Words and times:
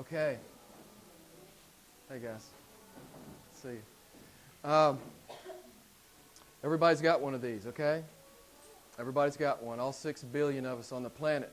Okay. 0.00 0.38
Hey, 2.08 2.20
guys. 2.20 2.46
Let's 3.50 3.62
see. 3.62 3.78
Um, 4.64 4.98
everybody's 6.64 7.02
got 7.02 7.20
one 7.20 7.34
of 7.34 7.42
these, 7.42 7.66
okay? 7.66 8.02
Everybody's 8.98 9.36
got 9.36 9.62
one. 9.62 9.78
All 9.78 9.92
six 9.92 10.24
billion 10.24 10.64
of 10.64 10.78
us 10.78 10.90
on 10.90 11.02
the 11.02 11.10
planet, 11.10 11.52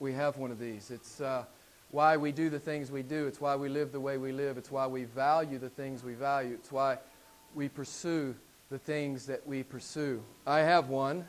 we 0.00 0.12
have 0.12 0.38
one 0.38 0.50
of 0.50 0.58
these. 0.58 0.90
It's 0.90 1.20
uh, 1.20 1.44
why 1.92 2.16
we 2.16 2.32
do 2.32 2.50
the 2.50 2.58
things 2.58 2.90
we 2.90 3.04
do. 3.04 3.28
It's 3.28 3.40
why 3.40 3.54
we 3.54 3.68
live 3.68 3.92
the 3.92 4.00
way 4.00 4.18
we 4.18 4.32
live. 4.32 4.58
It's 4.58 4.72
why 4.72 4.88
we 4.88 5.04
value 5.04 5.58
the 5.58 5.70
things 5.70 6.02
we 6.02 6.14
value. 6.14 6.54
It's 6.54 6.72
why 6.72 6.98
we 7.54 7.68
pursue 7.68 8.34
the 8.70 8.78
things 8.78 9.24
that 9.26 9.46
we 9.46 9.62
pursue. 9.62 10.20
I 10.48 10.60
have 10.60 10.88
one, 10.88 11.24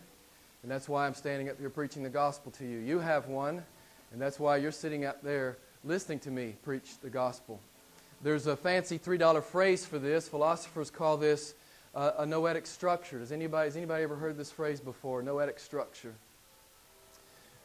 and 0.64 0.72
that's 0.72 0.90
why 0.90 1.06
I'm 1.06 1.14
standing 1.14 1.48
up 1.48 1.60
here 1.60 1.70
preaching 1.70 2.02
the 2.02 2.10
gospel 2.10 2.52
to 2.54 2.66
you. 2.66 2.80
You 2.80 2.98
have 3.02 3.28
one, 3.28 3.64
and 4.12 4.20
that's 4.20 4.40
why 4.40 4.58
you're 4.58 4.72
sitting 4.72 5.06
up 5.06 5.22
there 5.22 5.60
listening 5.84 6.20
to 6.20 6.32
me 6.32 6.56
preach 6.64 7.00
the 7.02 7.10
gospel. 7.10 7.60
There's 8.22 8.48
a 8.48 8.56
fancy 8.56 9.00
$3 9.00 9.44
phrase 9.44 9.86
for 9.86 9.98
this. 9.98 10.28
Philosophers 10.28 10.90
call 10.90 11.18
this 11.18 11.54
uh, 11.96 12.12
a 12.18 12.26
noetic 12.26 12.68
structure. 12.68 13.20
Does 13.20 13.32
anybody, 13.32 13.68
has 13.68 13.78
anybody 13.78 14.04
ever 14.04 14.16
heard 14.16 14.38
this 14.38 14.52
phrase 14.52 14.80
before? 14.80 15.22
Noetic 15.22 15.58
structure. 15.58 16.14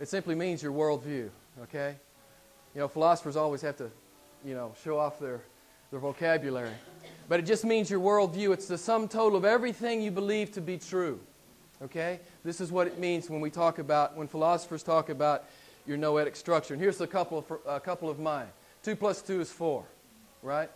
It 0.00 0.09
simply 0.09 0.34
means 0.34 0.62
your 0.62 0.73
worldview, 0.73 1.28
okay? 1.62 1.96
You 2.74 2.80
know, 2.80 2.88
philosophers 2.88 3.37
always 3.37 3.62
have 3.62 3.77
to, 3.78 3.90
you 4.45 4.54
know, 4.54 4.74
show 4.82 4.98
off 4.98 5.18
their, 5.18 5.40
their 5.90 6.01
vocabulary. 6.01 6.73
But 7.28 7.40
it 7.40 7.46
just 7.46 7.65
means 7.65 7.90
your 7.90 8.01
worldview. 8.01 8.52
It's 8.52 8.66
the 8.66 8.78
sum 8.78 9.09
total 9.09 9.37
of 9.37 9.45
everything 9.45 10.01
you 10.01 10.10
believe 10.10 10.52
to 10.52 10.60
be 10.60 10.78
true. 10.78 11.20
Okay? 11.82 12.20
This 12.45 12.60
is 12.60 12.70
what 12.70 12.87
it 12.87 12.98
means 12.98 13.29
when 13.29 13.40
we 13.40 13.51
talk 13.51 13.79
about, 13.79 14.16
when 14.16 14.29
philosophers 14.29 14.82
talk 14.82 15.09
about 15.09 15.45
your 15.87 15.96
noetic 15.96 16.37
structure. 16.37 16.74
And 16.74 16.82
here's 16.82 17.01
a 17.01 17.07
couple 17.07 17.38
of, 17.38 17.59
a 17.66 17.80
couple 17.80 18.09
of 18.09 18.18
mine. 18.18 18.46
2 18.82 18.96
plus 18.96 19.23
2 19.23 19.40
is 19.40 19.51
4, 19.51 19.85
right? 20.43 20.71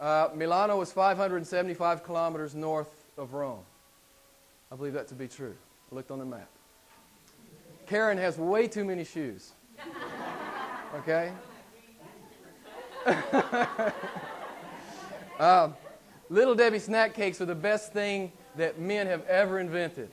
Uh, 0.00 0.28
Milano 0.34 0.80
is 0.80 0.92
575 0.92 2.04
kilometers 2.04 2.54
north 2.54 3.06
of 3.16 3.34
Rome. 3.34 3.60
I 4.72 4.76
believe 4.76 4.94
that 4.94 5.08
to 5.08 5.14
be 5.14 5.28
true. 5.28 5.54
I 5.90 5.94
looked 5.94 6.10
on 6.10 6.18
the 6.18 6.24
map. 6.24 6.48
Karen 7.86 8.18
has 8.18 8.38
way 8.38 8.66
too 8.66 8.84
many 8.84 9.04
shoes. 9.04 9.52
Okay? 10.94 11.32
um, 15.40 15.74
Little 16.30 16.54
Debbie 16.54 16.78
snack 16.78 17.14
cakes 17.14 17.40
are 17.40 17.46
the 17.46 17.54
best 17.54 17.92
thing 17.92 18.30
that 18.56 18.78
men 18.78 19.08
have 19.08 19.26
ever 19.26 19.58
invented. 19.58 20.10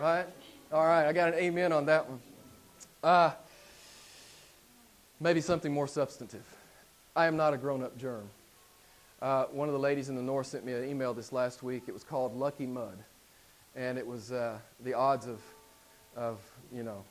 Right? 0.00 0.24
All 0.72 0.86
right, 0.86 1.06
I 1.06 1.12
got 1.12 1.28
an 1.28 1.34
amen 1.34 1.72
on 1.72 1.84
that 1.86 2.08
one. 2.08 2.20
Uh, 3.02 3.30
maybe 5.20 5.40
something 5.40 5.72
more 5.72 5.86
substantive. 5.86 6.44
I 7.14 7.26
am 7.26 7.36
not 7.36 7.54
a 7.54 7.56
grown 7.56 7.82
up 7.82 7.96
germ. 7.96 8.28
Uh, 9.22 9.44
one 9.46 9.68
of 9.68 9.72
the 9.72 9.78
ladies 9.78 10.08
in 10.08 10.16
the 10.16 10.22
north 10.22 10.48
sent 10.48 10.64
me 10.64 10.72
an 10.72 10.88
email 10.88 11.14
this 11.14 11.32
last 11.32 11.62
week. 11.62 11.84
It 11.86 11.92
was 11.92 12.02
called 12.02 12.36
Lucky 12.36 12.66
Mud. 12.66 12.98
And 13.76 13.98
it 13.98 14.06
was 14.06 14.32
uh, 14.32 14.58
the 14.84 14.94
odds 14.94 15.26
of, 15.26 15.40
of, 16.16 16.40
you 16.72 16.82
know, 16.82 17.04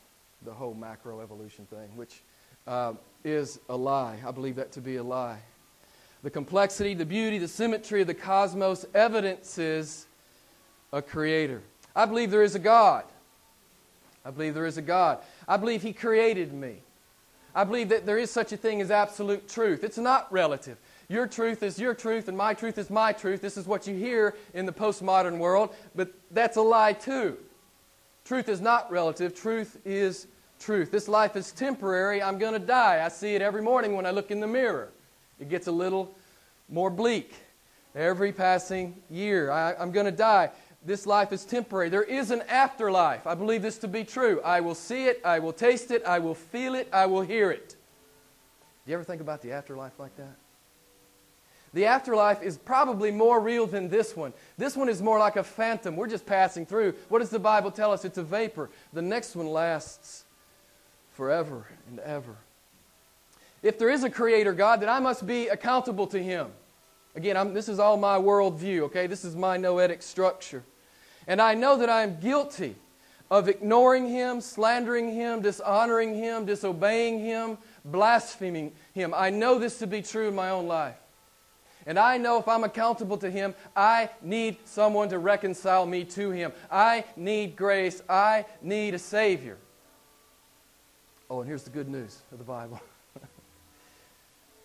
the 0.44 0.52
whole 0.52 0.74
macroevolution 0.74 1.66
thing, 1.68 1.88
which 1.96 2.20
uh, 2.66 2.92
is 3.24 3.58
a 3.70 3.76
lie. 3.76 4.18
I 4.26 4.30
believe 4.30 4.56
that 4.56 4.72
to 4.72 4.82
be 4.82 4.96
a 4.96 5.02
lie. 5.02 5.38
The 6.22 6.30
complexity, 6.30 6.92
the 6.92 7.06
beauty, 7.06 7.38
the 7.38 7.48
symmetry 7.48 8.02
of 8.02 8.08
the 8.08 8.14
cosmos 8.14 8.84
evidences 8.94 10.06
a 10.92 11.00
creator. 11.00 11.62
I 11.96 12.04
believe 12.04 12.30
there 12.30 12.42
is 12.42 12.54
a 12.54 12.58
God. 12.58 13.04
I 14.24 14.30
believe 14.30 14.54
there 14.54 14.66
is 14.66 14.78
a 14.78 14.82
God. 14.82 15.18
I 15.46 15.56
believe 15.56 15.82
He 15.82 15.92
created 15.92 16.52
me. 16.52 16.76
I 17.54 17.64
believe 17.64 17.88
that 17.88 18.06
there 18.06 18.18
is 18.18 18.30
such 18.30 18.52
a 18.52 18.56
thing 18.56 18.80
as 18.80 18.90
absolute 18.90 19.48
truth. 19.48 19.82
It's 19.82 19.98
not 19.98 20.30
relative. 20.32 20.76
Your 21.08 21.26
truth 21.26 21.62
is 21.62 21.78
your 21.78 21.94
truth, 21.94 22.28
and 22.28 22.36
my 22.36 22.52
truth 22.54 22.76
is 22.76 22.90
my 22.90 23.12
truth. 23.12 23.40
This 23.40 23.56
is 23.56 23.66
what 23.66 23.86
you 23.86 23.94
hear 23.94 24.36
in 24.52 24.66
the 24.66 24.72
postmodern 24.72 25.38
world, 25.38 25.74
but 25.94 26.12
that's 26.30 26.56
a 26.56 26.62
lie 26.62 26.92
too. 26.92 27.36
Truth 28.24 28.50
is 28.50 28.60
not 28.60 28.90
relative, 28.90 29.34
truth 29.34 29.78
is 29.86 30.26
truth. 30.60 30.90
This 30.90 31.08
life 31.08 31.34
is 31.34 31.52
temporary. 31.52 32.22
I'm 32.22 32.38
going 32.38 32.52
to 32.52 32.58
die. 32.58 33.02
I 33.04 33.08
see 33.08 33.34
it 33.34 33.42
every 33.42 33.62
morning 33.62 33.94
when 33.94 34.04
I 34.04 34.10
look 34.10 34.30
in 34.30 34.40
the 34.40 34.46
mirror. 34.46 34.90
It 35.40 35.48
gets 35.48 35.66
a 35.66 35.72
little 35.72 36.14
more 36.68 36.90
bleak 36.90 37.32
every 37.94 38.32
passing 38.32 39.00
year. 39.08 39.50
I, 39.50 39.74
am 39.80 39.92
going 39.92 40.06
to 40.06 40.12
die. 40.12 40.50
This 40.84 41.06
life 41.06 41.32
is 41.32 41.44
temporary. 41.44 41.88
There 41.88 42.02
is 42.02 42.30
an 42.30 42.42
afterlife. 42.48 43.26
I 43.26 43.34
believe 43.34 43.62
this 43.62 43.78
to 43.78 43.88
be 43.88 44.04
true. 44.04 44.40
I 44.42 44.60
will 44.60 44.74
see 44.74 45.06
it. 45.06 45.20
I 45.24 45.38
will 45.38 45.52
taste 45.52 45.90
it. 45.90 46.04
I 46.04 46.18
will 46.18 46.34
feel 46.34 46.74
it. 46.74 46.88
I 46.92 47.06
will 47.06 47.22
hear 47.22 47.50
it. 47.50 47.70
Do 47.70 48.92
you 48.92 48.94
ever 48.94 49.04
think 49.04 49.20
about 49.20 49.42
the 49.42 49.52
afterlife 49.52 49.98
like 49.98 50.16
that? 50.16 50.36
The 51.74 51.86
afterlife 51.86 52.42
is 52.42 52.56
probably 52.56 53.10
more 53.10 53.40
real 53.40 53.66
than 53.66 53.88
this 53.88 54.16
one. 54.16 54.32
This 54.56 54.76
one 54.76 54.88
is 54.88 55.02
more 55.02 55.18
like 55.18 55.36
a 55.36 55.44
phantom. 55.44 55.96
We're 55.96 56.08
just 56.08 56.24
passing 56.24 56.64
through. 56.64 56.94
What 57.08 57.18
does 57.18 57.30
the 57.30 57.38
Bible 57.38 57.70
tell 57.70 57.92
us? 57.92 58.04
It's 58.04 58.18
a 58.18 58.22
vapor. 58.22 58.70
The 58.92 59.02
next 59.02 59.36
one 59.36 59.48
lasts 59.48 60.24
forever 61.12 61.66
and 61.88 61.98
ever. 62.00 62.36
If 63.62 63.78
there 63.78 63.90
is 63.90 64.04
a 64.04 64.10
creator 64.10 64.52
God, 64.52 64.80
then 64.80 64.88
I 64.88 65.00
must 65.00 65.26
be 65.26 65.48
accountable 65.48 66.06
to 66.06 66.22
him. 66.22 66.52
Again, 67.18 67.36
I'm, 67.36 67.52
this 67.52 67.68
is 67.68 67.80
all 67.80 67.96
my 67.96 68.16
worldview, 68.16 68.82
okay? 68.82 69.08
This 69.08 69.24
is 69.24 69.34
my 69.34 69.56
noetic 69.56 70.04
structure. 70.04 70.62
And 71.26 71.42
I 71.42 71.54
know 71.54 71.76
that 71.78 71.90
I 71.90 72.04
am 72.04 72.20
guilty 72.20 72.76
of 73.28 73.48
ignoring 73.48 74.08
him, 74.08 74.40
slandering 74.40 75.12
him, 75.12 75.42
dishonoring 75.42 76.14
him, 76.14 76.46
disobeying 76.46 77.18
him, 77.18 77.58
blaspheming 77.84 78.70
him. 78.94 79.12
I 79.16 79.30
know 79.30 79.58
this 79.58 79.80
to 79.80 79.88
be 79.88 80.00
true 80.00 80.28
in 80.28 80.36
my 80.36 80.50
own 80.50 80.68
life. 80.68 80.94
And 81.86 81.98
I 81.98 82.18
know 82.18 82.38
if 82.38 82.46
I'm 82.46 82.62
accountable 82.62 83.16
to 83.16 83.30
Him, 83.30 83.54
I 83.74 84.10
need 84.22 84.58
someone 84.64 85.08
to 85.08 85.18
reconcile 85.18 85.86
me 85.86 86.04
to 86.04 86.30
Him. 86.30 86.52
I 86.70 87.04
need 87.16 87.56
grace. 87.56 88.00
I 88.08 88.44
need 88.62 88.94
a 88.94 88.98
Savior. 88.98 89.56
Oh, 91.28 91.40
and 91.40 91.48
here's 91.48 91.64
the 91.64 91.70
good 91.70 91.88
news 91.88 92.20
of 92.30 92.38
the 92.38 92.44
Bible 92.44 92.80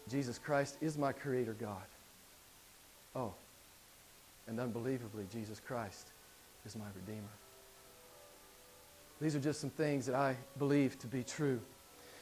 Jesus 0.09 0.37
Christ 0.37 0.77
is 0.81 0.97
my 0.97 1.13
Creator 1.13 1.53
God. 1.53 1.83
Oh, 3.15 3.33
and 4.47 4.59
unbelievably, 4.59 5.25
Jesus 5.31 5.59
Christ 5.59 6.07
is 6.65 6.75
my 6.75 6.85
Redeemer. 6.95 7.27
These 9.21 9.35
are 9.35 9.39
just 9.39 9.61
some 9.61 9.69
things 9.69 10.05
that 10.07 10.15
I 10.15 10.35
believe 10.57 10.99
to 10.99 11.07
be 11.07 11.23
true. 11.23 11.59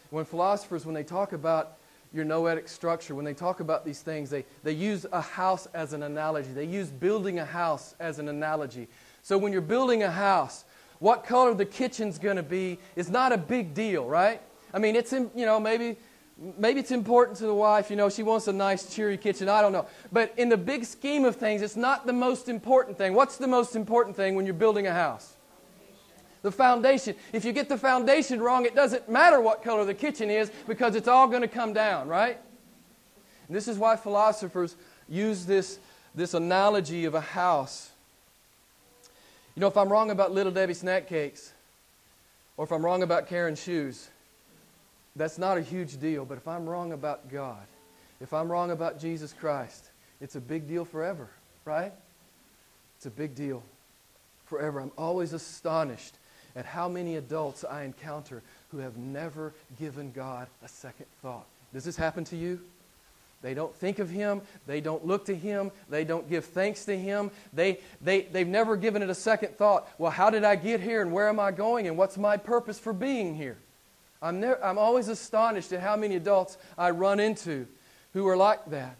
When 0.09 0.25
philosophers, 0.25 0.85
when 0.85 0.93
they 0.93 1.03
talk 1.03 1.33
about 1.33 1.77
your 2.13 2.25
noetic 2.25 2.67
structure, 2.67 3.15
when 3.15 3.25
they 3.25 3.33
talk 3.33 3.61
about 3.61 3.85
these 3.85 4.01
things, 4.01 4.29
they, 4.29 4.45
they 4.63 4.73
use 4.73 5.05
a 5.11 5.21
house 5.21 5.67
as 5.73 5.93
an 5.93 6.03
analogy. 6.03 6.51
They 6.51 6.65
use 6.65 6.89
building 6.89 7.39
a 7.39 7.45
house 7.45 7.95
as 7.99 8.19
an 8.19 8.27
analogy. 8.27 8.87
So 9.23 9.37
when 9.37 9.53
you're 9.53 9.61
building 9.61 10.03
a 10.03 10.11
house, 10.11 10.65
what 10.99 11.23
color 11.23 11.53
the 11.53 11.65
kitchen's 11.65 12.19
going 12.19 12.35
to 12.35 12.43
be 12.43 12.77
is 12.95 13.09
not 13.09 13.31
a 13.31 13.37
big 13.37 13.73
deal, 13.73 14.05
right? 14.05 14.41
I 14.73 14.79
mean, 14.79 14.95
it's, 14.95 15.13
in, 15.13 15.31
you 15.33 15.45
know, 15.45 15.59
maybe, 15.59 15.95
maybe 16.57 16.79
it's 16.79 16.91
important 16.91 17.37
to 17.37 17.45
the 17.45 17.53
wife, 17.53 17.89
you 17.89 17.95
know, 17.95 18.09
she 18.09 18.23
wants 18.23 18.47
a 18.47 18.53
nice, 18.53 18.93
cheery 18.93 19.17
kitchen, 19.17 19.47
I 19.47 19.61
don't 19.61 19.71
know. 19.71 19.85
But 20.11 20.33
in 20.37 20.49
the 20.49 20.57
big 20.57 20.85
scheme 20.85 21.25
of 21.25 21.35
things, 21.35 21.61
it's 21.61 21.75
not 21.75 22.05
the 22.05 22.13
most 22.13 22.49
important 22.49 22.97
thing. 22.97 23.13
What's 23.13 23.37
the 23.37 23.47
most 23.47 23.75
important 23.75 24.15
thing 24.15 24.35
when 24.35 24.45
you're 24.45 24.53
building 24.53 24.87
a 24.87 24.93
house? 24.93 25.35
The 26.41 26.51
foundation. 26.51 27.15
If 27.33 27.45
you 27.45 27.53
get 27.53 27.69
the 27.69 27.77
foundation 27.77 28.41
wrong, 28.41 28.65
it 28.65 28.75
doesn't 28.75 29.07
matter 29.07 29.39
what 29.39 29.63
color 29.63 29.85
the 29.85 29.93
kitchen 29.93 30.29
is 30.29 30.51
because 30.67 30.95
it's 30.95 31.07
all 31.07 31.27
going 31.27 31.43
to 31.43 31.47
come 31.47 31.73
down, 31.73 32.07
right? 32.07 32.39
And 33.47 33.55
this 33.55 33.67
is 33.67 33.77
why 33.77 33.95
philosophers 33.95 34.75
use 35.07 35.45
this, 35.45 35.77
this 36.15 36.33
analogy 36.33 37.05
of 37.05 37.13
a 37.13 37.21
house 37.21 37.91
you 39.55 39.59
know, 39.59 39.67
if 39.67 39.75
I'm 39.75 39.91
wrong 39.91 40.11
about 40.11 40.31
Little 40.31 40.51
Debbie 40.51 40.73
snack 40.73 41.07
cakes, 41.07 41.51
or 42.55 42.63
if 42.63 42.71
I'm 42.71 42.83
wrong 42.85 43.03
about 43.03 43.27
Karen's 43.27 43.61
shoes, 43.61 44.09
that's 45.15 45.37
not 45.37 45.57
a 45.57 45.61
huge 45.61 45.99
deal. 45.99 46.25
But 46.25 46.37
if 46.37 46.47
I'm 46.47 46.67
wrong 46.67 46.93
about 46.93 47.29
God, 47.29 47.65
if 48.19 48.33
I'm 48.33 48.51
wrong 48.51 48.71
about 48.71 48.99
Jesus 48.99 49.33
Christ, 49.33 49.89
it's 50.19 50.35
a 50.35 50.41
big 50.41 50.67
deal 50.67 50.85
forever, 50.85 51.27
right? 51.65 51.91
It's 52.97 53.05
a 53.05 53.11
big 53.11 53.35
deal 53.35 53.63
forever. 54.45 54.79
I'm 54.79 54.91
always 54.97 55.33
astonished 55.33 56.15
at 56.55 56.65
how 56.65 56.87
many 56.87 57.15
adults 57.15 57.63
I 57.63 57.83
encounter 57.83 58.43
who 58.71 58.77
have 58.79 58.97
never 58.97 59.53
given 59.79 60.11
God 60.11 60.47
a 60.63 60.67
second 60.67 61.07
thought. 61.21 61.45
Does 61.73 61.83
this 61.83 61.95
happen 61.95 62.23
to 62.25 62.37
you? 62.37 62.59
They 63.41 63.53
don't 63.53 63.75
think 63.75 63.99
of 63.99 64.09
Him. 64.09 64.41
They 64.67 64.81
don't 64.81 65.05
look 65.05 65.25
to 65.25 65.35
Him. 65.35 65.71
They 65.89 66.03
don't 66.03 66.29
give 66.29 66.45
thanks 66.45 66.85
to 66.85 66.97
Him. 66.97 67.31
They, 67.53 67.79
they, 68.01 68.21
they've 68.21 68.47
never 68.47 68.75
given 68.75 69.01
it 69.01 69.09
a 69.09 69.15
second 69.15 69.57
thought. 69.57 69.87
Well, 69.97 70.11
how 70.11 70.29
did 70.29 70.43
I 70.43 70.55
get 70.55 70.79
here 70.79 71.01
and 71.01 71.11
where 71.11 71.27
am 71.27 71.39
I 71.39 71.51
going 71.51 71.87
and 71.87 71.97
what's 71.97 72.17
my 72.17 72.37
purpose 72.37 72.77
for 72.77 72.93
being 72.93 73.35
here? 73.35 73.57
I'm, 74.21 74.39
ne- 74.39 74.61
I'm 74.63 74.77
always 74.77 75.07
astonished 75.07 75.71
at 75.73 75.81
how 75.81 75.95
many 75.95 76.15
adults 76.15 76.57
I 76.77 76.91
run 76.91 77.19
into 77.19 77.67
who 78.13 78.27
are 78.27 78.37
like 78.37 78.69
that. 78.69 78.97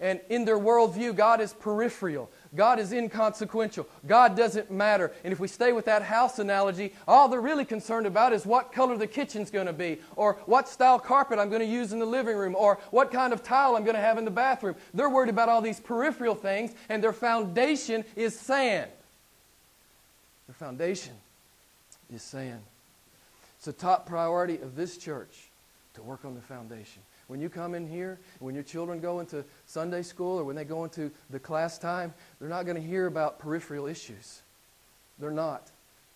And 0.00 0.20
in 0.28 0.44
their 0.44 0.58
worldview, 0.58 1.14
God 1.14 1.40
is 1.40 1.52
peripheral. 1.52 2.28
God 2.54 2.78
is 2.78 2.92
inconsequential. 2.92 3.86
God 4.06 4.36
doesn't 4.36 4.70
matter. 4.70 5.12
And 5.22 5.32
if 5.32 5.38
we 5.38 5.46
stay 5.46 5.72
with 5.72 5.84
that 5.84 6.02
house 6.02 6.38
analogy, 6.40 6.92
all 7.06 7.28
they're 7.28 7.40
really 7.40 7.64
concerned 7.64 8.06
about 8.06 8.32
is 8.32 8.44
what 8.44 8.72
color 8.72 8.96
the 8.96 9.06
kitchen's 9.06 9.50
going 9.50 9.66
to 9.66 9.72
be, 9.72 9.98
or 10.16 10.34
what 10.46 10.68
style 10.68 10.98
carpet 10.98 11.38
I'm 11.38 11.48
going 11.48 11.60
to 11.60 11.66
use 11.66 11.92
in 11.92 12.00
the 12.00 12.06
living 12.06 12.36
room, 12.36 12.56
or 12.56 12.80
what 12.90 13.12
kind 13.12 13.32
of 13.32 13.42
tile 13.42 13.76
I'm 13.76 13.84
going 13.84 13.94
to 13.94 14.00
have 14.00 14.18
in 14.18 14.24
the 14.24 14.30
bathroom. 14.30 14.74
They're 14.92 15.08
worried 15.08 15.30
about 15.30 15.48
all 15.48 15.62
these 15.62 15.80
peripheral 15.80 16.34
things, 16.34 16.72
and 16.88 17.02
their 17.02 17.12
foundation 17.12 18.04
is 18.16 18.38
sand. 18.38 18.90
Their 20.48 20.54
foundation 20.54 21.14
is 22.12 22.22
sand. 22.22 22.60
It's 23.64 23.78
the 23.78 23.82
top 23.82 24.04
priority 24.04 24.58
of 24.58 24.76
this 24.76 24.98
church 24.98 25.48
to 25.94 26.02
work 26.02 26.26
on 26.26 26.34
the 26.34 26.42
foundation. 26.42 27.00
When 27.28 27.40
you 27.40 27.48
come 27.48 27.74
in 27.74 27.88
here, 27.88 28.18
when 28.38 28.54
your 28.54 28.62
children 28.62 29.00
go 29.00 29.20
into 29.20 29.42
Sunday 29.64 30.02
school 30.02 30.38
or 30.38 30.44
when 30.44 30.54
they 30.54 30.64
go 30.64 30.84
into 30.84 31.10
the 31.30 31.38
class 31.38 31.78
time, 31.78 32.12
they're 32.38 32.50
not 32.50 32.66
going 32.66 32.76
to 32.76 32.86
hear 32.86 33.06
about 33.06 33.38
peripheral 33.38 33.86
issues. 33.86 34.42
They're 35.18 35.30
not. 35.30 35.70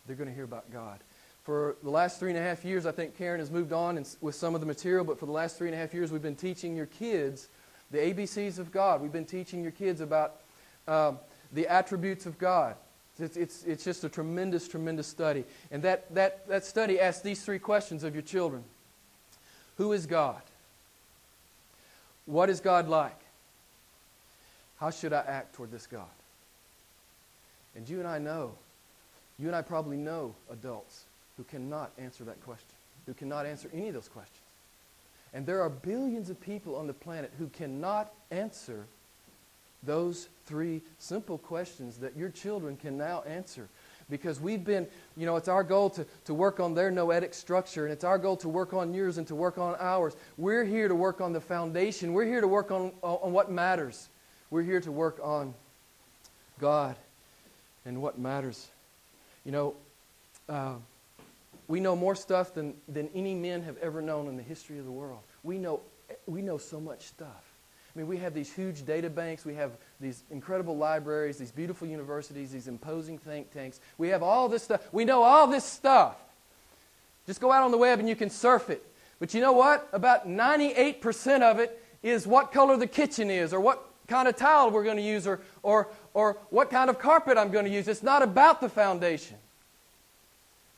They're 0.06 0.15
going 0.15 0.29
to 0.29 0.35
hear 0.35 0.45
about 0.45 0.71
God. 0.71 0.99
For 1.43 1.77
the 1.83 1.89
last 1.89 2.21
three 2.21 2.29
and 2.29 2.39
a 2.39 2.43
half 2.43 2.67
years, 2.67 2.85
I 2.85 2.93
think 2.93 3.17
Karen 3.17 3.41
has 3.41 3.50
moved 3.50 3.73
on 3.73 4.05
with 4.21 4.35
some 4.35 4.55
of 4.55 4.61
the 4.61 4.67
material, 4.67 5.03
but 5.03 5.19
for 5.19 5.25
the 5.25 5.33
last 5.33 5.56
three 5.56 5.69
and 5.69 5.75
a 5.75 5.79
half 5.79 5.95
years, 5.95 6.12
we've 6.12 6.21
been 6.21 6.37
teaching 6.37 6.77
your 6.77 6.85
kids 6.85 7.49
the 7.91 7.97
ABCs 7.97 8.59
of 8.59 8.71
God. 8.71 9.00
We've 9.00 9.11
been 9.11 9.25
teaching 9.25 9.62
your 9.62 9.73
kids 9.73 10.03
about 10.03 10.35
um, 10.87 11.19
the 11.55 11.67
attributes 11.67 12.27
of 12.27 12.37
God. 12.37 12.77
It's, 13.20 13.37
it's, 13.37 13.65
it's 13.65 13.85
just 13.85 14.05
a 14.05 14.09
tremendous, 14.09 14.69
tremendous 14.69 15.06
study. 15.06 15.44
And 15.70 15.82
that, 15.82 16.15
that, 16.15 16.47
that 16.49 16.65
study 16.65 17.00
asks 17.00 17.23
these 17.23 17.43
three 17.43 17.59
questions 17.59 18.05
of 18.05 18.15
your 18.15 18.23
children 18.23 18.65
Who 19.76 19.93
is 19.93 20.06
God? 20.06 20.43
What 22.26 22.50
is 22.50 22.61
God 22.61 22.88
like? 22.88 23.19
How 24.79 24.91
should 24.91 25.12
I 25.12 25.25
act 25.26 25.55
toward 25.55 25.73
this 25.73 25.87
God? 25.87 26.06
And 27.75 27.88
you 27.88 27.99
and 27.99 28.06
I 28.06 28.19
know, 28.19 28.53
you 29.38 29.47
and 29.47 29.56
I 29.56 29.62
probably 29.62 29.97
know 29.97 30.35
adults 30.50 31.05
who 31.37 31.44
cannot 31.44 31.91
answer 31.99 32.25
that 32.25 32.43
question, 32.44 32.75
who 33.06 33.14
cannot 33.14 33.47
answer 33.47 33.71
any 33.73 33.88
of 33.88 33.94
those 33.94 34.09
questions. 34.09 34.37
And 35.32 35.47
there 35.47 35.62
are 35.62 35.71
billions 35.71 36.31
of 36.31 36.41
people 36.41 36.76
on 36.76 36.87
the 36.87 36.93
planet 36.93 37.32
who 37.38 37.49
cannot 37.49 38.12
answer 38.31 38.87
those 39.83 40.29
three 40.47 40.83
simple 40.99 41.39
questions 41.39 41.99
that 41.99 42.17
your 42.17 42.31
children 42.31 42.77
can 42.77 42.97
now 42.97 43.23
answer 43.27 43.69
because 44.11 44.41
we've 44.41 44.65
been, 44.65 44.87
you 45.17 45.27
know, 45.27 45.37
it's 45.37 45.49
our 45.49 45.63
goal 45.63 45.91
to, 45.91 46.07
to 46.25 46.35
work 46.35 46.61
on 46.61 46.75
their 46.75 46.91
noetic 46.91 47.35
structure, 47.35 47.85
and 47.85 47.93
it's 47.93 48.05
our 48.05 48.19
goal 48.19 48.37
to 48.39 48.49
work 48.49 48.73
on 48.73 48.95
yours 48.95 49.19
and 49.19 49.27
to 49.27 49.35
work 49.35 49.59
on 49.59 49.77
ours. 49.79 50.17
We're 50.37 50.65
here 50.65 50.89
to 50.89 50.95
work 50.95 51.21
on 51.21 51.33
the 51.33 51.41
foundation. 51.41 52.13
We're 52.13 52.25
here 52.25 52.41
to 52.41 52.49
work 52.49 52.71
on, 52.71 52.93
on 53.03 53.33
what 53.33 53.51
matters. 53.51 54.09
We're 54.51 54.63
here 54.63 54.81
to 54.81 54.93
work 54.93 55.21
on 55.23 55.55
God 56.59 56.97
and 57.85 58.01
what 58.01 58.19
matters. 58.19 58.69
You 59.45 59.53
know, 59.53 59.75
uh, 60.49 60.75
we 61.69 61.81
know 61.81 61.95
more 61.95 62.15
stuff 62.15 62.55
than, 62.55 62.75
than 62.89 63.11
any 63.15 63.35
men 63.35 63.63
have 63.63 63.77
ever 63.79 64.01
known 64.01 64.27
in 64.29 64.37
the 64.37 64.43
history 64.43 64.79
of 64.79 64.87
the 64.87 64.91
world. 64.91 65.21
We 65.43 65.59
know, 65.59 65.81
we 66.27 66.41
know 66.41 66.57
so 66.57 66.81
much 66.81 67.07
stuff. 67.07 67.48
I 67.99 68.00
mean, 68.00 68.06
we 68.06 68.19
have 68.19 68.33
these 68.33 68.53
huge 68.53 68.87
data 68.87 69.11
banks. 69.11 69.45
We 69.45 69.55
have 69.55 69.73
these 70.00 70.23
incredible 70.31 70.77
libraries, 70.77 71.37
these 71.37 71.50
beautiful 71.50 71.89
universities, 71.89 72.53
these 72.53 72.69
imposing 72.69 73.19
think 73.19 73.53
tanks. 73.53 73.81
We 73.99 74.06
have 74.11 74.23
all 74.23 74.49
this 74.49 74.62
stuff. 74.62 74.87
We 74.93 75.05
know 75.05 75.25
all 75.25 75.49
this 75.49 75.65
stuff. 75.65 76.15
Just 77.27 77.41
go 77.41 77.50
out 77.50 77.65
on 77.65 77.73
the 77.73 77.77
web 77.77 77.99
and 77.99 78.09
you 78.09 78.15
can 78.15 78.31
surf 78.31 78.71
it. 78.71 78.87
But 79.19 79.35
you 79.35 79.41
know 79.41 79.50
what? 79.50 79.89
About 79.93 80.29
98% 80.29 81.43
of 81.43 81.59
it 81.59 81.83
is 82.05 82.25
what 82.25 82.53
color 82.53 82.77
the 82.77 82.87
kitchen 82.87 83.33
is, 83.33 83.53
or 83.53 83.59
what 83.59 83.85
kind 84.06 84.29
of 84.29 84.37
tile 84.37 84.71
we're 84.71 84.85
going 84.85 84.97
to 84.97 85.03
use, 85.03 85.27
or, 85.27 85.41
or, 85.65 85.89
or 86.15 86.39
what 86.50 86.71
kind 86.71 86.91
of 86.91 87.00
carpet 87.00 87.37
I'm 87.37 87.50
going 87.50 87.65
to 87.65 87.71
use. 87.73 87.89
It's 87.89 88.05
not 88.05 88.23
about 88.23 88.61
the 88.61 88.69
foundation. 88.69 89.39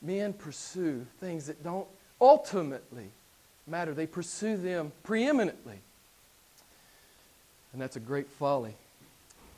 Men 0.00 0.32
pursue 0.32 1.06
things 1.20 1.48
that 1.48 1.62
don't 1.62 1.86
ultimately 2.18 3.10
matter, 3.66 3.92
they 3.92 4.06
pursue 4.06 4.56
them 4.56 4.90
preeminently. 5.02 5.80
And 7.72 7.80
that's 7.80 7.96
a 7.96 8.00
great 8.00 8.28
folly. 8.28 8.74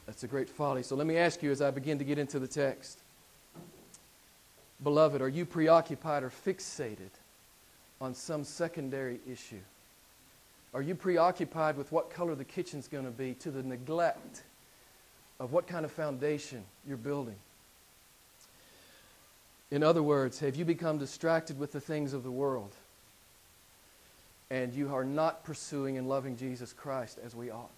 That's 0.06 0.24
a 0.24 0.28
great 0.28 0.48
folly. 0.48 0.82
So 0.82 0.96
let 0.96 1.06
me 1.06 1.16
ask 1.16 1.42
you 1.42 1.50
as 1.50 1.62
I 1.62 1.70
begin 1.70 1.98
to 1.98 2.04
get 2.04 2.18
into 2.18 2.38
the 2.38 2.48
text 2.48 2.98
Beloved, 4.82 5.22
are 5.22 5.28
you 5.28 5.46
preoccupied 5.46 6.24
or 6.24 6.30
fixated 6.30 7.10
on 8.00 8.14
some 8.14 8.44
secondary 8.44 9.20
issue? 9.30 9.60
Are 10.74 10.82
you 10.82 10.94
preoccupied 10.94 11.76
with 11.76 11.92
what 11.92 12.10
color 12.10 12.34
the 12.34 12.44
kitchen's 12.44 12.88
going 12.88 13.04
to 13.04 13.10
be 13.10 13.34
to 13.34 13.50
the 13.50 13.62
neglect 13.62 14.42
of 15.38 15.52
what 15.52 15.66
kind 15.66 15.84
of 15.84 15.92
foundation 15.92 16.64
you're 16.86 16.96
building? 16.96 17.36
In 19.70 19.82
other 19.82 20.02
words, 20.02 20.40
have 20.40 20.56
you 20.56 20.64
become 20.64 20.98
distracted 20.98 21.58
with 21.58 21.72
the 21.72 21.80
things 21.80 22.12
of 22.12 22.22
the 22.24 22.30
world 22.30 22.72
and 24.50 24.74
you 24.74 24.92
are 24.92 25.04
not 25.04 25.44
pursuing 25.44 25.96
and 25.96 26.08
loving 26.08 26.36
Jesus 26.36 26.72
Christ 26.72 27.18
as 27.24 27.34
we 27.34 27.50
ought? 27.50 27.70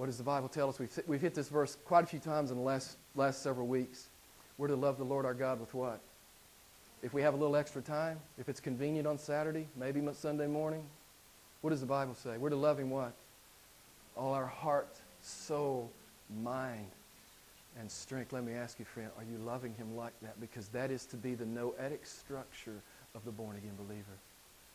What 0.00 0.06
does 0.06 0.16
the 0.16 0.24
Bible 0.24 0.48
tell 0.48 0.70
us? 0.70 0.78
We've, 0.78 0.98
we've 1.06 1.20
hit 1.20 1.34
this 1.34 1.50
verse 1.50 1.76
quite 1.84 2.04
a 2.04 2.06
few 2.06 2.20
times 2.20 2.50
in 2.50 2.56
the 2.56 2.62
last, 2.62 2.96
last 3.14 3.42
several 3.42 3.66
weeks. 3.66 4.08
We're 4.56 4.68
to 4.68 4.74
love 4.74 4.96
the 4.96 5.04
Lord 5.04 5.26
our 5.26 5.34
God 5.34 5.60
with 5.60 5.74
what? 5.74 6.00
If 7.02 7.12
we 7.12 7.20
have 7.20 7.34
a 7.34 7.36
little 7.36 7.54
extra 7.54 7.82
time, 7.82 8.18
if 8.38 8.48
it's 8.48 8.60
convenient 8.60 9.06
on 9.06 9.18
Saturday, 9.18 9.68
maybe 9.76 10.02
Sunday 10.14 10.46
morning, 10.46 10.84
what 11.60 11.68
does 11.68 11.82
the 11.82 11.86
Bible 11.86 12.14
say? 12.14 12.38
We're 12.38 12.48
to 12.48 12.56
love 12.56 12.80
Him 12.80 12.88
what? 12.88 13.12
All 14.16 14.32
our 14.32 14.46
heart, 14.46 14.96
soul, 15.20 15.90
mind, 16.42 16.90
and 17.78 17.90
strength. 17.90 18.32
Let 18.32 18.44
me 18.44 18.54
ask 18.54 18.78
you, 18.78 18.86
friend, 18.86 19.10
are 19.18 19.24
you 19.30 19.36
loving 19.44 19.74
Him 19.74 19.98
like 19.98 20.18
that? 20.22 20.40
Because 20.40 20.68
that 20.68 20.90
is 20.90 21.04
to 21.06 21.16
be 21.18 21.34
the 21.34 21.44
noetic 21.44 22.06
structure 22.06 22.80
of 23.14 23.22
the 23.26 23.32
born 23.32 23.54
again 23.58 23.76
believer. 23.76 24.16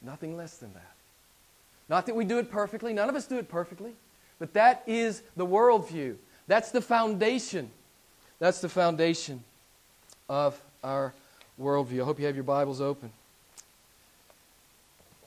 Nothing 0.04 0.38
less 0.38 0.58
than 0.58 0.72
that. 0.74 0.94
Not 1.90 2.06
that 2.06 2.16
we 2.16 2.26
do 2.26 2.38
it 2.38 2.52
perfectly. 2.52 2.94
None 2.94 3.10
of 3.10 3.16
us 3.16 3.26
do 3.26 3.40
it 3.40 3.50
perfectly. 3.50 3.96
But 4.40 4.54
that 4.54 4.84
is 4.86 5.22
the 5.36 5.46
worldview. 5.46 6.16
That's 6.48 6.72
the 6.72 6.82
foundation. 6.82 7.70
That's 8.40 8.62
the 8.62 8.70
foundation 8.70 9.44
of 10.30 10.62
our 10.84 11.14
worldview. 11.60 12.02
I 12.02 12.06
hope 12.06 12.20
you 12.20 12.26
have 12.26 12.36
your 12.36 12.44
Bibles 12.44 12.82
open. 12.82 13.12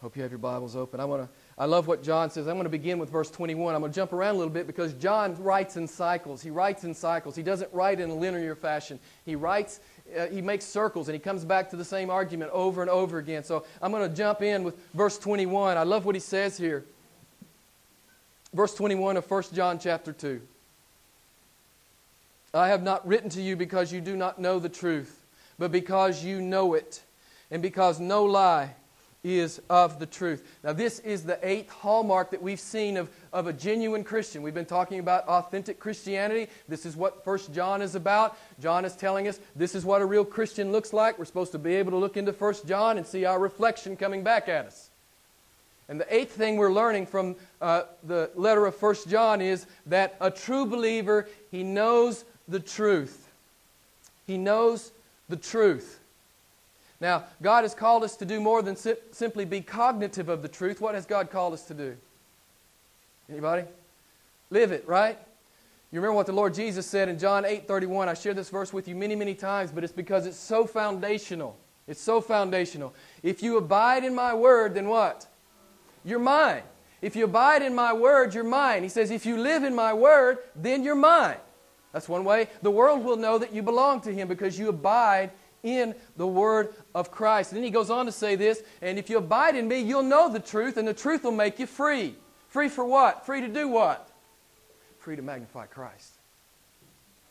Hope 0.00 0.16
you 0.16 0.22
have 0.22 0.30
your 0.30 0.38
Bibles 0.38 0.76
open. 0.76 1.00
I 1.00 1.04
want 1.04 1.22
to. 1.22 1.28
I 1.56 1.64
love 1.64 1.88
what 1.88 2.04
John 2.04 2.30
says. 2.30 2.46
I'm 2.46 2.54
going 2.54 2.64
to 2.64 2.70
begin 2.70 3.00
with 3.00 3.10
verse 3.10 3.30
21. 3.32 3.74
I'm 3.74 3.80
going 3.80 3.90
to 3.90 3.96
jump 3.96 4.12
around 4.12 4.36
a 4.36 4.38
little 4.38 4.52
bit 4.52 4.68
because 4.68 4.92
John 4.92 5.34
writes 5.42 5.76
in 5.76 5.88
cycles. 5.88 6.40
He 6.40 6.50
writes 6.50 6.84
in 6.84 6.94
cycles. 6.94 7.34
He 7.34 7.42
doesn't 7.42 7.72
write 7.72 7.98
in 7.98 8.08
a 8.10 8.14
linear 8.14 8.54
fashion. 8.54 9.00
He 9.24 9.34
writes, 9.34 9.80
uh, 10.16 10.26
he 10.26 10.40
makes 10.40 10.64
circles, 10.64 11.08
and 11.08 11.14
he 11.14 11.18
comes 11.18 11.44
back 11.44 11.68
to 11.70 11.76
the 11.76 11.84
same 11.84 12.10
argument 12.10 12.52
over 12.52 12.80
and 12.80 12.88
over 12.88 13.18
again. 13.18 13.42
So 13.42 13.64
I'm 13.82 13.90
going 13.90 14.08
to 14.08 14.16
jump 14.16 14.40
in 14.40 14.62
with 14.62 14.78
verse 14.94 15.18
21. 15.18 15.76
I 15.76 15.82
love 15.82 16.04
what 16.04 16.14
he 16.14 16.20
says 16.20 16.56
here 16.56 16.84
verse 18.52 18.74
21 18.74 19.16
of 19.16 19.30
1 19.30 19.42
John 19.54 19.78
chapter 19.78 20.12
2. 20.12 20.40
I 22.54 22.68
have 22.68 22.82
not 22.82 23.06
written 23.06 23.30
to 23.30 23.42
you 23.42 23.56
because 23.56 23.92
you 23.92 24.00
do 24.00 24.16
not 24.16 24.38
know 24.38 24.58
the 24.58 24.68
truth, 24.68 25.24
but 25.58 25.70
because 25.70 26.24
you 26.24 26.40
know 26.40 26.74
it, 26.74 27.02
and 27.50 27.62
because 27.62 28.00
no 28.00 28.24
lie 28.24 28.74
is 29.24 29.60
of 29.68 29.98
the 29.98 30.06
truth. 30.06 30.46
Now, 30.62 30.72
this 30.72 31.00
is 31.00 31.24
the 31.24 31.38
eighth 31.46 31.70
hallmark 31.70 32.30
that 32.30 32.40
we've 32.40 32.60
seen 32.60 32.96
of, 32.96 33.10
of 33.32 33.46
a 33.46 33.52
genuine 33.52 34.04
Christian. 34.04 34.42
We've 34.42 34.54
been 34.54 34.64
talking 34.64 35.00
about 35.00 35.26
authentic 35.26 35.78
Christianity. 35.80 36.48
This 36.68 36.86
is 36.86 36.96
what 36.96 37.24
First 37.24 37.52
John 37.52 37.82
is 37.82 37.94
about. 37.94 38.38
John 38.60 38.84
is 38.84 38.94
telling 38.94 39.28
us 39.28 39.40
this 39.56 39.74
is 39.74 39.84
what 39.84 40.02
a 40.02 40.06
real 40.06 40.24
Christian 40.24 40.72
looks 40.72 40.92
like. 40.92 41.18
We're 41.18 41.24
supposed 41.24 41.52
to 41.52 41.58
be 41.58 41.74
able 41.74 41.90
to 41.90 41.96
look 41.96 42.16
into 42.16 42.32
First 42.32 42.66
John 42.66 42.96
and 42.96 43.06
see 43.06 43.24
our 43.24 43.38
reflection 43.38 43.96
coming 43.96 44.22
back 44.22 44.48
at 44.48 44.66
us. 44.66 44.87
And 45.88 45.98
the 45.98 46.14
eighth 46.14 46.32
thing 46.32 46.56
we're 46.56 46.72
learning 46.72 47.06
from 47.06 47.36
uh, 47.62 47.84
the 48.04 48.30
letter 48.34 48.66
of 48.66 48.76
First 48.76 49.08
John 49.08 49.40
is 49.40 49.66
that 49.86 50.16
a 50.20 50.30
true 50.30 50.66
believer, 50.66 51.28
he 51.50 51.62
knows 51.62 52.24
the 52.46 52.60
truth. 52.60 53.28
He 54.26 54.36
knows 54.36 54.92
the 55.28 55.36
truth. 55.36 55.98
Now, 57.00 57.24
God 57.40 57.64
has 57.64 57.74
called 57.74 58.04
us 58.04 58.16
to 58.16 58.24
do 58.24 58.40
more 58.40 58.60
than 58.60 58.76
si- 58.76 58.96
simply 59.12 59.44
be 59.44 59.60
cognitive 59.60 60.28
of 60.28 60.42
the 60.42 60.48
truth. 60.48 60.80
What 60.80 60.94
has 60.94 61.06
God 61.06 61.30
called 61.30 61.54
us 61.54 61.64
to 61.66 61.74
do? 61.74 61.96
Anybody? 63.30 63.64
Live 64.50 64.72
it, 64.72 64.86
right? 64.86 65.16
You 65.90 66.00
remember 66.00 66.16
what 66.16 66.26
the 66.26 66.32
Lord 66.32 66.54
Jesus 66.54 66.86
said 66.86 67.08
in 67.08 67.18
John 67.18 67.44
8 67.44 67.66
31. 67.66 68.08
I 68.08 68.14
shared 68.14 68.36
this 68.36 68.50
verse 68.50 68.72
with 68.72 68.88
you 68.88 68.94
many, 68.94 69.14
many 69.14 69.34
times, 69.34 69.70
but 69.70 69.84
it's 69.84 69.92
because 69.92 70.26
it's 70.26 70.36
so 70.36 70.66
foundational. 70.66 71.56
It's 71.86 72.00
so 72.00 72.20
foundational. 72.20 72.94
If 73.22 73.42
you 73.42 73.56
abide 73.56 74.04
in 74.04 74.14
my 74.14 74.34
word, 74.34 74.74
then 74.74 74.88
what? 74.88 75.26
You're 76.04 76.18
mine. 76.18 76.62
If 77.00 77.14
you 77.14 77.24
abide 77.24 77.62
in 77.62 77.74
my 77.74 77.92
word, 77.92 78.34
you're 78.34 78.44
mine. 78.44 78.82
He 78.82 78.88
says, 78.88 79.10
if 79.10 79.24
you 79.24 79.36
live 79.36 79.62
in 79.62 79.74
my 79.74 79.92
word, 79.92 80.38
then 80.56 80.82
you're 80.82 80.94
mine. 80.94 81.36
That's 81.92 82.08
one 82.08 82.24
way. 82.24 82.48
The 82.62 82.70
world 82.70 83.04
will 83.04 83.16
know 83.16 83.38
that 83.38 83.52
you 83.52 83.62
belong 83.62 84.00
to 84.02 84.12
him 84.12 84.28
because 84.28 84.58
you 84.58 84.68
abide 84.68 85.30
in 85.62 85.94
the 86.16 86.26
word 86.26 86.74
of 86.94 87.10
Christ. 87.10 87.52
And 87.52 87.56
then 87.56 87.64
he 87.64 87.70
goes 87.70 87.90
on 87.90 88.06
to 88.06 88.12
say 88.12 88.36
this, 88.36 88.62
and 88.82 88.98
if 88.98 89.08
you 89.10 89.18
abide 89.18 89.56
in 89.56 89.68
me, 89.68 89.80
you'll 89.80 90.02
know 90.02 90.30
the 90.30 90.40
truth, 90.40 90.76
and 90.76 90.86
the 90.86 90.94
truth 90.94 91.24
will 91.24 91.32
make 91.32 91.58
you 91.58 91.66
free. 91.66 92.14
Free 92.48 92.68
for 92.68 92.84
what? 92.84 93.26
Free 93.26 93.40
to 93.40 93.48
do 93.48 93.68
what? 93.68 94.08
free 95.08 95.16
to 95.16 95.22
magnify 95.22 95.64
Christ 95.64 96.12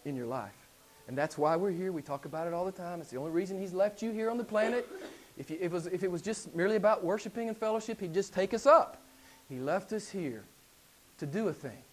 in 0.04 0.16
your 0.16 0.26
life. 0.26 0.50
And 1.08 1.16
that's 1.16 1.38
why 1.38 1.56
we're 1.56 1.70
here. 1.70 1.92
We 1.92 2.02
talk 2.02 2.26
about 2.26 2.48
it 2.48 2.54
all 2.54 2.66
the 2.66 2.72
time. 2.72 3.02
It's 3.02 3.12
the 3.12 3.18
only 3.18 3.30
reason 3.30 3.62
He's 3.62 3.72
left 3.72 4.02
you 4.02 4.12
here 4.12 4.32
on 4.32 4.38
the 4.40 4.44
planet. 4.44 4.88
If, 5.38 5.52
it 5.52 5.72
was, 5.72 5.88
if 5.88 6.04
it 6.04 6.12
was 6.12 6.22
just 6.22 6.56
merely 6.56 6.76
about 6.76 7.04
worshiping 7.04 7.48
and 7.48 7.58
fellowship, 7.58 8.00
He'd 8.00 8.14
just 8.14 8.34
take 8.34 8.54
us 8.54 8.66
up. 8.66 9.02
He 9.50 9.60
left 9.60 9.94
us 9.94 10.10
here 10.10 10.44
to 11.20 11.26
do 11.26 11.48
a 11.48 11.54
thing, 11.54 11.84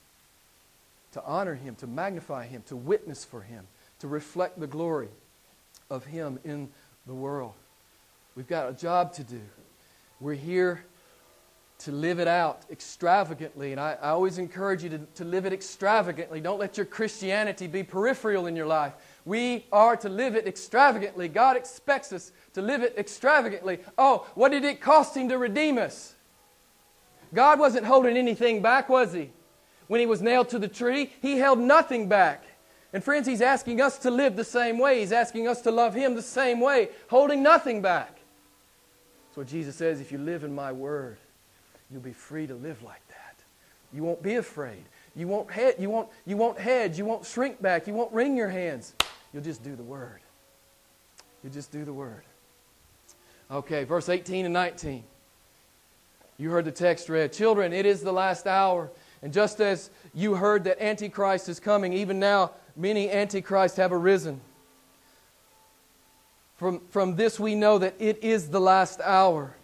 to 1.13 1.23
honor 1.25 1.55
Him, 1.55 1.75
to 1.77 1.87
magnify 1.87 2.47
Him, 2.47 2.63
to 2.67 2.77
witness 2.77 3.25
for 3.25 3.43
Him, 3.43 3.67
to 4.01 4.09
reflect 4.09 4.59
the 4.59 4.67
glory 4.67 5.09
of 5.91 6.07
Him 6.07 6.39
in 6.45 6.69
the 7.07 7.15
world. 7.15 7.53
We've 8.35 8.49
got 8.49 8.69
a 8.69 8.73
job 8.73 9.13
to 9.15 9.25
do. 9.25 9.41
We're 10.21 10.35
here 10.35 10.85
to 11.81 11.93
live 11.93 12.19
it 12.19 12.29
out 12.29 12.63
extravagantly. 12.71 13.73
And 13.73 13.81
I, 13.81 13.99
I 14.01 14.11
always 14.11 14.39
encourage 14.39 14.83
you 14.83 14.91
to, 14.91 14.99
to 15.17 15.25
live 15.25 15.45
it 15.45 15.53
extravagantly. 15.53 16.41
Don't 16.41 16.59
let 16.59 16.77
your 16.77 16.87
Christianity 16.87 17.67
be 17.67 17.83
peripheral 17.83 18.47
in 18.47 18.57
your 18.57 18.67
life. 18.67 18.93
We 19.25 19.65
are 19.73 19.97
to 19.97 20.09
live 20.09 20.37
it 20.37 20.47
extravagantly. 20.47 21.29
God 21.29 21.57
expects 21.57 22.13
us 22.13 22.33
to 22.53 22.63
live 22.63 22.83
it 22.83 22.95
extravagantly. 22.99 23.79
Oh, 23.97 24.27
what 24.35 24.51
did 24.51 24.65
it 24.65 24.81
cost 24.81 25.17
Him 25.17 25.29
to 25.31 25.39
redeem 25.39 25.79
us? 25.79 26.15
God 27.33 27.59
wasn't 27.59 27.87
holding 27.87 28.17
anything 28.17 28.61
back, 28.61 28.89
was 28.89 29.13
He? 29.13 29.31
When 29.87 30.01
He 30.01 30.07
was 30.07 30.21
nailed 30.21 30.51
to 30.51 30.59
the 30.59 30.69
tree, 30.69 31.13
He 31.23 31.39
held 31.39 31.59
nothing 31.59 32.09
back. 32.09 32.45
And 32.93 33.03
friends, 33.03 33.27
He's 33.27 33.41
asking 33.41 33.81
us 33.81 33.99
to 33.99 34.11
live 34.11 34.37
the 34.37 34.45
same 34.45 34.79
way. 34.79 35.01
He's 35.01 35.13
asking 35.13 35.49
us 35.49 35.63
to 35.63 35.71
love 35.71 35.95
Him 35.95 36.15
the 36.15 36.23
same 36.23 36.61
way, 36.61 36.91
holding 37.09 37.43
nothing 37.43 37.81
back. 37.81 38.19
That's 39.29 39.37
what 39.39 39.47
Jesus 39.49 39.75
says 39.75 40.01
if 40.01 40.13
you 40.13 40.19
live 40.19 40.45
in 40.45 40.55
my 40.55 40.71
word, 40.71 41.17
you'll 41.91 42.03
be 42.03 42.13
free 42.13 42.47
to 42.47 42.55
live 42.55 42.83
like 42.83 43.07
that. 43.09 43.43
You 43.93 44.03
won't 44.03 44.23
be 44.23 44.35
afraid. 44.35 44.85
You 45.17 45.29
won't, 45.29 45.51
head, 45.51 45.77
you, 45.79 45.89
won't, 45.89 46.09
you 46.27 46.37
won't 46.37 46.59
hedge. 46.59 46.99
You 46.99 47.05
won't 47.05 47.25
shrink 47.25 47.63
back. 47.63 47.87
You 47.87 47.95
won't 47.95 48.13
wring 48.13 48.37
your 48.37 48.49
hands. 48.49 48.95
You'll 49.35 49.43
just 49.43 49.65
do 49.65 49.75
the 49.75 49.83
word. 49.83 50.21
You'll 51.43 51.53
just 51.53 51.73
do 51.73 51.85
the 51.85 51.93
word. 51.93 52.23
Okay, 53.51 53.83
verse 53.83 54.09
18 54.09 54.45
and 54.45 54.55
19. 54.55 55.03
You 56.39 56.51
heard 56.51 56.65
the 56.65 56.73
text 56.73 57.09
read. 57.09 57.33
Children, 57.33 57.73
it 57.73 57.85
is 57.85 58.01
the 58.01 58.13
last 58.13 58.47
hour. 58.47 58.91
And 59.23 59.33
just 59.33 59.61
as 59.61 59.91
you 60.15 60.37
heard 60.37 60.65
that 60.65 60.81
Antichrist 60.81 61.49
is 61.49 61.59
coming, 61.59 61.93
even 61.93 62.21
now 62.21 62.53
many 62.77 63.11
Antichrists 63.11 63.77
have 63.77 63.93
arisen. 63.93 64.41
From, 66.57 66.81
from 66.91 67.17
this 67.17 67.41
we 67.41 67.57
know 67.57 67.79
that 67.79 67.95
it 67.99 68.23
is 68.23 68.51
the 68.51 68.61
last 68.61 69.01
hour. 69.01 69.55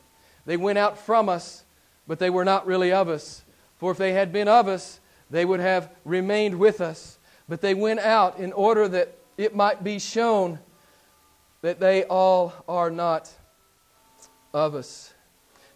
They 0.47 0.57
went 0.57 0.79
out 0.79 0.99
from 0.99 1.29
us, 1.29 1.63
but 2.09 2.19
they 2.19 2.31
were 2.31 2.45
not 2.45 2.67
really 2.67 2.93
of 2.93 3.09
us. 3.09 3.43
For 3.79 3.93
if 3.93 3.99
they 3.99 4.13
had 4.13 4.33
been 4.33 4.49
of 4.49 4.67
us, 4.67 4.99
they 5.31 5.45
would 5.45 5.61
have 5.61 5.91
remained 6.05 6.59
with 6.59 6.81
us. 6.81 7.19
But 7.49 7.61
they 7.61 7.75
went 7.75 8.01
out 8.01 8.39
in 8.39 8.53
order 8.53 8.89
that 8.89 9.15
it 9.41 9.55
might 9.55 9.83
be 9.83 9.99
shown 9.99 10.59
that 11.63 11.81
they 11.81 12.05
all 12.05 12.53
are 12.69 12.91
not 12.91 13.31
of 14.53 14.75
us. 14.75 15.13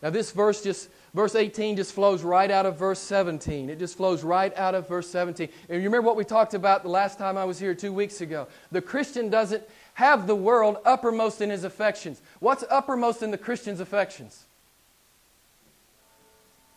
Now, 0.03 0.11
this 0.11 0.33
verse 0.33 0.63
just, 0.63 0.91
verse 1.15 1.35
18 1.35 1.77
just 1.77 1.93
flows 1.93 2.23
right 2.23 2.51
out 2.51 2.67
of 2.67 2.79
verse 2.79 2.99
17. 3.01 3.71
It 3.71 3.79
just 3.79 3.97
flows 3.97 4.23
right 4.23 4.55
out 4.57 4.75
of 4.75 4.87
verse 4.89 5.09
17. 5.09 5.49
And 5.69 5.83
you 5.83 5.89
remember 5.89 6.07
what 6.07 6.17
we 6.17 6.25
talked 6.25 6.55
about 6.55 6.83
the 6.83 6.91
last 6.91 7.19
time 7.19 7.39
I 7.39 7.45
was 7.45 7.59
here 7.59 7.75
two 7.75 7.93
weeks 7.93 8.21
ago? 8.21 8.49
The 8.71 8.83
Christian 8.83 9.31
doesn't 9.31 9.63
have 9.95 10.27
the 10.27 10.37
world 10.37 10.79
uppermost 10.85 11.41
in 11.41 11.51
his 11.51 11.65
affections. 11.65 12.21
What's 12.41 12.65
uppermost 12.71 13.23
in 13.23 13.31
the 13.31 13.39
Christian's 13.39 13.81
affections? 13.81 14.45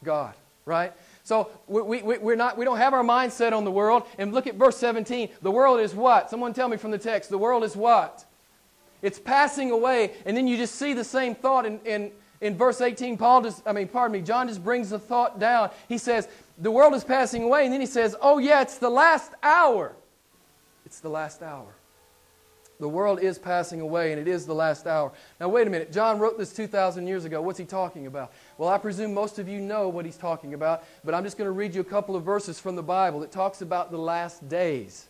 God, 0.03 0.35
right? 0.65 0.93
So 1.27 1.49
we, 1.67 2.01
we, 2.01 2.17
we're 2.19 2.37
not, 2.37 2.57
we 2.57 2.63
don't 2.63 2.77
have 2.77 2.93
our 2.93 3.03
mindset 3.03 3.51
on 3.51 3.65
the 3.65 3.71
world. 3.71 4.03
And 4.17 4.33
look 4.33 4.47
at 4.47 4.55
verse 4.55 4.77
17. 4.77 5.27
The 5.41 5.51
world 5.51 5.81
is 5.81 5.93
what? 5.93 6.29
Someone 6.29 6.53
tell 6.53 6.69
me 6.69 6.77
from 6.77 6.91
the 6.91 6.97
text. 6.97 7.29
The 7.29 7.37
world 7.37 7.65
is 7.65 7.75
what? 7.75 8.23
It's 9.01 9.19
passing 9.19 9.69
away. 9.71 10.13
And 10.25 10.37
then 10.37 10.47
you 10.47 10.55
just 10.55 10.75
see 10.75 10.93
the 10.93 11.03
same 11.03 11.35
thought 11.35 11.65
in, 11.65 11.81
in, 11.83 12.13
in 12.39 12.55
verse 12.55 12.79
18. 12.79 13.17
Paul 13.17 13.41
just, 13.41 13.61
I 13.67 13.73
mean, 13.73 13.89
pardon 13.89 14.13
me, 14.13 14.21
John 14.25 14.47
just 14.47 14.63
brings 14.63 14.91
the 14.91 14.99
thought 14.99 15.37
down. 15.37 15.71
He 15.89 15.97
says, 15.97 16.29
the 16.59 16.71
world 16.71 16.93
is 16.93 17.03
passing 17.03 17.43
away. 17.43 17.65
And 17.65 17.73
then 17.73 17.81
he 17.81 17.87
says, 17.87 18.15
oh, 18.21 18.37
yeah, 18.37 18.61
it's 18.61 18.77
the 18.77 18.89
last 18.89 19.33
hour. 19.43 19.97
It's 20.85 21.01
the 21.01 21.09
last 21.09 21.43
hour. 21.43 21.76
The 22.79 22.87
world 22.87 23.19
is 23.19 23.39
passing 23.39 23.81
away, 23.81 24.11
and 24.11 24.21
it 24.21 24.27
is 24.27 24.45
the 24.45 24.53
last 24.53 24.85
hour. 24.85 25.11
Now, 25.39 25.49
wait 25.49 25.65
a 25.65 25.69
minute. 25.69 25.91
John 25.91 26.19
wrote 26.19 26.37
this 26.37 26.53
2,000 26.53 27.07
years 27.07 27.25
ago. 27.25 27.41
What's 27.41 27.57
he 27.57 27.65
talking 27.65 28.05
about? 28.05 28.31
Well, 28.57 28.69
I 28.69 28.77
presume 28.77 29.13
most 29.13 29.39
of 29.39 29.47
you 29.47 29.59
know 29.59 29.89
what 29.89 30.05
he's 30.05 30.17
talking 30.17 30.53
about, 30.53 30.83
but 31.03 31.15
I'm 31.15 31.23
just 31.23 31.37
going 31.37 31.47
to 31.47 31.51
read 31.51 31.73
you 31.73 31.81
a 31.81 31.85
couple 31.85 32.15
of 32.15 32.23
verses 32.23 32.59
from 32.59 32.75
the 32.75 32.83
Bible 32.83 33.19
that 33.21 33.31
talks 33.31 33.61
about 33.61 33.89
the 33.89 33.97
last 33.97 34.47
days. 34.47 35.07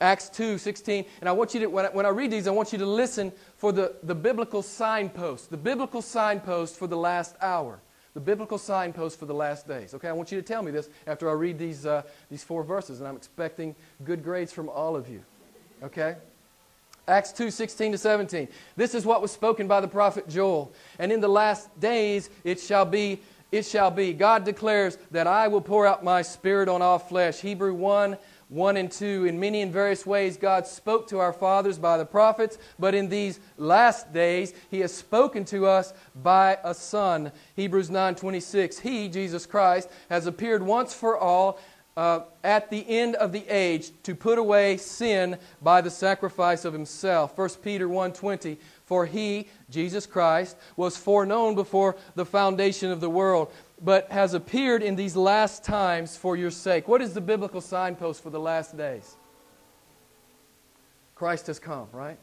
Acts 0.00 0.28
2 0.30 0.58
16. 0.58 1.04
And 1.20 1.28
I 1.28 1.32
want 1.32 1.54
you 1.54 1.60
to, 1.60 1.66
when 1.66 1.86
I, 1.86 1.88
when 1.90 2.06
I 2.06 2.10
read 2.10 2.30
these, 2.30 2.46
I 2.46 2.50
want 2.50 2.72
you 2.72 2.78
to 2.78 2.86
listen 2.86 3.32
for 3.56 3.72
the, 3.72 3.94
the 4.02 4.14
biblical 4.14 4.62
signpost, 4.62 5.50
the 5.50 5.56
biblical 5.56 6.02
signpost 6.02 6.76
for 6.76 6.86
the 6.86 6.96
last 6.96 7.36
hour, 7.40 7.80
the 8.14 8.20
biblical 8.20 8.58
signpost 8.58 9.18
for 9.18 9.26
the 9.26 9.34
last 9.34 9.66
days. 9.66 9.94
Okay, 9.94 10.08
I 10.08 10.12
want 10.12 10.30
you 10.30 10.40
to 10.40 10.46
tell 10.46 10.62
me 10.62 10.70
this 10.70 10.88
after 11.06 11.28
I 11.28 11.32
read 11.32 11.58
these, 11.58 11.86
uh, 11.86 12.02
these 12.30 12.44
four 12.44 12.62
verses, 12.62 13.00
and 13.00 13.08
I'm 13.08 13.16
expecting 13.16 13.74
good 14.04 14.22
grades 14.22 14.52
from 14.52 14.68
all 14.68 14.96
of 14.96 15.08
you. 15.08 15.22
Okay? 15.82 16.16
Acts 17.08 17.32
2 17.32 17.50
16 17.50 17.92
to 17.92 17.98
17. 17.98 18.48
This 18.76 18.94
is 18.94 19.04
what 19.04 19.22
was 19.22 19.32
spoken 19.32 19.66
by 19.66 19.80
the 19.80 19.88
prophet 19.88 20.28
Joel. 20.28 20.72
And 20.98 21.10
in 21.10 21.20
the 21.20 21.28
last 21.28 21.78
days 21.80 22.30
it 22.44 22.60
shall 22.60 22.84
be, 22.84 23.20
it 23.50 23.64
shall 23.64 23.90
be. 23.90 24.12
God 24.12 24.44
declares 24.44 24.98
that 25.10 25.26
I 25.26 25.48
will 25.48 25.60
pour 25.60 25.86
out 25.86 26.04
my 26.04 26.22
spirit 26.22 26.68
on 26.68 26.82
all 26.82 26.98
flesh. 26.98 27.40
Hebrew 27.40 27.74
1 27.74 28.18
1 28.48 28.76
and 28.78 28.90
2. 28.90 29.26
In 29.26 29.38
many 29.38 29.60
and 29.60 29.72
various 29.72 30.06
ways, 30.06 30.36
God 30.36 30.66
spoke 30.66 31.06
to 31.08 31.18
our 31.18 31.32
fathers 31.32 31.78
by 31.78 31.98
the 31.98 32.06
prophets, 32.06 32.58
but 32.78 32.94
in 32.94 33.08
these 33.08 33.40
last 33.56 34.12
days, 34.12 34.54
He 34.70 34.80
has 34.80 34.94
spoken 34.94 35.44
to 35.46 35.66
us 35.66 35.92
by 36.22 36.58
a 36.64 36.74
Son. 36.74 37.30
Hebrews 37.56 37.90
9 37.90 38.14
26. 38.14 38.78
He, 38.78 39.08
Jesus 39.08 39.46
Christ, 39.46 39.90
has 40.08 40.26
appeared 40.26 40.62
once 40.62 40.94
for 40.94 41.18
all 41.18 41.60
uh, 41.98 42.20
at 42.44 42.70
the 42.70 42.88
end 42.88 43.16
of 43.16 43.32
the 43.32 43.44
age 43.48 43.90
to 44.04 44.14
put 44.14 44.38
away 44.38 44.76
sin 44.76 45.36
by 45.60 45.80
the 45.80 45.90
sacrifice 45.90 46.64
of 46.64 46.72
himself. 46.72 47.36
1 47.36 47.48
peter 47.60 47.88
1.20 47.88 48.56
for 48.86 49.04
he 49.04 49.48
jesus 49.68 50.06
christ 50.06 50.56
was 50.76 50.96
foreknown 50.96 51.56
before 51.56 51.96
the 52.14 52.24
foundation 52.24 52.92
of 52.92 53.00
the 53.00 53.10
world 53.10 53.52
but 53.82 54.08
has 54.12 54.32
appeared 54.32 54.80
in 54.80 54.94
these 54.94 55.16
last 55.16 55.64
times 55.64 56.16
for 56.16 56.36
your 56.36 56.52
sake. 56.52 56.86
What 56.86 57.02
is 57.02 57.14
the 57.14 57.20
biblical 57.20 57.60
signpost 57.60 58.22
for 58.22 58.30
the 58.30 58.38
last 58.38 58.76
days? 58.76 59.16
Christ 61.16 61.48
has 61.48 61.58
come 61.58 61.88
right? 61.92 62.18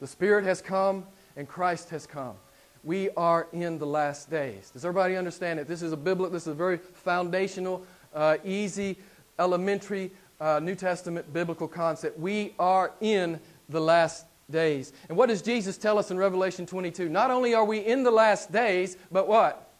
The 0.00 0.08
spirit 0.08 0.44
has 0.44 0.60
come 0.60 1.06
and 1.36 1.46
christ 1.46 1.90
has 1.90 2.08
come. 2.08 2.34
We 2.82 3.10
are 3.10 3.46
in 3.52 3.78
the 3.78 3.86
last 3.86 4.30
days. 4.30 4.70
Does 4.70 4.84
everybody 4.84 5.16
understand 5.16 5.60
it 5.60 5.68
this 5.68 5.82
is 5.82 5.92
a 5.92 5.96
biblical 5.96 6.32
this 6.32 6.42
is 6.42 6.48
a 6.48 6.54
very 6.54 6.78
foundational 6.78 7.86
uh, 8.16 8.38
easy, 8.44 8.96
elementary 9.38 10.10
uh, 10.40 10.58
New 10.60 10.74
Testament 10.74 11.32
biblical 11.32 11.68
concept. 11.68 12.18
We 12.18 12.54
are 12.58 12.92
in 13.00 13.38
the 13.68 13.80
last 13.80 14.26
days. 14.50 14.92
And 15.08 15.16
what 15.16 15.28
does 15.28 15.42
Jesus 15.42 15.76
tell 15.76 15.98
us 15.98 16.10
in 16.10 16.18
Revelation 16.18 16.66
22? 16.66 17.08
Not 17.08 17.30
only 17.30 17.54
are 17.54 17.64
we 17.64 17.78
in 17.78 18.02
the 18.02 18.10
last 18.10 18.50
days, 18.50 18.96
but 19.12 19.28
what? 19.28 19.70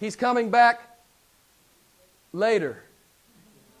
He's 0.00 0.16
coming 0.16 0.50
back 0.50 0.98
later. 2.32 2.82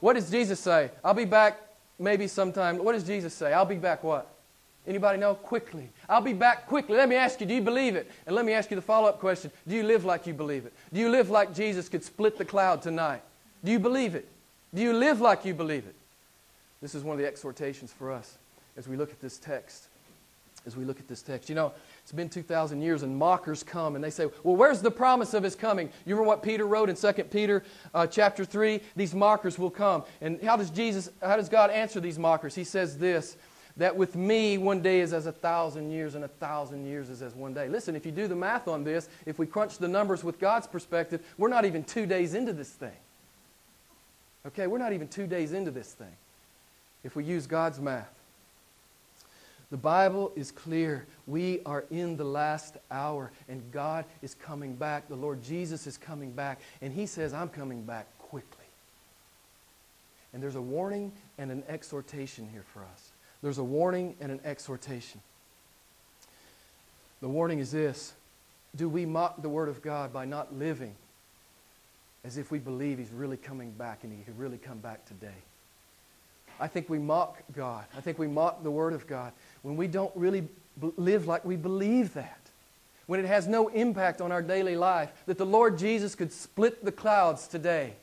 What 0.00 0.14
does 0.14 0.30
Jesus 0.30 0.60
say? 0.60 0.90
I'll 1.04 1.14
be 1.14 1.24
back 1.24 1.58
maybe 1.98 2.26
sometime. 2.26 2.78
What 2.78 2.92
does 2.92 3.04
Jesus 3.04 3.34
say? 3.34 3.52
I'll 3.52 3.64
be 3.64 3.76
back 3.76 4.04
what? 4.04 4.34
Anybody 4.86 5.18
know? 5.18 5.34
Quickly. 5.34 5.90
I'll 6.08 6.22
be 6.22 6.32
back 6.32 6.66
quickly. 6.66 6.96
Let 6.96 7.08
me 7.08 7.16
ask 7.16 7.40
you, 7.40 7.46
do 7.46 7.54
you 7.54 7.60
believe 7.60 7.94
it? 7.94 8.10
And 8.26 8.34
let 8.34 8.44
me 8.44 8.52
ask 8.52 8.70
you 8.70 8.74
the 8.74 8.82
follow 8.82 9.08
up 9.08 9.20
question 9.20 9.50
Do 9.66 9.74
you 9.74 9.82
live 9.82 10.04
like 10.04 10.26
you 10.26 10.32
believe 10.32 10.64
it? 10.66 10.72
Do 10.92 10.98
you 10.98 11.10
live 11.10 11.30
like 11.30 11.54
Jesus 11.54 11.88
could 11.88 12.02
split 12.02 12.38
the 12.38 12.44
cloud 12.44 12.80
tonight? 12.80 13.22
Do 13.64 13.72
you 13.72 13.78
believe 13.78 14.14
it? 14.14 14.28
Do 14.74 14.82
you 14.82 14.92
live 14.92 15.20
like 15.20 15.44
you 15.44 15.54
believe 15.54 15.86
it? 15.86 15.94
This 16.80 16.94
is 16.94 17.02
one 17.02 17.14
of 17.14 17.18
the 17.18 17.26
exhortations 17.26 17.92
for 17.92 18.12
us 18.12 18.36
as 18.76 18.86
we 18.86 18.96
look 18.96 19.10
at 19.10 19.20
this 19.20 19.38
text. 19.38 19.88
As 20.66 20.76
we 20.76 20.84
look 20.84 21.00
at 21.00 21.08
this 21.08 21.22
text. 21.22 21.48
You 21.48 21.54
know, 21.54 21.72
it's 22.02 22.12
been 22.12 22.28
2,000 22.28 22.82
years 22.82 23.02
and 23.02 23.16
mockers 23.16 23.62
come 23.62 23.94
and 23.94 24.04
they 24.04 24.10
say, 24.10 24.26
well, 24.42 24.54
where's 24.54 24.82
the 24.82 24.90
promise 24.90 25.34
of 25.34 25.42
his 25.42 25.54
coming? 25.54 25.88
You 26.04 26.14
remember 26.14 26.28
what 26.28 26.42
Peter 26.42 26.66
wrote 26.66 26.90
in 26.90 26.96
2 26.96 27.12
Peter 27.24 27.64
uh, 27.94 28.06
chapter 28.06 28.44
3? 28.44 28.80
These 28.94 29.14
mockers 29.14 29.58
will 29.58 29.70
come. 29.70 30.04
And 30.20 30.40
how 30.42 30.56
does 30.56 30.70
Jesus, 30.70 31.10
how 31.22 31.36
does 31.36 31.48
God 31.48 31.70
answer 31.70 32.00
these 32.00 32.18
mockers? 32.18 32.54
He 32.54 32.64
says 32.64 32.98
this, 32.98 33.36
that 33.78 33.96
with 33.96 34.16
me 34.16 34.58
one 34.58 34.82
day 34.82 35.00
is 35.00 35.12
as 35.12 35.26
a 35.26 35.32
thousand 35.32 35.90
years 35.90 36.16
and 36.16 36.24
a 36.24 36.28
thousand 36.28 36.84
years 36.84 37.08
is 37.08 37.22
as 37.22 37.34
one 37.34 37.54
day. 37.54 37.68
Listen, 37.68 37.94
if 37.94 38.04
you 38.04 38.12
do 38.12 38.26
the 38.26 38.36
math 38.36 38.68
on 38.68 38.84
this, 38.84 39.08
if 39.24 39.38
we 39.38 39.46
crunch 39.46 39.78
the 39.78 39.88
numbers 39.88 40.22
with 40.22 40.38
God's 40.38 40.66
perspective, 40.66 41.24
we're 41.38 41.48
not 41.48 41.64
even 41.64 41.84
two 41.84 42.04
days 42.04 42.34
into 42.34 42.52
this 42.52 42.70
thing. 42.70 42.90
Okay, 44.48 44.66
we're 44.66 44.78
not 44.78 44.94
even 44.94 45.08
two 45.08 45.26
days 45.26 45.52
into 45.52 45.70
this 45.70 45.92
thing 45.92 46.16
if 47.04 47.14
we 47.14 47.22
use 47.22 47.46
God's 47.46 47.78
math. 47.80 48.10
The 49.70 49.76
Bible 49.76 50.32
is 50.34 50.50
clear. 50.50 51.06
We 51.26 51.60
are 51.66 51.84
in 51.90 52.16
the 52.16 52.24
last 52.24 52.78
hour, 52.90 53.30
and 53.50 53.62
God 53.70 54.06
is 54.22 54.34
coming 54.34 54.74
back. 54.74 55.06
The 55.08 55.16
Lord 55.16 55.42
Jesus 55.42 55.86
is 55.86 55.98
coming 55.98 56.30
back, 56.32 56.60
and 56.80 56.94
He 56.94 57.04
says, 57.04 57.34
I'm 57.34 57.50
coming 57.50 57.82
back 57.82 58.06
quickly. 58.18 58.64
And 60.32 60.42
there's 60.42 60.56
a 60.56 60.62
warning 60.62 61.12
and 61.36 61.50
an 61.50 61.62
exhortation 61.68 62.48
here 62.50 62.64
for 62.72 62.80
us. 62.80 63.10
There's 63.42 63.58
a 63.58 63.64
warning 63.64 64.16
and 64.18 64.32
an 64.32 64.40
exhortation. 64.44 65.20
The 67.20 67.28
warning 67.28 67.58
is 67.58 67.70
this 67.70 68.14
Do 68.74 68.88
we 68.88 69.04
mock 69.04 69.42
the 69.42 69.50
Word 69.50 69.68
of 69.68 69.82
God 69.82 70.10
by 70.10 70.24
not 70.24 70.54
living 70.54 70.94
as 72.28 72.36
if 72.36 72.50
we 72.50 72.58
believe 72.58 72.98
He's 72.98 73.10
really 73.10 73.38
coming 73.38 73.70
back 73.70 74.04
and 74.04 74.12
He 74.12 74.22
could 74.22 74.38
really 74.38 74.58
come 74.58 74.78
back 74.78 75.06
today? 75.06 75.40
I 76.60 76.68
think 76.68 76.90
we 76.90 76.98
mock 76.98 77.38
God. 77.56 77.86
I 77.96 78.02
think 78.02 78.18
we 78.18 78.28
mock 78.28 78.62
the 78.62 78.70
Word 78.70 78.92
of 78.92 79.06
God 79.06 79.32
when 79.62 79.76
we 79.76 79.88
don't 79.88 80.14
really 80.14 80.46
live 80.96 81.26
like 81.26 81.44
we 81.46 81.56
believe 81.56 82.12
that. 82.14 82.38
When 83.06 83.18
it 83.18 83.24
has 83.24 83.48
no 83.48 83.68
impact 83.68 84.20
on 84.20 84.30
our 84.30 84.42
daily 84.42 84.76
life, 84.76 85.10
that 85.24 85.38
the 85.38 85.46
Lord 85.46 85.78
Jesus 85.78 86.14
could 86.14 86.30
split 86.30 86.84
the 86.84 86.92
clouds 86.92 87.48
today. 87.48 87.94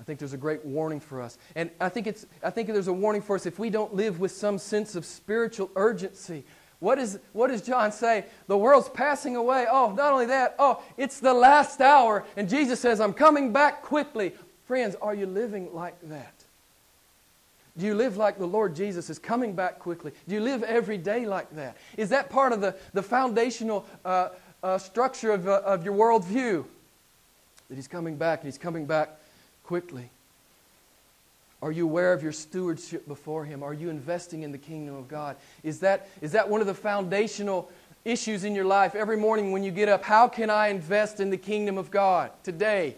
I 0.00 0.02
think 0.02 0.18
there's 0.18 0.32
a 0.32 0.38
great 0.38 0.64
warning 0.64 0.98
for 0.98 1.22
us. 1.22 1.38
And 1.54 1.70
I 1.80 1.88
think, 1.88 2.08
it's, 2.08 2.26
I 2.42 2.50
think 2.50 2.66
there's 2.66 2.88
a 2.88 2.92
warning 2.92 3.22
for 3.22 3.36
us 3.36 3.46
if 3.46 3.60
we 3.60 3.70
don't 3.70 3.94
live 3.94 4.18
with 4.18 4.32
some 4.32 4.58
sense 4.58 4.96
of 4.96 5.04
spiritual 5.04 5.70
urgency. 5.76 6.42
What, 6.80 6.98
is, 6.98 7.18
what 7.34 7.48
does 7.48 7.62
John 7.62 7.92
say? 7.92 8.24
The 8.46 8.56
world's 8.56 8.88
passing 8.88 9.36
away. 9.36 9.66
Oh, 9.70 9.92
not 9.92 10.12
only 10.12 10.26
that, 10.26 10.56
oh, 10.58 10.82
it's 10.96 11.20
the 11.20 11.34
last 11.34 11.80
hour. 11.80 12.24
And 12.36 12.48
Jesus 12.48 12.80
says, 12.80 13.00
I'm 13.00 13.12
coming 13.12 13.52
back 13.52 13.82
quickly. 13.82 14.32
Friends, 14.66 14.96
are 15.02 15.14
you 15.14 15.26
living 15.26 15.74
like 15.74 16.00
that? 16.08 16.32
Do 17.76 17.86
you 17.86 17.94
live 17.94 18.16
like 18.16 18.38
the 18.38 18.46
Lord 18.46 18.74
Jesus 18.74 19.10
is 19.10 19.18
coming 19.18 19.54
back 19.54 19.78
quickly? 19.78 20.12
Do 20.26 20.34
you 20.34 20.40
live 20.40 20.62
every 20.62 20.98
day 20.98 21.26
like 21.26 21.54
that? 21.54 21.76
Is 21.96 22.08
that 22.10 22.30
part 22.30 22.52
of 22.52 22.60
the, 22.60 22.74
the 22.94 23.02
foundational 23.02 23.86
uh, 24.04 24.30
uh, 24.62 24.78
structure 24.78 25.32
of, 25.32 25.46
uh, 25.46 25.62
of 25.64 25.84
your 25.84 25.94
worldview? 25.94 26.64
That 27.68 27.74
He's 27.74 27.88
coming 27.88 28.16
back 28.16 28.40
and 28.40 28.46
He's 28.46 28.58
coming 28.58 28.86
back 28.86 29.10
quickly. 29.64 30.10
Are 31.62 31.70
you 31.70 31.84
aware 31.84 32.12
of 32.12 32.22
your 32.22 32.32
stewardship 32.32 33.06
before 33.06 33.44
Him? 33.44 33.62
Are 33.62 33.74
you 33.74 33.90
investing 33.90 34.42
in 34.42 34.52
the 34.52 34.58
kingdom 34.58 34.94
of 34.94 35.08
God? 35.08 35.36
Is 35.62 35.80
that, 35.80 36.08
is 36.20 36.32
that 36.32 36.48
one 36.48 36.60
of 36.60 36.66
the 36.66 36.74
foundational 36.74 37.70
issues 38.04 38.44
in 38.44 38.54
your 38.54 38.64
life 38.64 38.94
every 38.94 39.16
morning 39.16 39.52
when 39.52 39.62
you 39.62 39.70
get 39.70 39.88
up? 39.88 40.02
How 40.02 40.26
can 40.26 40.48
I 40.48 40.68
invest 40.68 41.20
in 41.20 41.30
the 41.30 41.36
kingdom 41.36 41.76
of 41.76 41.90
God 41.90 42.30
today? 42.42 42.96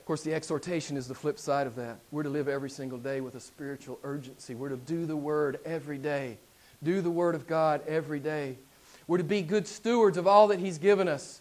Of 0.00 0.06
course, 0.06 0.22
the 0.22 0.34
exhortation 0.34 0.96
is 0.96 1.08
the 1.08 1.14
flip 1.14 1.38
side 1.38 1.66
of 1.66 1.76
that. 1.76 1.98
We're 2.12 2.22
to 2.24 2.28
live 2.28 2.46
every 2.46 2.70
single 2.70 2.98
day 2.98 3.20
with 3.20 3.34
a 3.34 3.40
spiritual 3.40 3.98
urgency. 4.04 4.54
We're 4.54 4.68
to 4.68 4.76
do 4.76 5.06
the 5.06 5.16
Word 5.16 5.58
every 5.64 5.98
day. 5.98 6.36
Do 6.82 7.00
the 7.00 7.10
Word 7.10 7.34
of 7.34 7.46
God 7.46 7.80
every 7.88 8.20
day. 8.20 8.56
We're 9.08 9.18
to 9.18 9.24
be 9.24 9.40
good 9.40 9.66
stewards 9.66 10.18
of 10.18 10.26
all 10.26 10.48
that 10.48 10.60
He's 10.60 10.78
given 10.78 11.08
us. 11.08 11.40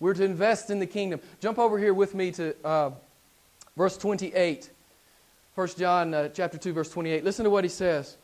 We're 0.00 0.14
to 0.14 0.24
invest 0.24 0.70
in 0.70 0.78
the 0.78 0.86
kingdom. 0.86 1.20
Jump 1.40 1.58
over 1.58 1.78
here 1.78 1.92
with 1.92 2.14
me 2.14 2.30
to 2.32 2.54
uh, 2.64 2.90
verse 3.78 3.96
28. 3.96 4.70
1 5.54 5.68
John 5.78 6.12
uh, 6.12 6.28
chapter 6.28 6.58
2, 6.58 6.72
verse 6.72 6.90
28. 6.90 7.24
Listen 7.24 7.44
to 7.44 7.50
what 7.50 7.64
he 7.64 7.70
says. 7.70 8.16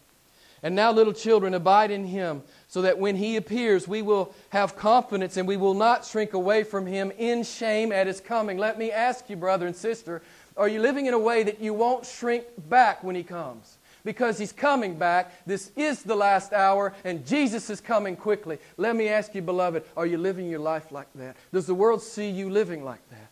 And 0.62 0.74
now, 0.74 0.90
little 0.92 1.12
children, 1.12 1.54
abide 1.54 1.90
in 1.90 2.06
him, 2.06 2.42
so 2.68 2.82
that 2.82 2.98
when 2.98 3.16
he 3.16 3.36
appears, 3.36 3.86
we 3.86 4.02
will 4.02 4.34
have 4.48 4.76
confidence 4.76 5.36
and 5.36 5.46
we 5.46 5.56
will 5.56 5.74
not 5.74 6.04
shrink 6.04 6.32
away 6.32 6.64
from 6.64 6.86
him 6.86 7.12
in 7.18 7.44
shame 7.44 7.92
at 7.92 8.06
his 8.06 8.20
coming. 8.20 8.58
Let 8.58 8.78
me 8.78 8.90
ask 8.90 9.28
you, 9.28 9.36
brother 9.36 9.66
and 9.66 9.76
sister, 9.76 10.22
are 10.56 10.68
you 10.68 10.80
living 10.80 11.06
in 11.06 11.14
a 11.14 11.18
way 11.18 11.42
that 11.42 11.60
you 11.60 11.74
won't 11.74 12.06
shrink 12.06 12.46
back 12.68 13.04
when 13.04 13.14
he 13.14 13.22
comes? 13.22 13.76
Because 14.04 14.38
he's 14.38 14.52
coming 14.52 14.96
back. 14.96 15.32
This 15.46 15.70
is 15.76 16.02
the 16.02 16.16
last 16.16 16.52
hour, 16.52 16.94
and 17.04 17.26
Jesus 17.26 17.68
is 17.68 17.80
coming 17.80 18.16
quickly. 18.16 18.58
Let 18.76 18.96
me 18.96 19.08
ask 19.08 19.34
you, 19.34 19.42
beloved, 19.42 19.84
are 19.96 20.06
you 20.06 20.18
living 20.18 20.48
your 20.48 20.60
life 20.60 20.90
like 20.90 21.12
that? 21.14 21.36
Does 21.52 21.66
the 21.66 21.74
world 21.74 22.02
see 22.02 22.30
you 22.30 22.50
living 22.50 22.84
like 22.84 23.08
that? 23.10 23.30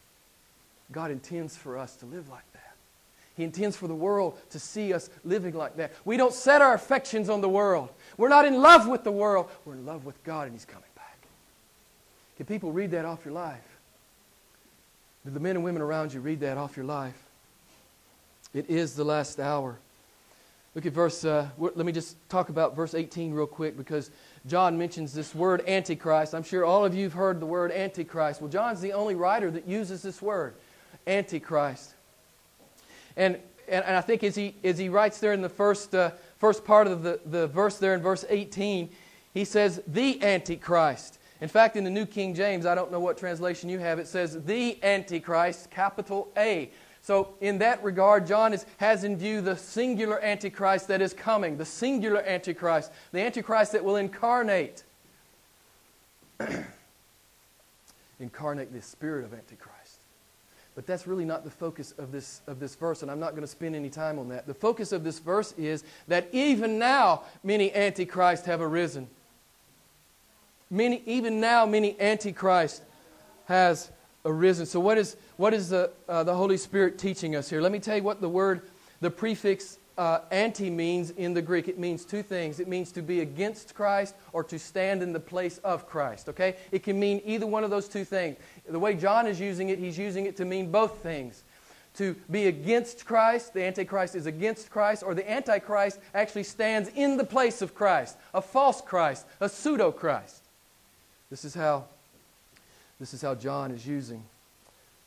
God 0.92 1.10
intends 1.10 1.56
for 1.56 1.78
us 1.78 1.96
to 1.96 2.06
live 2.06 2.28
like 2.28 2.50
that. 2.52 2.74
He 3.34 3.44
intends 3.44 3.76
for 3.76 3.88
the 3.88 3.94
world 3.94 4.38
to 4.50 4.58
see 4.58 4.92
us 4.92 5.08
living 5.24 5.54
like 5.54 5.76
that. 5.76 5.92
We 6.04 6.16
don't 6.16 6.34
set 6.34 6.60
our 6.60 6.74
affections 6.74 7.30
on 7.30 7.40
the 7.40 7.48
world. 7.48 7.88
We're 8.18 8.28
not 8.28 8.44
in 8.44 8.60
love 8.60 8.86
with 8.86 9.04
the 9.04 9.12
world. 9.12 9.50
We're 9.64 9.74
in 9.74 9.86
love 9.86 10.04
with 10.04 10.22
God, 10.22 10.44
and 10.44 10.52
He's 10.52 10.66
coming 10.66 10.84
back. 10.94 11.18
Can 12.36 12.46
people 12.46 12.72
read 12.72 12.90
that 12.90 13.04
off 13.04 13.24
your 13.24 13.34
life? 13.34 13.66
Do 15.24 15.30
the 15.30 15.40
men 15.40 15.56
and 15.56 15.64
women 15.64 15.80
around 15.80 16.12
you 16.12 16.20
read 16.20 16.40
that 16.40 16.58
off 16.58 16.76
your 16.76 16.86
life? 16.86 17.16
It 18.52 18.68
is 18.68 18.94
the 18.94 19.04
last 19.04 19.40
hour. 19.40 19.78
Look 20.74 20.86
at 20.86 20.92
verse, 20.92 21.24
uh, 21.24 21.48
let 21.58 21.76
me 21.76 21.92
just 21.92 22.16
talk 22.30 22.48
about 22.48 22.74
verse 22.74 22.94
18 22.94 23.34
real 23.34 23.46
quick 23.46 23.76
because 23.76 24.10
John 24.46 24.78
mentions 24.78 25.12
this 25.12 25.34
word 25.34 25.62
Antichrist. 25.68 26.34
I'm 26.34 26.42
sure 26.42 26.64
all 26.64 26.84
of 26.84 26.94
you 26.94 27.04
have 27.04 27.12
heard 27.12 27.40
the 27.40 27.46
word 27.46 27.70
Antichrist. 27.72 28.40
Well, 28.40 28.50
John's 28.50 28.80
the 28.80 28.94
only 28.94 29.14
writer 29.14 29.50
that 29.50 29.68
uses 29.68 30.02
this 30.02 30.22
word, 30.22 30.54
Antichrist. 31.06 31.94
And, 33.16 33.38
and, 33.68 33.84
and 33.84 33.96
I 33.96 34.00
think 34.00 34.24
as 34.24 34.34
he, 34.34 34.54
as 34.64 34.78
he 34.78 34.88
writes 34.88 35.18
there 35.18 35.32
in 35.32 35.42
the 35.42 35.48
first, 35.48 35.94
uh, 35.94 36.10
first 36.38 36.64
part 36.64 36.86
of 36.86 37.02
the, 37.02 37.20
the 37.26 37.46
verse 37.48 37.78
there 37.78 37.94
in 37.94 38.00
verse 38.00 38.24
18, 38.28 38.88
he 39.34 39.44
says, 39.44 39.82
the 39.86 40.22
Antichrist. 40.22 41.18
In 41.40 41.48
fact, 41.48 41.76
in 41.76 41.84
the 41.84 41.90
New 41.90 42.06
King 42.06 42.34
James, 42.34 42.66
I 42.66 42.74
don't 42.74 42.92
know 42.92 43.00
what 43.00 43.18
translation 43.18 43.68
you 43.68 43.80
have, 43.80 43.98
it 43.98 44.06
says 44.06 44.42
the 44.44 44.78
Antichrist, 44.82 45.70
capital 45.70 46.28
A. 46.36 46.70
So, 47.04 47.34
in 47.40 47.58
that 47.58 47.82
regard, 47.82 48.28
John 48.28 48.52
is, 48.52 48.64
has 48.76 49.02
in 49.02 49.16
view 49.16 49.40
the 49.40 49.56
singular 49.56 50.22
Antichrist 50.22 50.86
that 50.86 51.02
is 51.02 51.12
coming, 51.12 51.56
the 51.56 51.64
singular 51.64 52.22
Antichrist, 52.22 52.92
the 53.10 53.18
Antichrist 53.18 53.72
that 53.72 53.84
will 53.84 53.96
incarnate. 53.96 54.84
incarnate 58.20 58.72
the 58.72 58.80
spirit 58.80 59.24
of 59.24 59.34
Antichrist. 59.34 59.81
But 60.74 60.86
that's 60.86 61.06
really 61.06 61.26
not 61.26 61.44
the 61.44 61.50
focus 61.50 61.92
of 61.98 62.12
this, 62.12 62.40
of 62.46 62.58
this 62.58 62.74
verse, 62.74 63.02
and 63.02 63.10
I'm 63.10 63.20
not 63.20 63.30
going 63.30 63.42
to 63.42 63.46
spend 63.46 63.76
any 63.76 63.90
time 63.90 64.18
on 64.18 64.28
that. 64.30 64.46
The 64.46 64.54
focus 64.54 64.92
of 64.92 65.04
this 65.04 65.18
verse 65.18 65.52
is 65.58 65.84
that 66.08 66.28
even 66.32 66.78
now 66.78 67.22
many 67.44 67.70
antichrists 67.74 68.46
have 68.46 68.62
arisen. 68.62 69.08
Many, 70.70 71.02
even 71.04 71.38
now, 71.38 71.66
many 71.66 72.00
antichrist 72.00 72.82
has 73.44 73.90
arisen. 74.24 74.64
So, 74.64 74.80
what 74.80 74.96
is, 74.96 75.16
what 75.36 75.52
is 75.52 75.68
the, 75.68 75.90
uh, 76.08 76.24
the 76.24 76.34
Holy 76.34 76.56
Spirit 76.56 76.98
teaching 76.98 77.36
us 77.36 77.50
here? 77.50 77.60
Let 77.60 77.72
me 77.72 77.78
tell 77.78 77.96
you 77.96 78.02
what 78.02 78.22
the 78.22 78.28
word, 78.30 78.62
the 79.02 79.10
prefix 79.10 79.76
uh, 79.98 80.20
anti 80.30 80.70
means 80.70 81.10
in 81.10 81.34
the 81.34 81.42
Greek. 81.42 81.68
It 81.68 81.78
means 81.78 82.04
two 82.04 82.22
things. 82.22 82.60
It 82.60 82.68
means 82.68 82.92
to 82.92 83.02
be 83.02 83.20
against 83.20 83.74
Christ 83.74 84.14
or 84.32 84.42
to 84.44 84.58
stand 84.58 85.02
in 85.02 85.12
the 85.12 85.20
place 85.20 85.58
of 85.58 85.86
Christ. 85.86 86.28
Okay? 86.28 86.56
It 86.70 86.82
can 86.82 86.98
mean 86.98 87.20
either 87.24 87.46
one 87.46 87.64
of 87.64 87.70
those 87.70 87.88
two 87.88 88.04
things. 88.04 88.36
The 88.68 88.78
way 88.78 88.94
John 88.94 89.26
is 89.26 89.40
using 89.40 89.68
it, 89.68 89.78
he's 89.78 89.98
using 89.98 90.26
it 90.26 90.36
to 90.38 90.44
mean 90.44 90.70
both 90.70 90.98
things. 90.98 91.42
To 91.96 92.16
be 92.30 92.46
against 92.46 93.04
Christ, 93.04 93.52
the 93.52 93.62
Antichrist 93.64 94.14
is 94.14 94.24
against 94.24 94.70
Christ, 94.70 95.02
or 95.02 95.14
the 95.14 95.30
Antichrist 95.30 96.00
actually 96.14 96.44
stands 96.44 96.88
in 96.94 97.18
the 97.18 97.24
place 97.24 97.60
of 97.60 97.74
Christ, 97.74 98.16
a 98.32 98.40
false 98.40 98.80
Christ, 98.80 99.26
a 99.40 99.48
pseudo 99.48 99.92
Christ. 99.92 100.40
This 101.28 101.44
is 101.44 101.54
how 101.54 101.84
this 102.98 103.12
is 103.12 103.20
how 103.20 103.34
John 103.34 103.72
is 103.72 103.84
using 103.84 104.22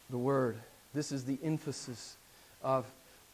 the 0.10 0.18
word. 0.18 0.58
This 0.94 1.12
is 1.12 1.24
the 1.24 1.38
emphasis 1.42 2.18
of 2.62 2.86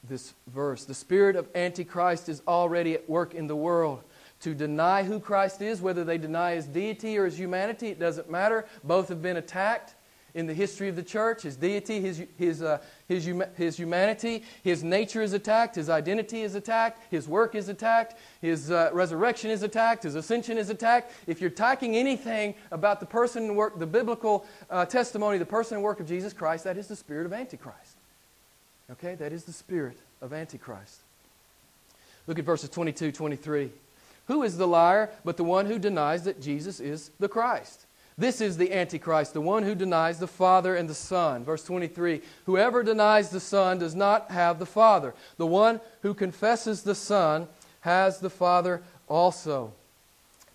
this 0.08 0.34
verse. 0.48 0.86
The 0.86 0.94
spirit 0.94 1.36
of 1.36 1.48
Antichrist 1.56 2.30
is 2.30 2.42
already 2.48 2.94
at 2.94 3.10
work 3.10 3.34
in 3.34 3.48
the 3.48 3.56
world. 3.56 4.04
To 4.42 4.56
deny 4.56 5.04
who 5.04 5.20
Christ 5.20 5.62
is, 5.62 5.82
whether 5.82 6.04
they 6.04 6.18
deny 6.18 6.56
his 6.56 6.66
deity 6.66 7.18
or 7.18 7.26
his 7.26 7.38
humanity, 7.38 7.90
it 7.90 8.00
doesn't 8.00 8.30
matter. 8.30 8.66
Both 8.84 9.10
have 9.10 9.22
been 9.22 9.38
attacked 9.38 9.94
in 10.34 10.48
the 10.48 10.54
history 10.54 10.88
of 10.90 10.96
the 10.96 11.04
church. 11.04 11.44
His 11.44 11.56
deity, 11.56 12.00
his, 12.00 12.24
his, 12.38 12.62
uh, 12.62 12.80
his, 13.08 13.30
his 13.56 13.78
humanity, 13.78 14.44
his 14.64 14.84
nature 14.84 15.22
is 15.22 15.34
attacked, 15.34 15.76
his 15.76 15.90
identity 15.90 16.42
is 16.42 16.56
attacked, 16.56 17.02
his 17.12 17.28
work 17.28 17.56
is 17.56 17.70
attacked, 17.70 18.16
his 18.42 18.72
uh, 18.72 18.90
resurrection 18.94 19.52
is 19.52 19.64
attacked, 19.64 20.04
his 20.04 20.16
ascension 20.16 20.58
is 20.58 20.70
attacked. 20.70 21.12
If 21.28 21.42
you're 21.42 21.52
attacking 21.52 21.96
anything 21.96 22.56
about 22.72 23.00
the 23.00 23.06
person 23.06 23.44
and 23.44 23.56
work, 23.56 23.78
the 23.78 23.88
biblical 23.88 24.46
uh, 24.70 24.86
testimony, 24.86 25.38
the 25.38 25.46
person 25.46 25.76
and 25.76 25.84
work 25.84 26.00
of 26.00 26.08
Jesus 26.08 26.34
Christ, 26.34 26.64
that 26.64 26.78
is 26.78 26.88
the 26.88 26.96
spirit 26.96 27.26
of 27.26 27.34
Antichrist. 27.34 27.91
Okay, 28.94 29.16
that 29.16 29.32
is 29.32 29.46
the 29.46 29.54
spirit 29.54 29.98
of 30.22 30.34
Antichrist. 30.34 31.00
Look 32.28 32.40
at 32.40 32.46
verses 32.46 32.70
22, 32.70 33.12
23. 33.12 33.72
Who 34.28 34.44
is 34.44 34.58
the 34.58 34.68
liar 34.68 35.10
but 35.24 35.38
the 35.38 35.44
one 35.44 35.66
who 35.66 35.80
denies 35.80 36.24
that 36.24 36.42
Jesus 36.42 36.80
is 36.80 37.12
the 37.20 37.30
Christ? 37.30 37.86
This 38.18 38.42
is 38.42 38.58
the 38.58 38.74
Antichrist, 38.74 39.34
the 39.34 39.42
one 39.42 39.64
who 39.64 39.74
denies 39.74 40.20
the 40.20 40.28
Father 40.28 40.76
and 40.76 40.90
the 40.90 40.94
Son. 40.94 41.44
Verse 41.44 41.64
23 41.64 42.22
Whoever 42.46 42.84
denies 42.84 43.30
the 43.30 43.40
Son 43.40 43.80
does 43.80 43.96
not 43.96 44.30
have 44.30 44.60
the 44.60 44.66
Father. 44.66 45.14
The 45.38 45.48
one 45.48 45.80
who 46.02 46.14
confesses 46.14 46.84
the 46.84 46.96
Son 46.96 47.48
has 47.82 48.20
the 48.20 48.30
Father 48.30 48.82
also. 49.08 49.74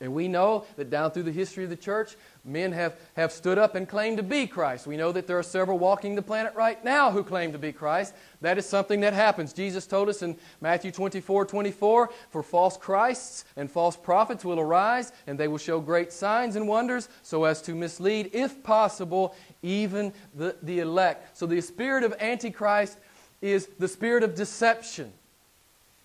And 0.00 0.14
we 0.14 0.28
know 0.28 0.64
that 0.76 0.90
down 0.90 1.10
through 1.10 1.22
the 1.24 1.32
history 1.32 1.64
of 1.64 1.70
the 1.70 1.76
church, 1.76 2.16
men 2.46 2.72
have, 2.72 2.96
have 3.16 3.32
stood 3.32 3.58
up 3.58 3.74
and 3.74 3.88
claimed 3.88 4.16
to 4.18 4.22
be 4.22 4.46
Christ. 4.46 4.86
We 4.86 4.96
know 4.96 5.12
that 5.12 5.26
there 5.26 5.38
are 5.38 5.42
several 5.42 5.78
walking 5.78 6.14
the 6.14 6.22
planet 6.22 6.54
right 6.54 6.82
now 6.84 7.10
who 7.10 7.24
claim 7.24 7.52
to 7.52 7.58
be 7.58 7.72
Christ. 7.72 8.14
That 8.40 8.58
is 8.58 8.66
something 8.66 9.00
that 9.00 9.12
happens. 9.12 9.52
Jesus 9.52 9.86
told 9.86 10.08
us 10.08 10.22
in 10.22 10.36
Matthew 10.60 10.92
24 10.92 11.46
24, 11.46 12.10
for 12.30 12.42
false 12.42 12.76
Christs 12.76 13.44
and 13.56 13.70
false 13.70 13.96
prophets 13.96 14.44
will 14.44 14.60
arise, 14.60 15.12
and 15.26 15.38
they 15.38 15.48
will 15.48 15.58
show 15.58 15.80
great 15.80 16.12
signs 16.12 16.56
and 16.56 16.68
wonders, 16.68 17.08
so 17.22 17.44
as 17.44 17.60
to 17.62 17.74
mislead, 17.74 18.30
if 18.32 18.62
possible, 18.62 19.34
even 19.62 20.12
the, 20.34 20.56
the 20.62 20.80
elect. 20.80 21.36
So 21.36 21.46
the 21.46 21.60
spirit 21.60 22.04
of 22.04 22.14
Antichrist 22.20 22.98
is 23.42 23.68
the 23.78 23.88
spirit 23.88 24.22
of 24.22 24.34
deception. 24.34 25.12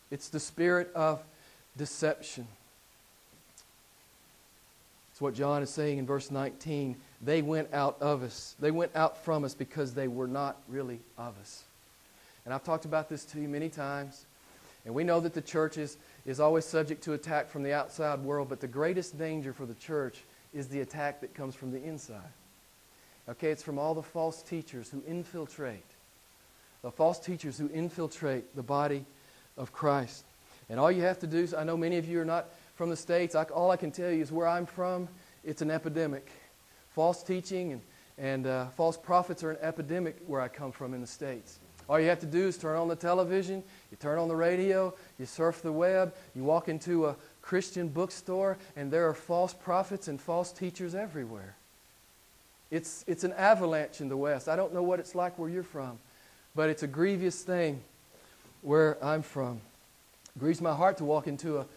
It's 0.09 0.29
the 0.29 0.39
spirit 0.39 0.91
of 0.93 1.23
deception. 1.77 2.47
It's 5.21 5.23
what 5.23 5.35
John 5.35 5.61
is 5.61 5.69
saying 5.69 5.99
in 5.99 6.07
verse 6.07 6.31
19. 6.31 6.95
They 7.21 7.43
went 7.43 7.71
out 7.75 7.95
of 8.01 8.23
us. 8.23 8.55
They 8.59 8.71
went 8.71 8.95
out 8.95 9.23
from 9.23 9.43
us 9.43 9.53
because 9.53 9.93
they 9.93 10.07
were 10.07 10.25
not 10.25 10.57
really 10.67 10.99
of 11.15 11.35
us. 11.39 11.63
And 12.43 12.51
I've 12.51 12.63
talked 12.63 12.85
about 12.85 13.07
this 13.07 13.23
to 13.25 13.39
you 13.39 13.47
many 13.47 13.69
times. 13.69 14.25
And 14.83 14.95
we 14.95 15.03
know 15.03 15.19
that 15.19 15.35
the 15.35 15.41
church 15.41 15.77
is, 15.77 15.97
is 16.25 16.39
always 16.39 16.65
subject 16.65 17.03
to 17.03 17.13
attack 17.13 17.49
from 17.49 17.61
the 17.61 17.71
outside 17.71 18.17
world, 18.21 18.49
but 18.49 18.61
the 18.61 18.67
greatest 18.67 19.15
danger 19.15 19.53
for 19.53 19.67
the 19.67 19.75
church 19.75 20.17
is 20.55 20.69
the 20.69 20.81
attack 20.81 21.21
that 21.21 21.35
comes 21.35 21.53
from 21.53 21.71
the 21.71 21.83
inside. 21.83 22.33
Okay, 23.29 23.51
it's 23.51 23.61
from 23.61 23.77
all 23.77 23.93
the 23.93 24.01
false 24.01 24.41
teachers 24.41 24.89
who 24.89 25.03
infiltrate, 25.07 25.85
the 26.81 26.89
false 26.89 27.19
teachers 27.19 27.59
who 27.59 27.69
infiltrate 27.69 28.55
the 28.55 28.63
body 28.63 29.05
of 29.55 29.71
Christ. 29.71 30.23
And 30.67 30.79
all 30.79 30.91
you 30.91 31.03
have 31.03 31.19
to 31.19 31.27
do 31.27 31.37
is, 31.37 31.53
I 31.53 31.63
know 31.63 31.77
many 31.77 31.97
of 31.97 32.07
you 32.07 32.19
are 32.21 32.25
not 32.25 32.47
from 32.81 32.89
the 32.89 32.97
States. 32.97 33.35
I, 33.35 33.43
all 33.43 33.69
I 33.69 33.77
can 33.77 33.91
tell 33.91 34.09
you 34.09 34.23
is 34.23 34.31
where 34.31 34.47
I'm 34.47 34.65
from, 34.65 35.07
it's 35.43 35.61
an 35.61 35.69
epidemic. 35.69 36.31
False 36.95 37.21
teaching 37.21 37.73
and, 37.73 37.81
and 38.17 38.47
uh, 38.47 38.65
false 38.69 38.97
prophets 38.97 39.43
are 39.43 39.51
an 39.51 39.59
epidemic 39.61 40.17
where 40.25 40.41
I 40.41 40.47
come 40.47 40.71
from 40.71 40.95
in 40.95 41.01
the 41.01 41.05
States. 41.05 41.59
All 41.87 41.99
you 41.99 42.09
have 42.09 42.21
to 42.21 42.25
do 42.25 42.47
is 42.47 42.57
turn 42.57 42.75
on 42.77 42.87
the 42.87 42.95
television, 42.95 43.61
you 43.91 43.97
turn 43.99 44.17
on 44.17 44.27
the 44.27 44.35
radio, 44.35 44.95
you 45.19 45.27
surf 45.27 45.61
the 45.61 45.71
web, 45.71 46.15
you 46.35 46.43
walk 46.43 46.69
into 46.69 47.05
a 47.05 47.15
Christian 47.43 47.87
bookstore, 47.87 48.57
and 48.75 48.89
there 48.89 49.07
are 49.07 49.13
false 49.13 49.53
prophets 49.53 50.07
and 50.07 50.19
false 50.19 50.51
teachers 50.51 50.95
everywhere. 50.95 51.55
It's, 52.71 53.05
it's 53.05 53.23
an 53.23 53.33
avalanche 53.33 54.01
in 54.01 54.09
the 54.09 54.17
West. 54.17 54.49
I 54.49 54.55
don't 54.55 54.73
know 54.73 54.81
what 54.81 54.99
it's 54.99 55.13
like 55.13 55.37
where 55.37 55.51
you're 55.51 55.61
from, 55.61 55.99
but 56.55 56.67
it's 56.67 56.81
a 56.81 56.87
grievous 56.87 57.43
thing 57.43 57.83
where 58.63 58.97
I'm 59.05 59.21
from. 59.21 59.61
It 60.35 60.39
grieves 60.39 60.61
my 60.61 60.73
heart 60.73 60.97
to 60.97 61.05
walk 61.05 61.27
into 61.27 61.59
a 61.59 61.67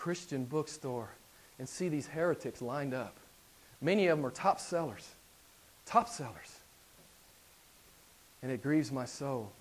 Christian 0.00 0.46
bookstore 0.46 1.10
and 1.58 1.68
see 1.68 1.90
these 1.90 2.06
heretics 2.06 2.62
lined 2.62 2.94
up. 2.94 3.18
Many 3.82 4.06
of 4.06 4.16
them 4.16 4.26
are 4.26 4.30
top 4.30 4.58
sellers. 4.58 5.06
Top 5.84 6.08
sellers. 6.08 6.58
And 8.42 8.50
it 8.50 8.62
grieves 8.62 8.90
my 8.90 9.04
soul. 9.04 9.52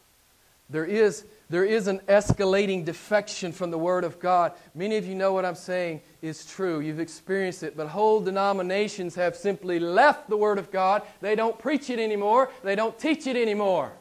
There 0.70 0.86
is, 0.86 1.26
there 1.50 1.66
is 1.66 1.88
an 1.88 2.00
escalating 2.08 2.86
defection 2.86 3.52
from 3.52 3.70
the 3.70 3.78
Word 3.78 4.06
of 4.06 4.20
God. 4.20 4.54
Many 4.74 4.96
of 4.96 5.06
you 5.06 5.14
know 5.14 5.34
what 5.34 5.44
I'm 5.44 5.56
saying 5.56 6.02
is 6.22 6.46
true. 6.46 6.80
You've 6.80 7.02
experienced 7.02 7.64
it. 7.64 7.76
But 7.76 7.88
whole 7.88 8.22
denominations 8.22 9.16
have 9.16 9.36
simply 9.36 9.78
left 9.78 10.30
the 10.30 10.38
Word 10.38 10.58
of 10.58 10.72
God. 10.72 11.02
They 11.20 11.36
don't 11.36 11.60
preach 11.60 11.90
it 11.90 12.00
anymore, 12.00 12.50
they 12.64 12.76
don't 12.76 12.98
teach 12.98 13.28
it 13.28 13.36
anymore. 13.36 13.92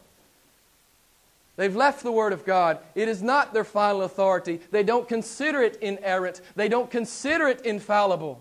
They've 1.59 1.75
left 1.75 2.05
the 2.05 2.13
Word 2.13 2.33
of 2.33 2.45
God. 2.45 2.79
It 2.95 3.09
is 3.09 3.21
not 3.21 3.53
their 3.53 3.65
final 3.65 4.03
authority. 4.03 4.61
They 4.71 4.85
don't 4.85 5.09
consider 5.09 5.61
it 5.61 5.77
inerrant, 5.83 6.41
they 6.55 6.69
don't 6.69 6.89
consider 6.89 7.49
it 7.49 7.63
infallible. 7.63 8.41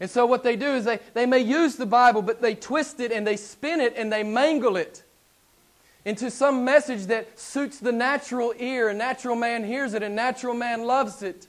And 0.00 0.10
so, 0.10 0.24
what 0.24 0.42
they 0.42 0.56
do 0.56 0.68
is 0.68 0.86
they, 0.86 1.00
they 1.12 1.26
may 1.26 1.40
use 1.40 1.76
the 1.76 1.86
Bible, 1.86 2.22
but 2.22 2.40
they 2.40 2.54
twist 2.54 2.98
it 2.98 3.12
and 3.12 3.26
they 3.26 3.36
spin 3.36 3.78
it 3.80 3.92
and 3.96 4.10
they 4.10 4.22
mangle 4.22 4.76
it 4.76 5.04
into 6.06 6.30
some 6.30 6.64
message 6.64 7.04
that 7.06 7.38
suits 7.38 7.78
the 7.78 7.92
natural 7.92 8.54
ear. 8.58 8.88
A 8.88 8.94
natural 8.94 9.36
man 9.36 9.62
hears 9.62 9.92
it, 9.92 10.02
and 10.02 10.16
natural 10.16 10.54
man 10.54 10.84
loves 10.84 11.22
it. 11.22 11.46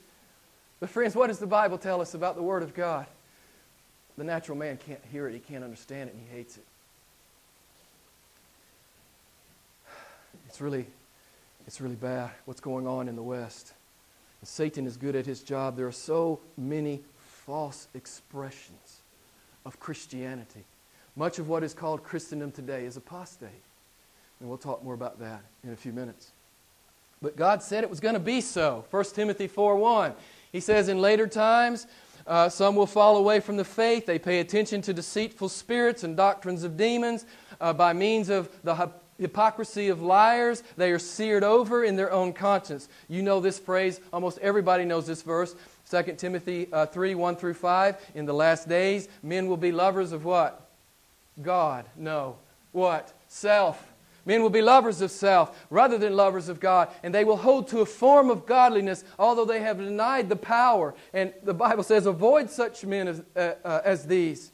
But, 0.78 0.90
friends, 0.90 1.16
what 1.16 1.28
does 1.28 1.38
the 1.38 1.46
Bible 1.46 1.78
tell 1.78 2.02
us 2.02 2.12
about 2.12 2.36
the 2.36 2.42
Word 2.42 2.62
of 2.62 2.74
God? 2.74 3.06
The 4.18 4.24
natural 4.24 4.58
man 4.58 4.76
can't 4.76 5.00
hear 5.10 5.26
it, 5.26 5.32
he 5.32 5.40
can't 5.40 5.64
understand 5.64 6.10
it, 6.10 6.16
and 6.16 6.22
he 6.28 6.36
hates 6.36 6.58
it. 6.58 6.64
It's 10.56 10.62
really, 10.62 10.86
it's 11.66 11.82
really 11.82 11.96
bad 11.96 12.30
what's 12.46 12.62
going 12.62 12.86
on 12.86 13.08
in 13.08 13.14
the 13.14 13.22
West. 13.22 13.74
And 14.40 14.48
Satan 14.48 14.86
is 14.86 14.96
good 14.96 15.14
at 15.14 15.26
his 15.26 15.42
job. 15.42 15.76
There 15.76 15.86
are 15.86 15.92
so 15.92 16.40
many 16.56 17.02
false 17.18 17.88
expressions 17.92 19.02
of 19.66 19.78
Christianity. 19.78 20.64
Much 21.14 21.38
of 21.38 21.50
what 21.50 21.62
is 21.62 21.74
called 21.74 22.02
Christendom 22.02 22.52
today 22.52 22.86
is 22.86 22.96
apostate. 22.96 23.50
And 24.40 24.48
we'll 24.48 24.56
talk 24.56 24.82
more 24.82 24.94
about 24.94 25.18
that 25.20 25.42
in 25.62 25.74
a 25.74 25.76
few 25.76 25.92
minutes. 25.92 26.32
But 27.20 27.36
God 27.36 27.62
said 27.62 27.84
it 27.84 27.90
was 27.90 28.00
going 28.00 28.14
to 28.14 28.18
be 28.18 28.40
so. 28.40 28.86
1 28.90 29.04
Timothy 29.12 29.48
4 29.48 29.76
1. 29.76 30.14
He 30.52 30.60
says, 30.60 30.88
In 30.88 31.02
later 31.02 31.26
times, 31.26 31.86
uh, 32.26 32.48
some 32.48 32.76
will 32.76 32.86
fall 32.86 33.18
away 33.18 33.40
from 33.40 33.58
the 33.58 33.64
faith. 33.64 34.06
They 34.06 34.18
pay 34.18 34.40
attention 34.40 34.80
to 34.80 34.94
deceitful 34.94 35.50
spirits 35.50 36.02
and 36.02 36.16
doctrines 36.16 36.64
of 36.64 36.78
demons 36.78 37.26
uh, 37.60 37.74
by 37.74 37.92
means 37.92 38.30
of 38.30 38.48
the 38.64 38.74
hypocrisy 39.18 39.88
of 39.88 40.02
liars. 40.02 40.62
They 40.76 40.92
are 40.92 40.98
seared 40.98 41.44
over 41.44 41.84
in 41.84 41.96
their 41.96 42.12
own 42.12 42.32
conscience. 42.32 42.88
You 43.08 43.22
know 43.22 43.40
this 43.40 43.58
phrase. 43.58 44.00
Almost 44.12 44.38
everybody 44.38 44.84
knows 44.84 45.06
this 45.06 45.22
verse. 45.22 45.54
2 45.90 46.14
Timothy 46.14 46.68
uh, 46.72 46.86
3 46.86 47.14
1 47.14 47.36
through 47.36 47.54
5. 47.54 47.96
In 48.14 48.26
the 48.26 48.34
last 48.34 48.68
days, 48.68 49.08
men 49.22 49.46
will 49.46 49.56
be 49.56 49.72
lovers 49.72 50.12
of 50.12 50.24
what? 50.24 50.68
God. 51.42 51.86
No. 51.96 52.36
What? 52.72 53.12
Self. 53.28 53.92
Men 54.26 54.42
will 54.42 54.50
be 54.50 54.60
lovers 54.60 55.00
of 55.00 55.12
self 55.12 55.66
rather 55.70 55.96
than 55.96 56.16
lovers 56.16 56.48
of 56.48 56.58
God, 56.58 56.88
and 57.04 57.14
they 57.14 57.24
will 57.24 57.36
hold 57.36 57.68
to 57.68 57.78
a 57.80 57.86
form 57.86 58.28
of 58.28 58.44
godliness, 58.44 59.04
although 59.20 59.44
they 59.44 59.60
have 59.60 59.78
denied 59.78 60.28
the 60.28 60.36
power. 60.36 60.94
And 61.14 61.32
the 61.44 61.54
Bible 61.54 61.84
says, 61.84 62.06
avoid 62.06 62.50
such 62.50 62.84
men 62.84 63.06
as, 63.06 63.22
uh, 63.36 63.54
uh, 63.64 63.80
as 63.84 64.06
these. 64.06 64.50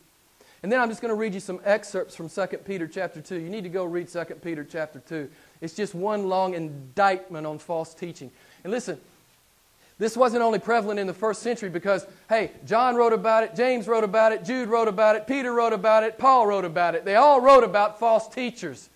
And 0.63 0.71
then 0.71 0.81
I'm 0.81 0.89
just 0.89 1.01
going 1.01 1.11
to 1.11 1.17
read 1.17 1.35
you 1.35 1.41
some 1.41 1.61
excerpts 1.65 2.15
from 2.15 2.29
2 2.29 2.47
Peter 2.59 2.87
chapter 2.87 3.21
2. 3.21 3.37
You 3.37 3.51
need 3.51 3.65
to 3.65 3.69
go 3.69 3.85
read 3.85 4.09
2 4.09 4.25
Peter 4.43 4.65
chapter 4.65 5.01
2. 5.01 5.29
It's 5.61 5.75
just 5.75 5.95
one 5.95 6.29
long 6.29 6.55
indictment 6.55 7.47
on 7.47 7.59
false 7.59 7.95
teaching. 7.95 8.31
And 8.63 8.73
listen, 8.73 9.01
this 9.99 10.17
wasn't 10.17 10.43
only 10.43 10.61
prevalent 10.61 11.01
in 11.01 11.09
the 11.09 11.15
first 11.15 11.43
century 11.43 11.69
because, 11.69 12.07
hey, 12.29 12.53
John 12.65 12.95
wrote 12.95 13.13
about 13.13 13.43
it, 13.43 13.57
James 13.57 13.89
wrote 13.89 14.05
about 14.05 14.33
it, 14.33 14.45
Jude 14.45 14.69
wrote 14.69 14.89
about 14.89 15.17
it, 15.17 15.27
Peter 15.27 15.53
wrote 15.53 15.73
about 15.73 16.05
it, 16.05 16.17
Paul 16.17 16.47
wrote 16.47 16.65
about 16.65 16.95
it. 16.95 17.05
They 17.05 17.17
all 17.17 17.41
wrote 17.41 17.65
about 17.65 17.99
false 17.99 18.29
teachers. 18.29 18.89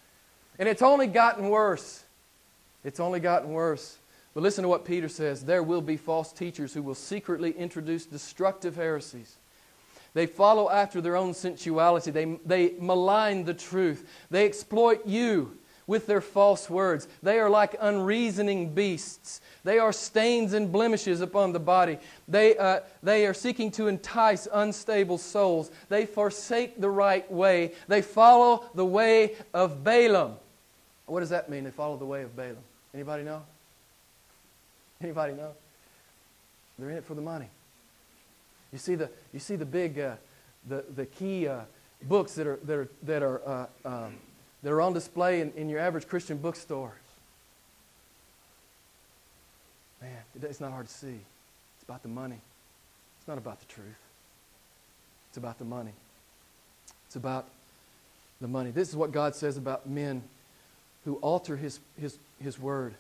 And 0.58 0.68
it's 0.68 0.82
only 0.82 1.08
gotten 1.08 1.48
worse. 1.48 2.04
It's 2.84 3.00
only 3.00 3.18
gotten 3.18 3.52
worse. 3.52 3.98
But 4.34 4.42
listen 4.42 4.62
to 4.62 4.68
what 4.68 4.84
Peter 4.84 5.08
says 5.08 5.44
there 5.44 5.62
will 5.62 5.80
be 5.80 5.96
false 5.96 6.32
teachers 6.32 6.72
who 6.74 6.82
will 6.82 6.94
secretly 6.94 7.50
introduce 7.52 8.06
destructive 8.06 8.76
heresies 8.76 9.36
they 10.16 10.24
follow 10.24 10.70
after 10.70 11.02
their 11.02 11.14
own 11.14 11.34
sensuality. 11.34 12.10
They, 12.10 12.38
they 12.46 12.72
malign 12.80 13.44
the 13.44 13.52
truth. 13.52 14.08
They 14.30 14.46
exploit 14.46 15.04
you 15.04 15.58
with 15.86 16.06
their 16.06 16.22
false 16.22 16.70
words. 16.70 17.06
They 17.22 17.38
are 17.38 17.50
like 17.50 17.76
unreasoning 17.78 18.72
beasts. 18.72 19.42
They 19.62 19.78
are 19.78 19.92
stains 19.92 20.54
and 20.54 20.72
blemishes 20.72 21.20
upon 21.20 21.52
the 21.52 21.60
body. 21.60 21.98
They, 22.28 22.56
uh, 22.56 22.80
they 23.02 23.26
are 23.26 23.34
seeking 23.34 23.70
to 23.72 23.88
entice 23.88 24.48
unstable 24.50 25.18
souls. 25.18 25.70
They 25.90 26.06
forsake 26.06 26.80
the 26.80 26.88
right 26.88 27.30
way. 27.30 27.74
They 27.86 28.00
follow 28.00 28.64
the 28.74 28.86
way 28.86 29.34
of 29.52 29.84
Balaam. 29.84 30.36
What 31.04 31.20
does 31.20 31.28
that 31.28 31.50
mean? 31.50 31.62
They 31.64 31.70
follow 31.70 31.98
the 31.98 32.06
way 32.06 32.22
of 32.22 32.34
Balaam. 32.34 32.64
Anybody 32.94 33.22
know? 33.22 33.42
Anybody 35.02 35.34
know? 35.34 35.52
They're 36.78 36.88
in 36.88 36.96
it 36.96 37.04
for 37.04 37.14
the 37.14 37.20
money. 37.20 37.50
You 38.76 38.80
see 38.80 38.94
the, 38.94 39.08
you 39.32 39.40
see 39.40 39.56
the 39.56 39.64
big, 39.64 39.98
uh, 39.98 40.16
the, 40.68 40.84
the 40.94 41.06
key 41.06 41.48
uh, 41.48 41.60
books 42.02 42.34
that 42.34 42.46
are, 42.46 42.58
that 42.64 42.76
are, 42.76 42.88
that 43.04 43.22
are, 43.22 43.40
uh, 43.48 43.66
um, 43.86 44.16
that 44.62 44.70
are 44.70 44.82
on 44.82 44.92
display 44.92 45.40
in, 45.40 45.50
in 45.56 45.70
your 45.70 45.80
average 45.80 46.06
Christian 46.06 46.36
bookstore. 46.36 46.92
Man, 50.02 50.12
it's 50.42 50.60
not 50.60 50.72
hard 50.72 50.88
to 50.88 50.92
see. 50.92 51.06
It's 51.06 51.84
about 51.88 52.02
the 52.02 52.10
money. 52.10 52.38
It's 53.18 53.26
not 53.26 53.38
about 53.38 53.60
the 53.60 53.66
truth. 53.66 53.86
It's 55.30 55.38
about 55.38 55.58
the 55.58 55.64
money. 55.64 55.92
It's 57.06 57.16
about 57.16 57.46
the 58.42 58.48
money. 58.48 58.72
This 58.72 58.90
is 58.90 58.94
what 58.94 59.10
God 59.10 59.34
says 59.34 59.56
about 59.56 59.88
men 59.88 60.22
who 61.06 61.14
alter 61.22 61.56
his, 61.56 61.80
his, 61.98 62.18
his 62.42 62.58
word 62.58 62.92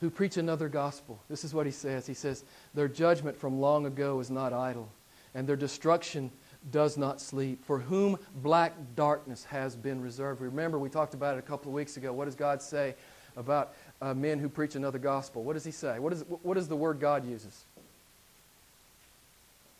who 0.00 0.10
preach 0.10 0.36
another 0.36 0.68
gospel. 0.68 1.20
This 1.28 1.44
is 1.44 1.54
what 1.54 1.66
he 1.66 1.72
says. 1.72 2.06
He 2.06 2.14
says, 2.14 2.44
Their 2.74 2.88
judgment 2.88 3.36
from 3.36 3.60
long 3.60 3.86
ago 3.86 4.20
is 4.20 4.30
not 4.30 4.52
idle, 4.52 4.88
and 5.34 5.46
their 5.46 5.56
destruction 5.56 6.30
does 6.70 6.96
not 6.96 7.20
sleep, 7.20 7.64
for 7.64 7.78
whom 7.78 8.18
black 8.42 8.74
darkness 8.96 9.44
has 9.44 9.74
been 9.74 10.00
reserved. 10.00 10.40
Remember, 10.40 10.78
we 10.78 10.90
talked 10.90 11.14
about 11.14 11.36
it 11.36 11.38
a 11.38 11.42
couple 11.42 11.70
of 11.70 11.74
weeks 11.74 11.96
ago. 11.96 12.12
What 12.12 12.26
does 12.26 12.34
God 12.34 12.60
say 12.60 12.94
about 13.36 13.74
uh, 14.02 14.12
men 14.12 14.38
who 14.38 14.48
preach 14.48 14.74
another 14.74 14.98
gospel? 14.98 15.42
What 15.42 15.54
does 15.54 15.64
he 15.64 15.70
say? 15.70 15.98
What 15.98 16.12
is, 16.12 16.24
what 16.42 16.58
is 16.58 16.68
the 16.68 16.76
word 16.76 17.00
God 17.00 17.26
uses? 17.26 17.64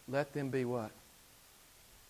Let 0.08 0.32
them 0.32 0.48
be 0.48 0.64
what? 0.64 0.90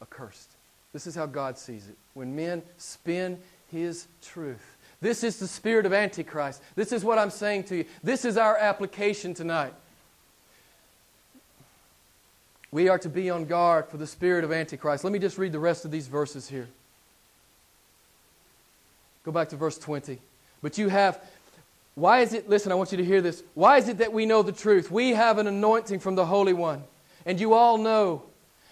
accursed. 0.02 0.48
This 0.92 1.06
is 1.06 1.14
how 1.14 1.26
God 1.26 1.58
sees 1.58 1.88
it. 1.88 1.96
When 2.14 2.34
men 2.34 2.62
spin 2.78 3.38
His 3.70 4.06
truth. 4.22 4.76
This 5.00 5.24
is 5.24 5.38
the 5.38 5.48
spirit 5.48 5.86
of 5.86 5.92
Antichrist. 5.92 6.62
This 6.74 6.92
is 6.92 7.04
what 7.04 7.18
I'm 7.18 7.30
saying 7.30 7.64
to 7.64 7.76
you. 7.78 7.84
This 8.02 8.24
is 8.24 8.36
our 8.36 8.56
application 8.56 9.32
tonight. 9.32 9.72
We 12.70 12.88
are 12.88 12.98
to 12.98 13.08
be 13.08 13.30
on 13.30 13.46
guard 13.46 13.88
for 13.88 13.96
the 13.96 14.06
spirit 14.06 14.44
of 14.44 14.52
Antichrist. 14.52 15.02
Let 15.02 15.12
me 15.12 15.18
just 15.18 15.38
read 15.38 15.52
the 15.52 15.58
rest 15.58 15.84
of 15.84 15.90
these 15.90 16.06
verses 16.06 16.48
here. 16.48 16.68
Go 19.24 19.32
back 19.32 19.48
to 19.48 19.56
verse 19.56 19.78
20. 19.78 20.18
But 20.62 20.78
you 20.78 20.88
have, 20.88 21.20
why 21.94 22.20
is 22.20 22.32
it, 22.32 22.48
listen, 22.48 22.70
I 22.70 22.74
want 22.74 22.92
you 22.92 22.98
to 22.98 23.04
hear 23.04 23.20
this. 23.20 23.42
Why 23.54 23.78
is 23.78 23.88
it 23.88 23.98
that 23.98 24.12
we 24.12 24.26
know 24.26 24.42
the 24.42 24.52
truth? 24.52 24.90
We 24.90 25.10
have 25.10 25.38
an 25.38 25.46
anointing 25.46 26.00
from 26.00 26.14
the 26.14 26.26
Holy 26.26 26.52
One. 26.52 26.84
And 27.26 27.40
you 27.40 27.54
all 27.54 27.76
know, 27.78 28.22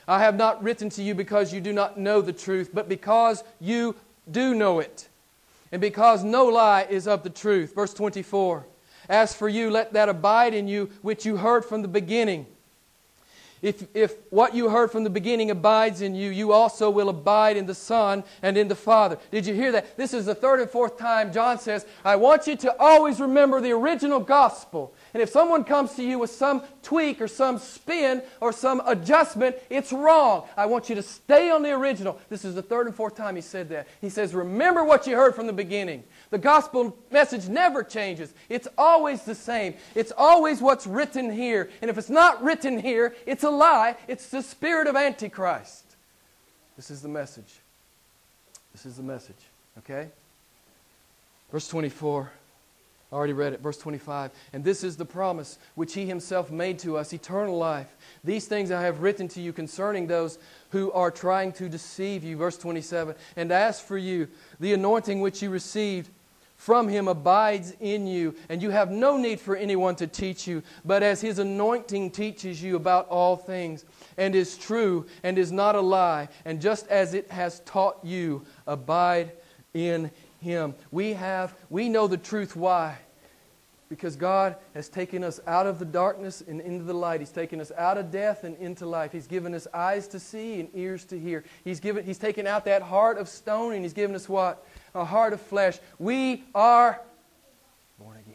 I 0.07 0.21
have 0.21 0.37
not 0.37 0.63
written 0.63 0.91
to 0.91 1.03
you 1.03 1.15
because 1.15 1.53
you 1.53 1.61
do 1.61 1.73
not 1.73 1.99
know 1.99 2.21
the 2.21 2.33
truth, 2.33 2.71
but 2.73 2.89
because 2.89 3.43
you 3.61 3.97
do 4.31 4.55
know 4.55 4.79
it. 4.79 5.09
And 5.71 5.81
because 5.81 6.25
no 6.25 6.47
lie 6.47 6.87
is 6.89 7.07
of 7.07 7.23
the 7.23 7.31
truth. 7.31 7.75
Verse 7.75 7.93
24. 7.95 8.67
As 9.09 9.35
for 9.35 9.49
you, 9.49 9.71
let 9.71 9.93
that 9.95 10.09
abide 10.09 10.55
in 10.55 10.69
you 10.69 10.91
which 11.03 11.25
you 11.25 11.37
heard 11.37 11.65
from 11.65 11.83
the 11.83 11.89
beginning. 11.89 12.47
If, 13.61 13.85
if 13.95 14.15
what 14.31 14.55
you 14.55 14.69
heard 14.69 14.91
from 14.91 15.03
the 15.03 15.11
beginning 15.11 15.51
abides 15.51 16.01
in 16.01 16.15
you, 16.15 16.31
you 16.31 16.53
also 16.53 16.91
will 16.91 17.09
abide 17.09 17.57
in 17.57 17.67
the 17.67 17.75
Son 17.75 18.23
and 18.43 18.57
in 18.57 18.69
the 18.69 18.77
Father. 18.77 19.19
Did 19.33 19.47
you 19.47 19.55
hear 19.55 19.73
that? 19.73 19.97
This 19.97 20.15
is 20.15 20.27
the 20.27 20.35
third 20.35 20.61
and 20.61 20.71
fourth 20.71 20.97
time 20.97 21.33
John 21.33 21.59
says, 21.59 21.85
I 22.05 22.17
want 22.17 22.47
you 22.47 22.55
to 22.57 22.77
always 22.79 23.21
remember 23.21 23.61
the 23.61 23.73
original 23.73 24.21
gospel. 24.21 24.95
And 25.15 25.23
if 25.23 25.31
someone 25.31 25.65
comes 25.65 25.95
to 25.95 26.03
you 26.03 26.19
with 26.19 26.31
some 26.31 26.63
tweak 26.83 27.21
or 27.21 27.29
some 27.29 27.59
spin 27.59 28.23
or 28.41 28.53
some 28.53 28.83
adjustment, 28.87 29.57
it's 29.71 29.93
wrong. 29.93 30.47
I 30.57 30.67
want 30.67 30.89
you 30.89 30.95
to 30.97 31.03
stay 31.03 31.51
on 31.51 31.63
the 31.63 31.71
original. 31.73 32.19
This 32.29 32.45
is 32.45 32.55
the 32.55 32.63
third 32.63 32.87
and 32.87 32.95
fourth 32.95 33.17
time 33.17 33.37
he 33.37 33.43
said 33.43 33.69
that. 33.71 33.89
He 34.01 34.11
says, 34.11 34.35
Remember 34.35 34.85
what 34.85 35.07
you 35.07 35.17
heard 35.17 35.35
from 35.35 35.47
the 35.47 35.53
beginning. 35.53 36.05
The 36.31 36.39
gospel 36.39 36.97
message 37.11 37.49
never 37.49 37.83
changes. 37.83 38.33
It's 38.49 38.69
always 38.77 39.23
the 39.23 39.35
same. 39.35 39.75
It's 39.95 40.13
always 40.17 40.61
what's 40.61 40.87
written 40.87 41.31
here. 41.31 41.71
And 41.81 41.91
if 41.91 41.99
it's 41.99 42.11
not 42.11 42.43
written 42.43 42.79
here, 42.79 43.15
it's 43.27 43.45
a 43.45 43.51
lie. 43.51 43.97
It's 44.07 44.29
the 44.29 44.43
spirit 44.43 44.87
of 44.87 44.97
Antichrist. 44.97 45.85
This 46.77 46.91
is 46.91 47.03
the 47.03 47.09
message. 47.09 47.61
This 48.73 48.87
is 48.87 48.97
the 48.97 49.03
message. 49.03 49.35
Okay? 49.79 50.09
Verse 51.51 51.67
24. 51.69 52.31
I 53.11 53.15
already 53.15 53.33
read 53.33 53.55
it. 53.55 53.61
Verse 53.61 53.79
25. 53.79 54.31
And 54.53 54.63
this 54.63 54.85
is 54.85 54.97
the 54.97 55.05
promise 55.05 55.59
which 55.75 55.95
he 55.95 56.07
himself 56.07 56.51
made 56.51 56.79
to 56.81 56.97
us 56.99 57.13
eternal 57.13 57.57
life. 57.57 57.97
These 58.23 58.47
things 58.47 58.71
I 58.71 58.83
have 58.83 59.01
written 59.01 59.29
to 59.29 59.41
you 59.41 59.53
concerning 59.53 60.07
those 60.07 60.39
who 60.71 60.93
are 60.93 61.11
trying 61.11 61.53
to 61.53 61.69
deceive 61.69 62.23
you. 62.23 62.37
Verse 62.37 62.59
27. 62.59 63.15
And 63.37 63.51
as 63.51 63.81
for 63.81 63.97
you, 63.97 64.29
the 64.61 64.75
anointing 64.75 65.21
which 65.21 65.43
you 65.43 65.49
received 65.49 66.11
from 66.59 66.89
him 66.89 67.07
abides 67.07 67.73
in 67.81 68.07
you, 68.07 68.35
and 68.49 68.61
you 68.61 68.71
have 68.71 68.91
no 68.91 69.17
need 69.17 69.41
for 69.41 69.55
anyone 69.55 69.95
to 69.95 70.09
teach 70.09 70.47
you, 70.47 70.61
but 70.85 71.05
as 71.05 71.21
his 71.21 71.39
anointing 71.39 72.11
teaches 72.11 72.61
you 72.61 72.75
about 72.75 73.09
all 73.09 73.37
things, 73.37 73.85
and 74.17 74.35
is 74.35 74.59
true, 74.59 75.07
and 75.23 75.39
is 75.39 75.53
not 75.53 75.77
a 75.77 75.81
lie, 75.81 76.29
and 76.45 76.61
just 76.61 76.89
as 76.89 77.15
it 77.15 77.31
has 77.31 77.61
taught 77.61 78.05
you, 78.05 78.45
abide 78.67 79.31
in 79.73 80.11
him. 80.41 80.75
We 80.91 81.15
have, 81.15 81.55
we 81.71 81.89
know 81.89 82.07
the 82.07 82.17
truth. 82.17 82.57
Why? 82.57 82.99
Because 83.89 84.17
God 84.17 84.57
has 84.75 84.89
taken 84.89 85.25
us 85.25 85.41
out 85.47 85.67
of 85.67 85.79
the 85.79 85.85
darkness 85.85 86.43
and 86.47 86.61
into 86.61 86.85
the 86.85 86.95
light. 86.95 87.21
He's 87.21 87.31
taken 87.31 87.61
us 87.61 87.73
out 87.77 87.97
of 87.97 88.11
death 88.11 88.45
and 88.45 88.57
into 88.59 88.85
life. 88.85 89.13
He's 89.13 89.27
given 89.27 89.55
us 89.55 89.67
eyes 89.73 90.07
to 90.09 90.21
see 90.21 90.61
and 90.61 90.69
ears 90.75 91.05
to 91.07 91.19
hear. 91.19 91.43
He's, 91.65 91.81
given, 91.81 92.05
he's 92.05 92.19
taken 92.19 92.47
out 92.47 92.67
that 92.67 92.83
heart 92.83 93.17
of 93.17 93.29
stone 93.29 93.73
and 93.73 93.83
He's 93.83 93.95
given 93.95 94.15
us 94.15 94.29
what? 94.29 94.67
A 94.95 95.05
heart 95.05 95.33
of 95.33 95.41
flesh. 95.41 95.79
We 95.99 96.45
are 96.55 97.01
born 97.99 98.19
again. 98.19 98.35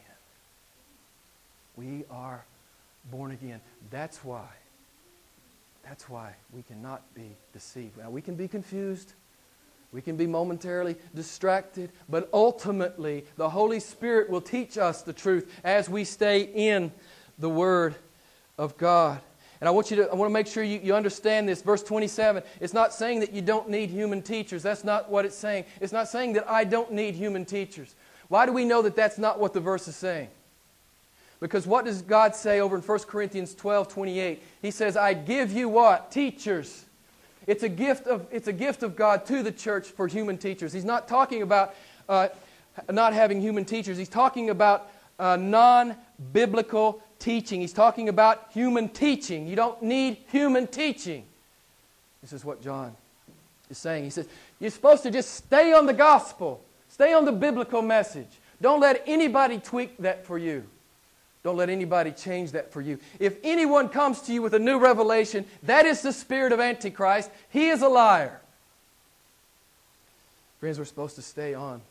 We 1.76 2.04
are 2.10 2.44
born 3.12 3.32
again. 3.32 3.62
That's 3.92 4.24
why. 4.24 4.48
That's 5.84 6.10
why 6.10 6.34
we 6.52 6.64
cannot 6.64 7.02
be 7.14 7.36
deceived. 7.52 7.98
Now, 7.98 8.10
we 8.10 8.22
can 8.22 8.36
be 8.36 8.48
confused. 8.48 9.14
We 9.94 10.02
can 10.02 10.18
be 10.18 10.26
momentarily 10.26 10.96
distracted, 11.14 11.92
but 12.10 12.28
ultimately, 12.34 13.26
the 13.38 13.50
Holy 13.50 13.80
Spirit 13.80 14.28
will 14.28 14.42
teach 14.42 14.78
us 14.78 15.04
the 15.04 15.14
truth 15.14 15.50
as 15.64 15.88
we 15.88 16.04
stay 16.04 16.42
in 16.42 16.92
the 17.38 17.50
Word 17.50 17.94
of 18.58 18.76
God. 18.78 19.22
And 19.62 19.68
I 19.68 19.72
want 19.72 19.92
you 19.92 19.98
to 19.98 20.10
I 20.12 20.16
want 20.16 20.30
to 20.30 20.34
make 20.34 20.48
sure 20.48 20.64
you, 20.64 20.80
you 20.84 20.96
understand 20.96 21.48
this. 21.48 21.62
Verse 21.62 21.84
27, 21.84 22.44
it's 22.60 22.74
not 22.74 22.92
saying 22.92 23.20
that 23.20 23.34
you 23.34 23.42
don't 23.42 23.70
need 23.70 23.92
human 23.92 24.24
teachers. 24.24 24.64
That's 24.64 24.84
not 24.84 25.10
what 25.10 25.26
it's 25.26 25.38
saying. 25.38 25.66
It's 25.80 25.94
not 25.94 26.10
saying 26.10 26.34
that 26.34 26.50
I 26.50 26.64
don't 26.64 26.92
need 26.92 27.14
human 27.14 27.46
teachers. 27.46 27.96
Why 28.30 28.48
do 28.48 28.52
we 28.52 28.66
know 28.66 28.82
that 28.82 28.96
that's 28.96 29.20
not 29.20 29.40
what 29.40 29.54
the 29.54 29.60
verse 29.60 29.88
is 29.88 29.96
saying? 29.96 30.30
Because 31.40 31.68
what 31.68 31.86
does 31.86 32.02
God 32.02 32.36
say 32.36 32.62
over 32.62 32.76
in 32.76 32.82
1 32.82 33.00
Corinthians 33.02 33.54
12 33.54 33.88
28? 33.90 34.44
He 34.62 34.72
says, 34.72 34.98
I 34.98 35.14
give 35.14 35.54
you 35.54 35.70
what? 35.70 36.12
Teachers 36.12 36.86
it's 37.48 37.64
a 37.64 37.70
gift 37.70 38.08
of, 38.08 38.26
it's 38.32 38.48
a 38.48 38.54
gift 38.54 38.84
of 38.84 38.96
God 38.96 39.26
to 39.28 39.44
the 39.44 39.52
church 39.52 39.88
for 39.88 40.08
human 40.08 40.38
teachers. 40.38 40.74
He's 40.74 40.86
not 40.86 41.08
talking 41.08 41.42
about 41.42 41.76
uh, 42.08 42.30
not 42.92 43.14
having 43.14 43.42
human 43.42 43.66
teachers, 43.66 43.98
he's 43.98 44.10
talking 44.10 44.50
about 44.50 44.90
uh, 45.20 45.36
non 45.36 45.96
biblical 46.32 47.02
teaching. 47.20 47.62
He's 47.62 47.74
talking 47.74 48.10
about 48.10 48.48
human 48.52 48.90
teaching. 48.90 49.48
You 49.48 49.56
don't 49.56 49.82
need 49.82 50.18
human 50.32 50.68
teaching. 50.68 51.24
This 52.22 52.34
is 52.34 52.44
what 52.44 52.62
John 52.62 52.96
is 53.70 53.78
saying. 53.78 54.04
He 54.04 54.10
says, 54.10 54.28
You're 54.60 54.72
supposed 54.72 55.04
to 55.04 55.12
just 55.12 55.34
stay 55.34 55.74
on 55.74 55.86
the 55.86 55.94
gospel, 55.94 56.62
stay 56.90 57.14
on 57.14 57.26
the 57.26 57.32
biblical 57.32 57.82
message. 57.82 58.28
Don't 58.62 58.80
let 58.80 59.04
anybody 59.08 59.60
tweak 59.60 59.98
that 59.98 60.26
for 60.26 60.38
you. 60.38 60.64
Don't 61.44 61.58
let 61.58 61.70
anybody 61.70 62.12
change 62.12 62.52
that 62.52 62.72
for 62.72 62.82
you. 62.82 63.00
If 63.20 63.38
anyone 63.44 63.90
comes 63.90 64.22
to 64.22 64.34
you 64.34 64.42
with 64.42 64.54
a 64.54 64.60
new 64.60 64.80
revelation, 64.80 65.46
that 65.64 65.86
is 65.86 66.02
the 66.02 66.14
spirit 66.14 66.54
of 66.54 66.62
Antichrist. 66.62 67.30
He 67.50 67.70
is 67.70 67.82
a 67.82 67.90
liar. 67.90 68.40
Friends, 70.62 70.80
we're 70.80 70.86
supposed 70.86 71.16
to 71.16 71.22
stay 71.22 71.54
on. 71.54 71.82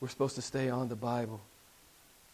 We're 0.00 0.08
supposed 0.08 0.34
to 0.34 0.42
stay 0.42 0.68
on 0.68 0.88
the 0.88 0.96
Bible. 0.96 1.40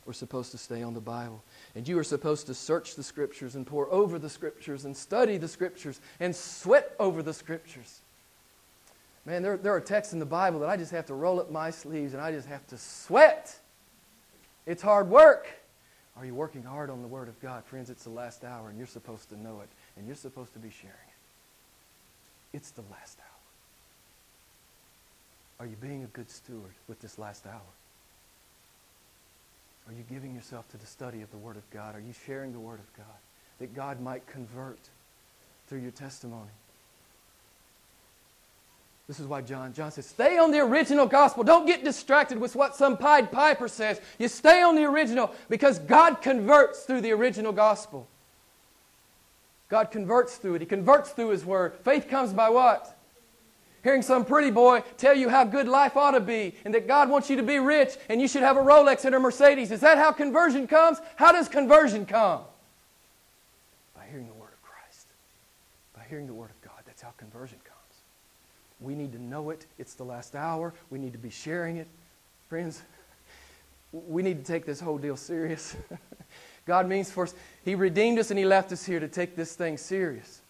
We're 0.04 0.12
supposed 0.14 0.50
to 0.52 0.59
stay 0.59 0.83
on 0.83 0.94
the 0.94 1.00
Bible. 1.00 1.42
And 1.76 1.87
you 1.87 1.96
are 1.98 2.04
supposed 2.04 2.46
to 2.46 2.54
search 2.54 2.96
the 2.96 3.02
Scriptures 3.04 3.54
and 3.54 3.64
pore 3.64 3.88
over 3.92 4.18
the 4.18 4.31
Scriptures 4.31 4.87
and 4.87 4.96
study 4.96 5.37
the 5.37 5.46
Scriptures 5.46 6.00
and 6.18 6.35
sweat 6.35 6.96
over 6.98 7.22
the 7.22 7.35
Scriptures. 7.35 8.00
Man, 9.24 9.42
there, 9.42 9.57
there 9.57 9.74
are 9.74 9.81
texts 9.81 10.14
in 10.14 10.18
the 10.18 10.26
Bible 10.26 10.61
that 10.61 10.68
I 10.68 10.76
just 10.76 10.90
have 10.90 11.07
to 11.07 11.14
roll 11.14 11.38
up 11.38 11.52
my 11.52 11.70
sleeves 11.70 12.14
and 12.14 12.22
I 12.22 12.33
just 12.33 12.48
have 12.48 12.66
to 12.68 12.78
sweat. 12.78 13.54
It's 14.66 14.83
hard 14.83 15.09
work. 15.11 15.46
Are 16.18 16.26
you 16.26 16.35
working 16.35 16.64
hard 16.64 16.90
on 16.90 17.00
the 17.00 17.09
Word 17.09 17.28
of 17.28 17.40
God? 17.40 17.64
Friends, 17.64 17.90
it's 17.90 18.02
the 18.02 18.11
last 18.11 18.44
hour, 18.44 18.68
and 18.68 18.76
you're 18.76 18.88
supposed 18.88 19.28
to 19.28 19.40
know 19.40 19.61
it, 19.61 19.68
and 19.96 20.07
you're 20.07 20.16
supposed 20.16 20.52
to 20.54 20.59
be 20.59 20.70
sharing 20.70 20.96
it. 20.96 22.57
It's 22.57 22.70
the 22.70 22.83
last 22.90 23.18
hour. 23.20 23.26
Are 25.61 25.66
you 25.66 25.76
being 25.76 26.02
a 26.02 26.09
good 26.09 26.28
steward 26.31 26.72
with 26.88 27.00
this 27.00 27.18
last 27.18 27.46
hour? 27.46 27.61
Are 29.87 29.92
you 29.92 30.04
giving 30.11 30.35
yourself 30.35 30.68
to 30.70 30.76
the 30.76 30.87
study 30.87 31.22
of 31.22 31.31
the 31.31 31.38
Word 31.38 31.57
of 31.57 31.70
God? 31.70 31.94
Are 31.94 32.00
you 32.00 32.12
sharing 32.26 32.52
the 32.52 32.61
Word 32.61 32.81
of 32.81 32.92
God 32.96 33.07
that 33.61 33.74
God 33.74 34.00
might 34.00 34.26
convert 34.26 34.78
through 35.68 35.81
your 35.81 35.92
testimony? 35.92 36.50
This 39.09 39.18
is 39.18 39.27
why 39.27 39.40
John 39.40 39.73
John 39.73 39.90
says, 39.90 40.05
stay 40.05 40.37
on 40.37 40.51
the 40.51 40.61
original 40.61 41.07
gospel. 41.07 41.42
Don't 41.42 41.66
get 41.66 41.83
distracted 41.83 42.38
with 42.38 42.55
what 42.55 42.77
some 42.77 42.99
Pied 42.99 43.33
Piper 43.33 43.66
says. 43.66 44.01
You 44.18 44.29
stay 44.29 44.62
on 44.62 44.77
the 44.77 44.85
original 44.85 45.35
because 45.49 45.79
God 45.79 46.21
converts 46.21 46.85
through 46.85 47.01
the 47.01 47.12
original 47.12 47.53
gospel. 47.53 48.07
God 49.71 49.90
converts 49.90 50.37
through 50.37 50.57
it. 50.57 50.61
He 50.61 50.66
converts 50.66 51.11
through 51.11 51.31
His 51.31 51.44
Word. 51.44 51.75
Faith 51.85 52.09
comes 52.09 52.35
by 52.35 52.51
what? 52.51 52.99
Hearing 53.83 54.03
some 54.03 54.27
pretty 54.27 54.51
boy 54.51 54.83
tell 54.99 55.16
you 55.16 55.31
how 55.31 55.44
good 55.44 55.68
life 55.68 55.97
ought 55.97 56.11
to 56.11 56.21
be 56.21 56.55
and 56.66 56.75
that 56.75 56.87
God 56.87 57.09
wants 57.09 57.31
you 57.31 57.37
to 57.37 57.42
be 57.42 57.59
rich 57.59 57.97
and 58.11 58.21
you 58.21 58.29
should 58.29 58.42
have 58.42 58.59
a 58.59 58.62
Rolex 58.62 59.07
and 59.07 59.14
a 59.14 59.21
Mercedes. 59.21 59.71
Is 59.71 59.81
that 59.81 59.97
how 59.97 60.12
conversion 60.12 60.66
comes? 60.66 60.99
How 61.16 61.33
does 61.33 61.49
conversion 61.49 62.05
come? 62.05 62.42
By 63.94 64.05
hearing 64.11 64.27
the 64.27 64.35
Word 64.35 64.53
of 64.53 64.62
Christ. 64.62 65.07
By 65.97 66.03
hearing 66.11 66.27
the 66.27 66.35
Word 66.35 66.51
of 66.51 66.61
God. 66.61 66.83
That's 66.85 67.01
how 67.01 67.11
conversion 67.16 67.59
comes. 67.64 67.67
We 68.80 68.94
need 68.94 69.12
to 69.12 69.22
know 69.22 69.50
it. 69.50 69.66
It's 69.78 69.94
the 69.94 70.04
last 70.04 70.34
hour. 70.34 70.72
We 70.90 70.98
need 70.98 71.12
to 71.12 71.18
be 71.18 71.30
sharing 71.30 71.76
it. 71.76 71.88
Friends, 72.48 72.82
we 73.92 74.22
need 74.22 74.44
to 74.44 74.52
take 74.52 74.64
this 74.64 74.80
whole 74.80 74.98
deal 74.98 75.16
serious. 75.16 75.76
God 76.66 76.88
means 76.88 77.10
for 77.10 77.24
us, 77.24 77.34
He 77.64 77.74
redeemed 77.74 78.18
us 78.18 78.30
and 78.30 78.38
He 78.38 78.44
left 78.44 78.72
us 78.72 78.84
here 78.84 79.00
to 79.00 79.08
take 79.08 79.34
this 79.34 79.54
thing 79.54 79.76
serious. 79.76 80.40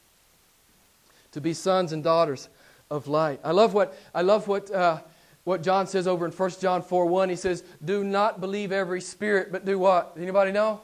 To 1.32 1.40
be 1.40 1.54
sons 1.54 1.92
and 1.92 2.02
daughters 2.02 2.48
of 2.90 3.06
light. 3.06 3.40
I 3.44 3.52
love 3.52 3.74
what, 3.74 3.96
I 4.14 4.22
love 4.22 4.48
what, 4.48 4.70
uh, 4.70 5.00
what 5.44 5.62
John 5.62 5.86
says 5.86 6.06
over 6.06 6.26
in 6.26 6.32
1 6.32 6.50
John 6.60 6.82
4 6.82 7.06
1. 7.06 7.28
He 7.28 7.36
says, 7.36 7.62
Do 7.84 8.04
not 8.04 8.40
believe 8.40 8.72
every 8.72 9.00
spirit, 9.00 9.52
but 9.52 9.64
do 9.64 9.78
what? 9.78 10.14
Anybody 10.18 10.52
know? 10.52 10.80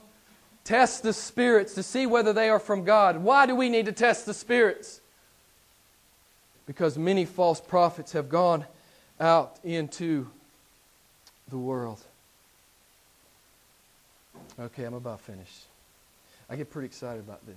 Test 0.65 1.03
the 1.03 1.13
spirits 1.13 1.75
to 1.75 1.83
see 1.83 2.07
whether 2.07 2.33
they 2.33 2.49
are 2.49 2.59
from 2.59 2.85
God. 2.85 3.19
Why 3.19 3.45
do 3.45 3.55
we 3.55 3.69
need 3.69 3.87
to 3.87 3.93
test 3.93 4.25
the 4.25 4.33
spirits? 4.33 5.01
Because 6.67 6.97
many 6.97 7.25
false 7.25 7.61
prophets 7.61 8.13
have 8.13 8.29
gone 8.29 8.65
out 9.21 9.59
into 9.65 10.29
the 11.49 11.59
world. 11.59 12.01
Okay, 14.59 14.85
I'm 14.85 14.95
about 14.95 15.21
finished. 15.21 15.65
I 16.49 16.57
get 16.57 16.71
pretty 16.71 16.87
excited 16.87 17.21
about 17.21 17.47
this 17.47 17.57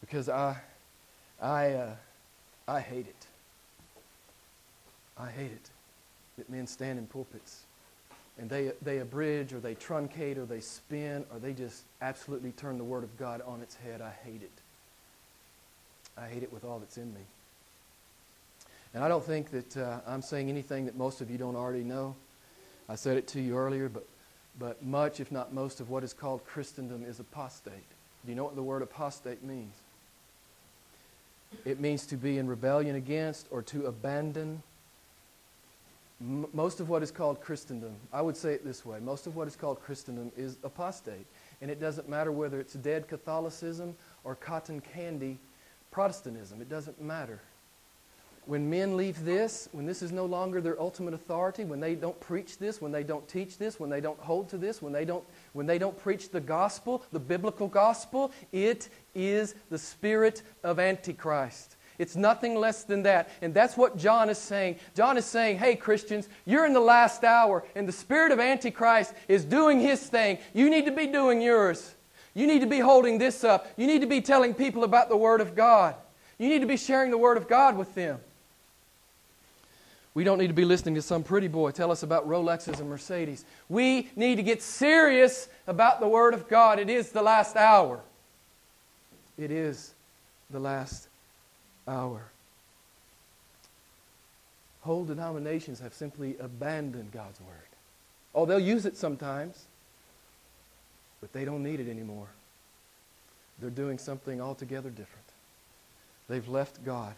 because 0.00 0.28
I, 0.28 0.56
I, 1.40 1.72
uh, 1.72 1.94
I 2.68 2.80
hate 2.80 3.06
it. 3.06 3.26
I 5.18 5.30
hate 5.30 5.52
it 5.52 5.70
that 6.38 6.48
men 6.48 6.66
stand 6.66 6.98
in 6.98 7.06
pulpits 7.06 7.64
and 8.38 8.48
they, 8.48 8.72
they 8.80 8.98
abridge 8.98 9.52
or 9.52 9.60
they 9.60 9.74
truncate 9.74 10.38
or 10.38 10.46
they 10.46 10.60
spin 10.60 11.24
or 11.32 11.38
they 11.38 11.52
just 11.52 11.82
absolutely 12.00 12.52
turn 12.52 12.78
the 12.78 12.84
Word 12.84 13.04
of 13.04 13.16
God 13.18 13.42
on 13.46 13.60
its 13.60 13.74
head. 13.76 14.00
I 14.00 14.12
hate 14.24 14.42
it. 14.42 14.50
I 16.20 16.28
hate 16.28 16.42
it 16.42 16.52
with 16.52 16.64
all 16.64 16.78
that's 16.78 16.98
in 16.98 17.12
me. 17.14 17.20
And 18.92 19.02
I 19.02 19.08
don't 19.08 19.24
think 19.24 19.50
that 19.50 19.76
uh, 19.76 20.00
I'm 20.06 20.22
saying 20.22 20.48
anything 20.48 20.86
that 20.86 20.96
most 20.96 21.20
of 21.20 21.30
you 21.30 21.38
don't 21.38 21.56
already 21.56 21.84
know. 21.84 22.14
I 22.88 22.96
said 22.96 23.16
it 23.16 23.28
to 23.28 23.40
you 23.40 23.56
earlier, 23.56 23.88
but, 23.88 24.06
but 24.58 24.84
much, 24.84 25.20
if 25.20 25.30
not 25.30 25.54
most, 25.54 25.80
of 25.80 25.90
what 25.90 26.02
is 26.02 26.12
called 26.12 26.44
Christendom 26.44 27.04
is 27.04 27.20
apostate. 27.20 27.74
Do 28.24 28.30
you 28.30 28.34
know 28.34 28.44
what 28.44 28.56
the 28.56 28.62
word 28.62 28.82
apostate 28.82 29.42
means? 29.44 29.74
It 31.64 31.80
means 31.80 32.04
to 32.06 32.16
be 32.16 32.38
in 32.38 32.46
rebellion 32.48 32.96
against 32.96 33.46
or 33.50 33.62
to 33.62 33.86
abandon. 33.86 34.62
M- 36.20 36.46
most 36.52 36.80
of 36.80 36.88
what 36.88 37.02
is 37.02 37.10
called 37.10 37.40
Christendom, 37.40 37.92
I 38.12 38.22
would 38.22 38.36
say 38.36 38.52
it 38.52 38.64
this 38.64 38.84
way 38.84 38.98
most 39.00 39.26
of 39.26 39.36
what 39.36 39.48
is 39.48 39.56
called 39.56 39.80
Christendom 39.80 40.32
is 40.36 40.56
apostate. 40.64 41.26
And 41.62 41.70
it 41.70 41.80
doesn't 41.80 42.08
matter 42.08 42.32
whether 42.32 42.60
it's 42.60 42.74
dead 42.74 43.08
Catholicism 43.08 43.94
or 44.24 44.34
cotton 44.34 44.80
candy 44.80 45.38
Protestantism, 45.90 46.60
it 46.60 46.68
doesn't 46.68 47.00
matter 47.00 47.40
when 48.46 48.68
men 48.68 48.96
leave 48.96 49.24
this, 49.24 49.68
when 49.70 49.86
this 49.86 50.02
is 50.02 50.10
no 50.10 50.24
longer 50.24 50.60
their 50.60 50.80
ultimate 50.80 51.14
authority, 51.14 51.62
when 51.62 51.78
they 51.78 51.94
don't 51.94 52.18
preach 52.20 52.58
this, 52.58 52.80
when 52.80 52.90
they 52.90 53.04
don't 53.04 53.28
teach 53.28 53.58
this, 53.58 53.78
when 53.78 53.90
they 53.90 54.00
don't 54.00 54.18
hold 54.18 54.48
to 54.48 54.58
this, 54.58 54.82
when 54.82 54.92
they 54.92 55.04
don't, 55.04 55.22
when 55.52 55.66
they 55.66 55.78
don't 55.78 55.96
preach 55.96 56.30
the 56.30 56.40
gospel, 56.40 57.04
the 57.12 57.20
biblical 57.20 57.68
gospel, 57.68 58.32
it 58.50 58.88
is 59.14 59.54
the 59.70 59.78
spirit 59.78 60.42
of 60.64 60.80
Antichrist. 60.80 61.76
It's 61.96 62.16
nothing 62.16 62.56
less 62.56 62.82
than 62.82 63.02
that. 63.02 63.28
And 63.40 63.54
that's 63.54 63.76
what 63.76 63.98
John 63.98 64.30
is 64.30 64.38
saying. 64.38 64.80
John 64.96 65.18
is 65.18 65.26
saying, 65.26 65.58
hey, 65.58 65.76
Christians, 65.76 66.28
you're 66.44 66.66
in 66.66 66.72
the 66.72 66.80
last 66.80 67.22
hour, 67.24 67.62
and 67.76 67.86
the 67.86 67.92
spirit 67.92 68.32
of 68.32 68.40
Antichrist 68.40 69.12
is 69.28 69.44
doing 69.44 69.80
his 69.80 70.00
thing. 70.00 70.38
You 70.54 70.70
need 70.70 70.86
to 70.86 70.92
be 70.92 71.06
doing 71.06 71.42
yours. 71.42 71.94
You 72.34 72.46
need 72.46 72.60
to 72.60 72.66
be 72.66 72.78
holding 72.78 73.18
this 73.18 73.44
up. 73.44 73.68
You 73.76 73.86
need 73.86 74.00
to 74.00 74.06
be 74.06 74.20
telling 74.20 74.54
people 74.54 74.84
about 74.84 75.08
the 75.08 75.16
Word 75.16 75.40
of 75.40 75.54
God. 75.54 75.94
You 76.38 76.48
need 76.48 76.60
to 76.60 76.66
be 76.66 76.76
sharing 76.76 77.10
the 77.10 77.18
Word 77.18 77.36
of 77.36 77.48
God 77.48 77.76
with 77.76 77.94
them. 77.94 78.18
We 80.14 80.24
don't 80.24 80.38
need 80.38 80.48
to 80.48 80.54
be 80.54 80.64
listening 80.64 80.96
to 80.96 81.02
some 81.02 81.22
pretty 81.22 81.48
boy 81.48 81.70
tell 81.70 81.90
us 81.90 82.02
about 82.02 82.28
Rolexes 82.28 82.80
and 82.80 82.88
Mercedes. 82.88 83.44
We 83.68 84.10
need 84.16 84.36
to 84.36 84.42
get 84.42 84.62
serious 84.62 85.48
about 85.66 86.00
the 86.00 86.08
Word 86.08 86.34
of 86.34 86.48
God. 86.48 86.78
It 86.78 86.90
is 86.90 87.10
the 87.10 87.22
last 87.22 87.56
hour. 87.56 88.00
It 89.38 89.50
is 89.50 89.94
the 90.50 90.58
last 90.58 91.08
hour. 91.86 92.22
Whole 94.82 95.04
denominations 95.04 95.80
have 95.80 95.94
simply 95.94 96.36
abandoned 96.40 97.12
God's 97.12 97.40
Word. 97.40 97.56
Oh, 98.34 98.46
they'll 98.46 98.58
use 98.58 98.86
it 98.86 98.96
sometimes, 98.96 99.66
but 101.20 101.32
they 101.32 101.44
don't 101.44 101.62
need 101.62 101.80
it 101.80 101.88
anymore. 101.88 102.28
They're 103.60 103.70
doing 103.70 103.98
something 103.98 104.40
altogether 104.40 104.88
different. 104.88 105.26
They've 106.28 106.48
left 106.48 106.84
God, 106.84 107.14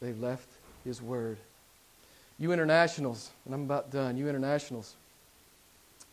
they've 0.00 0.18
left 0.18 0.48
His 0.84 1.02
Word. 1.02 1.38
You 2.38 2.52
internationals, 2.52 3.30
and 3.44 3.54
I'm 3.54 3.64
about 3.64 3.90
done, 3.90 4.16
you 4.16 4.28
internationals, 4.28 4.94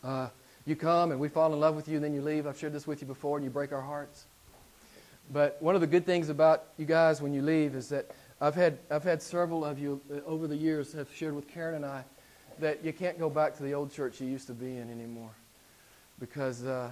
uh, 0.03 0.27
you 0.65 0.75
come 0.75 1.11
and 1.11 1.19
we 1.19 1.27
fall 1.27 1.51
in 1.53 1.59
love 1.59 1.75
with 1.75 1.87
you 1.87 1.95
and 1.95 2.03
then 2.03 2.13
you 2.13 2.21
leave. 2.21 2.45
I've 2.45 2.57
shared 2.59 2.73
this 2.73 2.85
with 2.85 3.01
you 3.01 3.07
before 3.07 3.37
and 3.37 3.43
you 3.43 3.49
break 3.49 3.71
our 3.71 3.81
hearts. 3.81 4.25
But 5.31 5.57
one 5.61 5.75
of 5.75 5.81
the 5.81 5.87
good 5.87 6.05
things 6.05 6.29
about 6.29 6.65
you 6.77 6.85
guys 6.85 7.21
when 7.21 7.33
you 7.33 7.41
leave 7.41 7.75
is 7.75 7.89
that 7.89 8.11
I've 8.41 8.55
had, 8.55 8.77
I've 8.91 9.03
had 9.03 9.21
several 9.21 9.65
of 9.65 9.79
you 9.79 9.99
uh, 10.13 10.19
over 10.27 10.47
the 10.47 10.55
years 10.55 10.93
have 10.93 11.07
shared 11.13 11.35
with 11.35 11.47
Karen 11.47 11.75
and 11.75 11.85
I 11.85 12.03
that 12.59 12.83
you 12.83 12.93
can't 12.93 13.17
go 13.17 13.29
back 13.29 13.55
to 13.57 13.63
the 13.63 13.73
old 13.73 13.91
church 13.91 14.21
you 14.21 14.27
used 14.27 14.47
to 14.47 14.53
be 14.53 14.77
in 14.77 14.91
anymore 14.91 15.31
because 16.19 16.65
uh, 16.65 16.91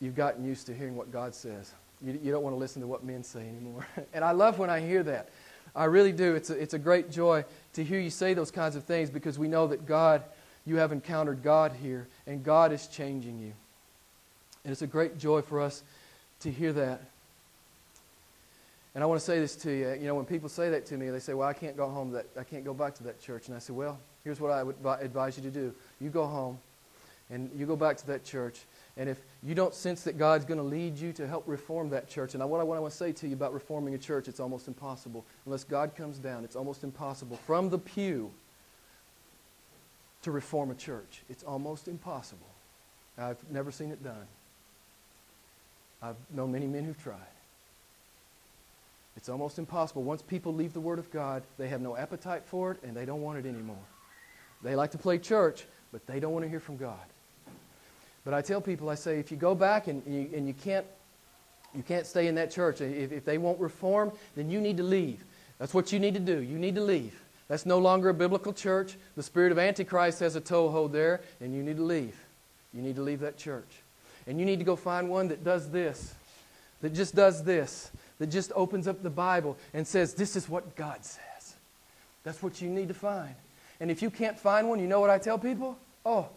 you've 0.00 0.16
gotten 0.16 0.44
used 0.44 0.66
to 0.66 0.74
hearing 0.74 0.96
what 0.96 1.12
God 1.12 1.34
says. 1.34 1.72
You, 2.02 2.18
you 2.22 2.32
don't 2.32 2.42
want 2.42 2.54
to 2.54 2.58
listen 2.58 2.82
to 2.82 2.88
what 2.88 3.04
men 3.04 3.22
say 3.22 3.40
anymore. 3.40 3.86
and 4.14 4.24
I 4.24 4.32
love 4.32 4.58
when 4.58 4.70
I 4.70 4.80
hear 4.80 5.02
that. 5.04 5.28
I 5.76 5.84
really 5.84 6.12
do. 6.12 6.34
It's 6.34 6.50
a, 6.50 6.54
it's 6.60 6.74
a 6.74 6.78
great 6.78 7.10
joy 7.10 7.44
to 7.74 7.84
hear 7.84 7.98
you 7.98 8.10
say 8.10 8.34
those 8.34 8.50
kinds 8.50 8.76
of 8.76 8.84
things 8.84 9.10
because 9.10 9.38
we 9.38 9.48
know 9.48 9.66
that 9.68 9.86
God, 9.86 10.22
you 10.66 10.76
have 10.76 10.92
encountered 10.92 11.42
God 11.42 11.72
here, 11.82 12.06
and 12.26 12.44
God 12.44 12.72
is 12.72 12.86
changing 12.86 13.40
you. 13.40 13.52
And 14.64 14.72
it's 14.72 14.82
a 14.82 14.86
great 14.86 15.18
joy 15.18 15.42
for 15.42 15.60
us 15.60 15.82
to 16.40 16.50
hear 16.50 16.72
that. 16.72 17.02
And 18.94 19.02
I 19.02 19.06
want 19.08 19.20
to 19.20 19.26
say 19.26 19.40
this 19.40 19.56
to 19.56 19.72
you. 19.72 19.92
You 19.94 20.06
know, 20.06 20.14
when 20.14 20.24
people 20.24 20.48
say 20.48 20.70
that 20.70 20.86
to 20.86 20.96
me, 20.96 21.10
they 21.10 21.18
say, 21.18 21.34
Well, 21.34 21.48
I 21.48 21.52
can't 21.52 21.76
go 21.76 21.88
home, 21.88 22.12
that, 22.12 22.26
I 22.38 22.44
can't 22.44 22.64
go 22.64 22.72
back 22.72 22.94
to 22.96 23.02
that 23.04 23.20
church. 23.20 23.48
And 23.48 23.56
I 23.56 23.58
say, 23.58 23.72
Well, 23.72 23.98
here's 24.22 24.40
what 24.40 24.52
I 24.52 24.62
would 24.62 24.76
advise 25.00 25.36
you 25.36 25.42
to 25.42 25.50
do. 25.50 25.74
You 26.00 26.10
go 26.10 26.24
home 26.26 26.58
and 27.34 27.50
you 27.54 27.66
go 27.66 27.76
back 27.76 27.96
to 27.98 28.06
that 28.06 28.24
church 28.24 28.60
and 28.96 29.08
if 29.08 29.20
you 29.42 29.54
don't 29.54 29.74
sense 29.74 30.04
that 30.04 30.18
God's 30.18 30.44
going 30.44 30.58
to 30.58 30.64
lead 30.64 30.96
you 30.98 31.12
to 31.14 31.26
help 31.26 31.44
reform 31.46 31.90
that 31.90 32.08
church, 32.08 32.34
and 32.34 32.48
what 32.48 32.60
I 32.60 32.64
want 32.64 32.84
to 32.84 32.96
say 32.96 33.12
to 33.12 33.28
you 33.28 33.34
about 33.34 33.52
reforming 33.52 33.94
a 33.94 33.98
church, 33.98 34.28
it's 34.28 34.38
almost 34.40 34.68
impossible. 34.68 35.24
Unless 35.46 35.64
God 35.64 35.96
comes 35.96 36.18
down, 36.18 36.44
it's 36.44 36.54
almost 36.54 36.84
impossible. 36.84 37.36
From 37.38 37.70
the 37.70 37.78
pew 37.78 38.30
to 40.22 40.30
reform 40.30 40.70
a 40.70 40.74
church, 40.74 41.22
it's 41.28 41.42
almost 41.42 41.88
impossible. 41.88 42.46
I've 43.18 43.38
never 43.50 43.72
seen 43.72 43.90
it 43.90 44.02
done. 44.02 44.26
I've 46.00 46.16
known 46.30 46.52
many 46.52 46.66
men 46.66 46.84
who've 46.84 47.02
tried. 47.02 47.18
It's 49.16 49.28
almost 49.28 49.58
impossible. 49.58 50.02
Once 50.02 50.22
people 50.22 50.54
leave 50.54 50.72
the 50.72 50.80
Word 50.80 50.98
of 50.98 51.10
God, 51.10 51.42
they 51.58 51.68
have 51.68 51.80
no 51.80 51.96
appetite 51.96 52.44
for 52.46 52.72
it 52.72 52.82
and 52.82 52.96
they 52.96 53.04
don't 53.04 53.22
want 53.22 53.38
it 53.38 53.48
anymore. 53.48 53.76
They 54.62 54.76
like 54.76 54.92
to 54.92 54.98
play 54.98 55.18
church, 55.18 55.64
but 55.92 56.06
they 56.06 56.20
don't 56.20 56.32
want 56.32 56.44
to 56.44 56.48
hear 56.48 56.60
from 56.60 56.76
God. 56.76 56.98
But 58.24 58.34
I 58.34 58.42
tell 58.42 58.60
people, 58.60 58.88
I 58.88 58.94
say, 58.94 59.18
if 59.18 59.30
you 59.30 59.36
go 59.36 59.54
back 59.54 59.86
and 59.86 60.02
you, 60.06 60.30
and 60.34 60.46
you 60.46 60.54
can't 60.54 60.86
you 61.74 61.82
can't 61.82 62.06
stay 62.06 62.28
in 62.28 62.36
that 62.36 62.50
church. 62.50 62.80
If, 62.80 63.10
if 63.10 63.24
they 63.24 63.36
won't 63.36 63.58
reform, 63.58 64.12
then 64.36 64.48
you 64.48 64.60
need 64.60 64.76
to 64.76 64.84
leave. 64.84 65.24
That's 65.58 65.74
what 65.74 65.92
you 65.92 65.98
need 65.98 66.14
to 66.14 66.20
do. 66.20 66.40
You 66.40 66.58
need 66.58 66.76
to 66.76 66.80
leave. 66.80 67.20
That's 67.48 67.66
no 67.66 67.78
longer 67.78 68.08
a 68.08 68.14
biblical 68.14 68.52
church. 68.52 68.96
The 69.16 69.22
spirit 69.22 69.52
of 69.52 69.58
Antichrist 69.58 70.20
has 70.20 70.36
a 70.36 70.40
toehold 70.40 70.92
there, 70.92 71.20
and 71.40 71.54
you 71.54 71.62
need 71.62 71.76
to 71.76 71.82
leave. 71.82 72.16
You 72.72 72.80
need 72.80 72.96
to 72.96 73.02
leave 73.02 73.20
that 73.20 73.36
church. 73.36 73.68
And 74.26 74.38
you 74.38 74.46
need 74.46 74.58
to 74.58 74.64
go 74.64 74.76
find 74.76 75.10
one 75.10 75.28
that 75.28 75.44
does 75.44 75.70
this, 75.70 76.14
that 76.80 76.94
just 76.94 77.14
does 77.14 77.44
this, 77.44 77.90
that 78.18 78.28
just 78.28 78.52
opens 78.54 78.88
up 78.88 79.02
the 79.02 79.10
Bible 79.10 79.56
and 79.74 79.86
says, 79.86 80.14
This 80.14 80.36
is 80.36 80.48
what 80.48 80.74
God 80.76 81.04
says. 81.04 81.54
That's 82.22 82.42
what 82.42 82.62
you 82.62 82.70
need 82.70 82.88
to 82.88 82.94
find. 82.94 83.34
And 83.80 83.90
if 83.90 84.00
you 84.00 84.10
can't 84.10 84.38
find 84.38 84.68
one, 84.68 84.80
you 84.80 84.86
know 84.86 85.00
what 85.00 85.10
I 85.10 85.18
tell 85.18 85.38
people? 85.38 85.76
Oh, 86.06 86.28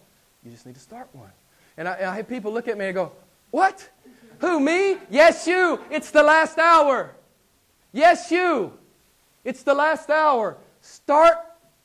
you 0.44 0.52
just 0.52 0.66
need 0.66 0.76
to 0.76 0.82
start 0.82 1.08
one. 1.14 1.32
And 1.78 1.88
I, 1.88 2.12
I 2.12 2.16
have 2.16 2.28
people 2.28 2.52
look 2.52 2.68
at 2.68 2.78
me 2.78 2.86
and 2.86 2.96
go, 2.96 3.12
What? 3.52 3.90
Who, 4.40 4.60
me? 4.60 4.98
Yes, 5.10 5.48
you. 5.48 5.80
It's 5.90 6.12
the 6.12 6.24
last 6.24 6.58
hour. 6.60 7.12
Yes, 7.92 8.32
you. 8.32 8.74
It's 9.44 9.64
the 9.64 9.74
last 9.74 10.10
hour. 10.10 10.58
Start 10.82 11.38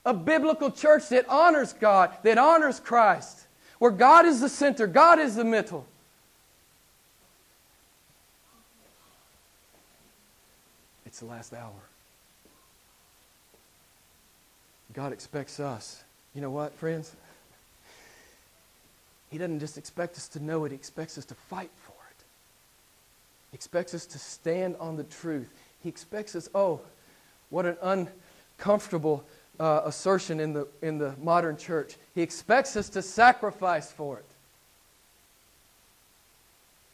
a 0.05 0.13
biblical 0.13 0.69
church 0.69 1.09
that 1.09 1.27
honors 1.29 1.73
God, 1.73 2.11
that 2.23 2.37
honors 2.37 2.79
Christ, 2.79 3.47
where 3.79 3.91
God 3.91 4.25
is 4.25 4.41
the 4.41 4.49
center, 4.49 4.85
God 4.85 5.19
is 5.19 5.35
the 5.35 5.43
middle. 5.43 5.85
It's 11.05 11.19
the 11.19 11.25
last 11.25 11.53
hour. 11.53 11.71
God 14.93 15.13
expects 15.13 15.59
us. 15.59 16.03
You 16.35 16.41
know 16.41 16.51
what, 16.51 16.73
friends? 16.73 17.15
He 19.33 19.39
doesn't 19.39 19.61
just 19.61 19.79
expect 19.79 20.15
us 20.15 20.27
to 20.27 20.39
know 20.39 20.63
it, 20.63 20.69
He 20.69 20.75
expects 20.75 21.17
us 21.17 21.25
to 21.25 21.33
fight 21.33 21.71
for 21.75 21.95
it. 22.11 22.23
He 23.49 23.55
expects 23.55 23.95
us 23.95 24.05
to 24.05 24.19
stand 24.19 24.75
on 24.79 24.95
the 24.95 25.05
truth. 25.05 25.49
He 25.81 25.89
expects 25.89 26.35
us, 26.35 26.49
oh, 26.53 26.81
what 27.49 27.65
an 27.65 28.07
uncomfortable 28.59 29.23
uh, 29.59 29.81
assertion 29.85 30.39
in 30.39 30.53
the, 30.53 30.67
in 30.83 30.99
the 30.99 31.15
modern 31.19 31.57
church. 31.57 31.95
He 32.13 32.21
expects 32.21 32.75
us 32.75 32.89
to 32.89 33.01
sacrifice 33.01 33.91
for 33.91 34.19
it. 34.19 34.25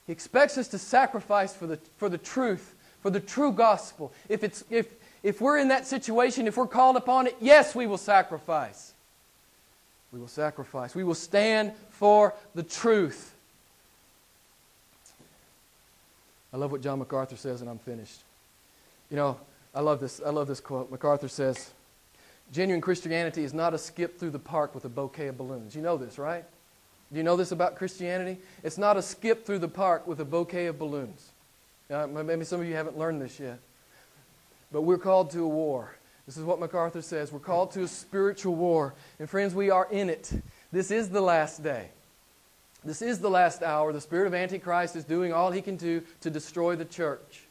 He 0.08 0.14
expects 0.14 0.58
us 0.58 0.70
to 0.70 0.78
sacrifice 0.78 1.54
for 1.54 1.68
the, 1.68 1.78
for 1.98 2.08
the 2.08 2.18
truth, 2.18 2.74
for 3.02 3.10
the 3.10 3.20
true 3.20 3.52
gospel. 3.52 4.14
If, 4.30 4.46
it's, 4.46 4.64
if, 4.70 4.88
if 5.24 5.42
we're 5.42 5.58
in 5.58 5.68
that 5.68 5.86
situation, 5.86 6.48
if 6.48 6.56
we're 6.56 6.68
called 6.68 6.96
upon 6.96 7.28
it, 7.28 7.36
yes, 7.42 7.76
we 7.76 7.86
will 7.86 7.98
sacrifice. 7.98 8.94
We 10.12 10.20
will 10.20 10.28
sacrifice. 10.28 10.96
We 10.96 11.04
will 11.04 11.16
stand 11.16 11.74
for 11.92 12.34
the 12.56 12.64
truth. 12.64 13.36
I 16.52 16.58
love 16.58 16.72
what 16.72 16.82
John 16.82 17.00
MacArthur 17.00 17.36
says, 17.36 17.62
and 17.62 17.70
I'm 17.70 17.78
finished. 17.78 18.22
You 19.12 19.18
know, 19.18 19.40
I 19.76 19.82
love 19.82 20.00
this. 20.00 20.20
I 20.26 20.30
love 20.32 20.48
this 20.48 20.60
quote. 20.60 20.90
MacArthur 20.90 21.28
says, 21.28 21.70
"Genuine 22.52 22.82
Christianity 22.82 23.44
is 23.44 23.54
not 23.54 23.74
a 23.74 23.78
skip 23.78 24.20
through 24.20 24.32
the 24.32 24.40
park 24.40 24.74
with 24.74 24.86
a 24.86 24.90
bouquet 24.90 25.28
of 25.28 25.38
balloons." 25.38 25.76
You 25.76 25.84
know 25.84 25.98
this, 25.98 26.18
right? 26.18 26.44
Do 27.12 27.18
you 27.18 27.24
know 27.24 27.36
this 27.36 27.52
about 27.52 27.76
Christianity? 27.76 28.40
It's 28.64 28.78
not 28.78 28.98
a 28.98 29.02
skip 29.02 29.46
through 29.46 29.60
the 29.60 29.68
park 29.68 30.08
with 30.08 30.20
a 30.20 30.26
bouquet 30.26 30.68
of 30.68 30.80
balloons. 30.80 31.30
Uh, 31.90 32.08
maybe 32.08 32.46
some 32.46 32.62
of 32.62 32.68
you 32.68 32.76
haven't 32.76 32.98
learned 32.98 33.22
this 33.22 33.40
yet. 33.40 33.60
But 34.72 34.84
we're 34.84 35.00
called 35.00 35.32
to 35.32 35.44
a 35.44 35.48
war. 35.48 35.96
This 36.30 36.38
is 36.38 36.44
what 36.44 36.60
MacArthur 36.60 37.02
says. 37.02 37.32
We're 37.32 37.40
called 37.40 37.72
to 37.72 37.82
a 37.82 37.88
spiritual 37.88 38.54
war. 38.54 38.94
And 39.18 39.28
friends, 39.28 39.56
we 39.56 39.72
are 39.72 39.88
in 39.90 40.12
it. 40.12 40.32
This 40.72 40.92
is 40.92 41.10
the 41.10 41.22
last 41.22 41.64
day. 41.64 41.90
This 42.86 43.02
is 43.02 43.18
the 43.18 43.32
last 43.32 43.64
hour. 43.64 43.92
The 43.92 44.00
spirit 44.00 44.28
of 44.28 44.36
Antichrist 44.36 44.96
is 44.96 45.04
doing 45.04 45.34
all 45.34 45.50
he 45.50 45.64
can 45.64 45.76
do 45.76 46.04
to 46.22 46.30
destroy 46.30 46.76
the 46.76 46.86
church. 46.86 47.48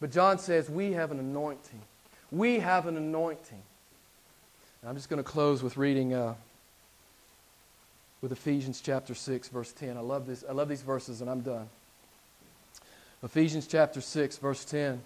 But 0.00 0.12
John 0.12 0.38
says 0.38 0.70
we 0.70 0.92
have 0.92 1.10
an 1.10 1.18
anointing. 1.18 1.82
We 2.32 2.58
have 2.60 2.86
an 2.86 2.96
anointing. 2.96 3.62
And 4.80 4.88
I'm 4.88 4.96
just 4.96 5.10
going 5.10 5.22
to 5.22 5.30
close 5.30 5.62
with 5.62 5.76
reading 5.76 6.14
uh, 6.14 6.36
with 8.22 8.32
Ephesians 8.32 8.80
chapter 8.80 9.14
6, 9.14 9.48
verse 9.48 9.72
10. 9.72 9.98
I 9.98 10.00
love, 10.00 10.26
this, 10.26 10.42
I 10.48 10.52
love 10.52 10.70
these 10.70 10.80
verses, 10.80 11.20
and 11.20 11.28
I'm 11.28 11.42
done. 11.42 11.68
Ephesians 13.22 13.66
chapter 13.66 14.00
6, 14.00 14.38
verse 14.38 14.64
10. 14.64 15.02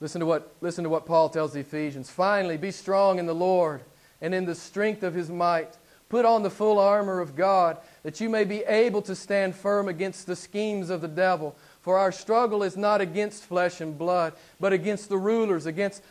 Listen 0.00 0.20
to, 0.20 0.26
what, 0.26 0.52
listen 0.60 0.84
to 0.84 0.90
what 0.90 1.06
Paul 1.06 1.28
tells 1.28 1.52
the 1.52 1.60
Ephesians. 1.60 2.08
Finally, 2.08 2.56
be 2.56 2.70
strong 2.70 3.18
in 3.18 3.26
the 3.26 3.34
Lord 3.34 3.80
and 4.20 4.34
in 4.34 4.44
the 4.44 4.54
strength 4.54 5.02
of 5.02 5.14
his 5.14 5.28
might. 5.28 5.76
Put 6.08 6.24
on 6.24 6.42
the 6.42 6.50
full 6.50 6.78
armor 6.78 7.20
of 7.20 7.36
God, 7.36 7.76
that 8.02 8.20
you 8.20 8.28
may 8.30 8.44
be 8.44 8.64
able 8.64 9.02
to 9.02 9.14
stand 9.14 9.54
firm 9.54 9.88
against 9.88 10.26
the 10.26 10.36
schemes 10.36 10.88
of 10.88 11.00
the 11.00 11.08
devil. 11.08 11.54
For 11.82 11.98
our 11.98 12.12
struggle 12.12 12.62
is 12.62 12.76
not 12.76 13.00
against 13.00 13.44
flesh 13.44 13.80
and 13.80 13.98
blood, 13.98 14.32
but 14.58 14.72
against 14.72 15.08
the 15.08 15.18
rulers, 15.18 15.66
against, 15.66 16.02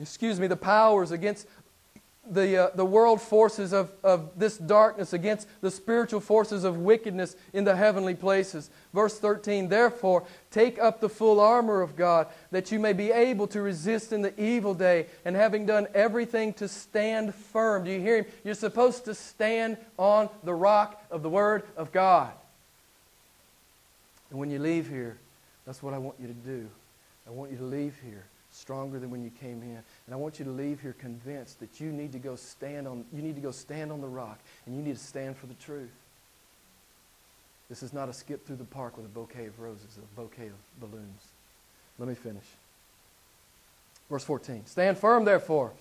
excuse 0.00 0.38
me, 0.38 0.48
the 0.48 0.56
powers, 0.56 1.12
against 1.12 1.46
the, 2.30 2.56
uh, 2.56 2.70
the 2.76 2.84
world 2.84 3.20
forces 3.20 3.72
of, 3.72 3.90
of 4.04 4.30
this 4.38 4.56
darkness 4.56 5.12
against 5.12 5.48
the 5.60 5.70
spiritual 5.70 6.20
forces 6.20 6.62
of 6.62 6.78
wickedness 6.78 7.34
in 7.52 7.64
the 7.64 7.74
heavenly 7.74 8.14
places. 8.14 8.70
Verse 8.94 9.18
13, 9.18 9.68
therefore, 9.68 10.24
take 10.50 10.78
up 10.78 11.00
the 11.00 11.08
full 11.08 11.40
armor 11.40 11.80
of 11.80 11.96
God, 11.96 12.28
that 12.52 12.70
you 12.70 12.78
may 12.78 12.92
be 12.92 13.10
able 13.10 13.48
to 13.48 13.60
resist 13.60 14.12
in 14.12 14.22
the 14.22 14.40
evil 14.40 14.72
day, 14.72 15.06
and 15.24 15.34
having 15.34 15.66
done 15.66 15.88
everything 15.94 16.52
to 16.54 16.68
stand 16.68 17.34
firm. 17.34 17.84
Do 17.84 17.90
you 17.90 18.00
hear 18.00 18.18
him? 18.18 18.26
You're 18.44 18.54
supposed 18.54 19.04
to 19.06 19.14
stand 19.14 19.76
on 19.98 20.28
the 20.44 20.54
rock 20.54 21.02
of 21.10 21.22
the 21.22 21.30
Word 21.30 21.64
of 21.76 21.90
God. 21.90 22.32
And 24.30 24.38
when 24.38 24.50
you 24.50 24.60
leave 24.60 24.88
here, 24.88 25.16
that's 25.66 25.82
what 25.82 25.92
I 25.92 25.98
want 25.98 26.16
you 26.20 26.28
to 26.28 26.34
do. 26.34 26.68
I 27.26 27.30
want 27.30 27.50
you 27.50 27.58
to 27.58 27.64
leave 27.64 27.94
here 28.04 28.24
stronger 28.62 29.00
than 29.00 29.10
when 29.10 29.24
you 29.24 29.30
came 29.40 29.60
in. 29.60 29.82
And 30.06 30.12
I 30.12 30.16
want 30.16 30.38
you 30.38 30.44
to 30.44 30.50
leave 30.52 30.80
here 30.80 30.94
convinced 30.96 31.58
that 31.58 31.80
you 31.80 31.90
need 31.90 32.12
to 32.12 32.20
go 32.20 32.36
stand 32.36 32.86
on 32.86 33.04
you 33.12 33.20
need 33.20 33.34
to 33.34 33.40
go 33.40 33.50
stand 33.50 33.90
on 33.90 34.00
the 34.00 34.06
rock 34.06 34.38
and 34.64 34.76
you 34.76 34.82
need 34.82 34.94
to 34.94 35.02
stand 35.02 35.36
for 35.36 35.46
the 35.46 35.54
truth. 35.54 35.90
This 37.68 37.82
is 37.82 37.92
not 37.92 38.08
a 38.08 38.12
skip 38.12 38.46
through 38.46 38.56
the 38.56 38.64
park 38.64 38.96
with 38.96 39.06
a 39.06 39.08
bouquet 39.08 39.46
of 39.46 39.58
roses, 39.58 39.98
a 39.98 40.20
bouquet 40.20 40.46
of 40.46 40.80
balloons. 40.80 41.26
Let 41.98 42.08
me 42.08 42.14
finish. 42.14 42.44
Verse 44.08 44.24
14. 44.24 44.66
Stand 44.66 44.96
firm, 44.96 45.24
therefore, 45.24 45.72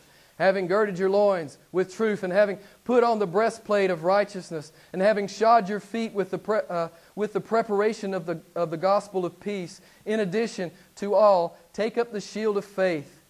having 0.41 0.67
girded 0.67 0.97
your 0.97 1.09
loins 1.09 1.57
with 1.71 1.93
truth, 1.93 2.23
and 2.23 2.33
having 2.33 2.57
put 2.83 3.03
on 3.03 3.19
the 3.19 3.27
breastplate 3.27 3.91
of 3.91 4.03
righteousness, 4.03 4.71
and 4.91 5.01
having 5.01 5.27
shod 5.27 5.69
your 5.69 5.79
feet 5.79 6.13
with 6.13 6.31
the, 6.31 6.37
pre- 6.37 6.61
uh, 6.69 6.87
with 7.15 7.33
the 7.33 7.39
preparation 7.39 8.13
of 8.13 8.25
the, 8.25 8.41
of 8.55 8.71
the 8.71 8.77
gospel 8.77 9.25
of 9.25 9.39
peace. 9.39 9.81
In 10.05 10.19
addition 10.19 10.71
to 10.95 11.13
all, 11.13 11.57
take 11.73 11.97
up 11.97 12.11
the 12.11 12.21
shield 12.21 12.57
of 12.57 12.65
faith 12.65 13.21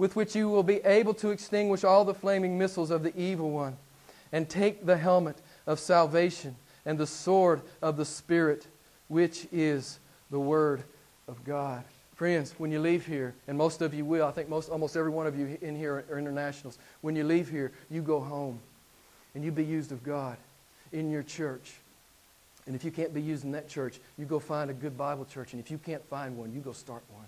with 0.00 0.16
which 0.16 0.34
you 0.34 0.48
will 0.48 0.62
be 0.62 0.78
able 0.84 1.12
to 1.12 1.28
extinguish 1.28 1.84
all 1.84 2.06
the 2.06 2.14
flaming 2.14 2.56
missiles 2.56 2.90
of 2.90 3.02
the 3.02 3.14
evil 3.20 3.50
one. 3.50 3.76
And 4.32 4.48
take 4.48 4.86
the 4.86 4.96
helmet 4.96 5.36
of 5.66 5.78
salvation 5.78 6.56
and 6.86 6.96
the 6.96 7.06
sword 7.06 7.60
of 7.82 7.96
the 7.96 8.04
Spirit, 8.04 8.66
which 9.08 9.46
is 9.52 9.98
the 10.30 10.40
Word 10.40 10.84
of 11.28 11.44
God. 11.44 11.84
Friends, 12.20 12.54
when 12.58 12.70
you 12.70 12.80
leave 12.80 13.06
here, 13.06 13.32
and 13.48 13.56
most 13.56 13.80
of 13.80 13.94
you 13.94 14.04
will, 14.04 14.26
I 14.26 14.30
think 14.30 14.50
most, 14.50 14.68
almost 14.68 14.94
every 14.94 15.10
one 15.10 15.26
of 15.26 15.38
you 15.38 15.56
in 15.62 15.74
here 15.74 16.04
are 16.10 16.18
internationals. 16.18 16.78
When 17.00 17.16
you 17.16 17.24
leave 17.24 17.48
here, 17.48 17.72
you 17.88 18.02
go 18.02 18.20
home 18.20 18.60
and 19.34 19.42
you 19.42 19.50
be 19.50 19.64
used 19.64 19.90
of 19.90 20.04
God 20.04 20.36
in 20.92 21.10
your 21.10 21.22
church. 21.22 21.72
And 22.66 22.76
if 22.76 22.84
you 22.84 22.90
can't 22.90 23.14
be 23.14 23.22
used 23.22 23.44
in 23.44 23.52
that 23.52 23.70
church, 23.70 24.00
you 24.18 24.26
go 24.26 24.38
find 24.38 24.70
a 24.70 24.74
good 24.74 24.98
Bible 24.98 25.24
church. 25.24 25.54
And 25.54 25.62
if 25.64 25.70
you 25.70 25.78
can't 25.78 26.04
find 26.10 26.36
one, 26.36 26.52
you 26.52 26.60
go 26.60 26.72
start 26.72 27.02
one. 27.10 27.24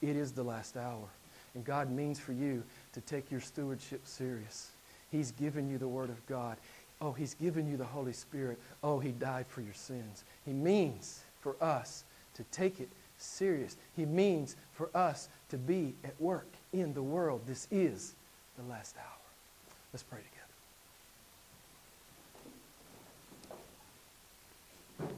It 0.00 0.16
is 0.16 0.32
the 0.32 0.42
last 0.42 0.78
hour. 0.78 1.08
And 1.54 1.62
God 1.62 1.90
means 1.90 2.18
for 2.18 2.32
you 2.32 2.62
to 2.94 3.02
take 3.02 3.30
your 3.30 3.42
stewardship 3.42 4.00
serious. 4.06 4.70
He's 5.12 5.30
given 5.32 5.68
you 5.68 5.76
the 5.76 5.88
Word 5.88 6.08
of 6.08 6.26
God. 6.26 6.56
Oh, 7.02 7.12
He's 7.12 7.34
given 7.34 7.70
you 7.70 7.76
the 7.76 7.84
Holy 7.84 8.14
Spirit. 8.14 8.58
Oh, 8.82 8.98
He 8.98 9.10
died 9.10 9.44
for 9.46 9.60
your 9.60 9.74
sins. 9.74 10.24
He 10.46 10.54
means 10.54 11.20
for 11.42 11.54
us 11.62 12.04
to 12.36 12.44
take 12.44 12.80
it 12.80 12.88
serious. 13.18 13.76
He 13.94 14.04
means 14.06 14.56
for 14.72 14.90
us 14.94 15.28
to 15.50 15.58
be 15.58 15.94
at 16.04 16.20
work 16.20 16.48
in 16.72 16.92
the 16.94 17.02
world. 17.02 17.42
This 17.46 17.68
is 17.70 18.14
the 18.56 18.64
last 18.64 18.96
hour. 18.98 19.04
Let's 19.92 20.02
pray 20.02 20.20
together. 24.98 25.16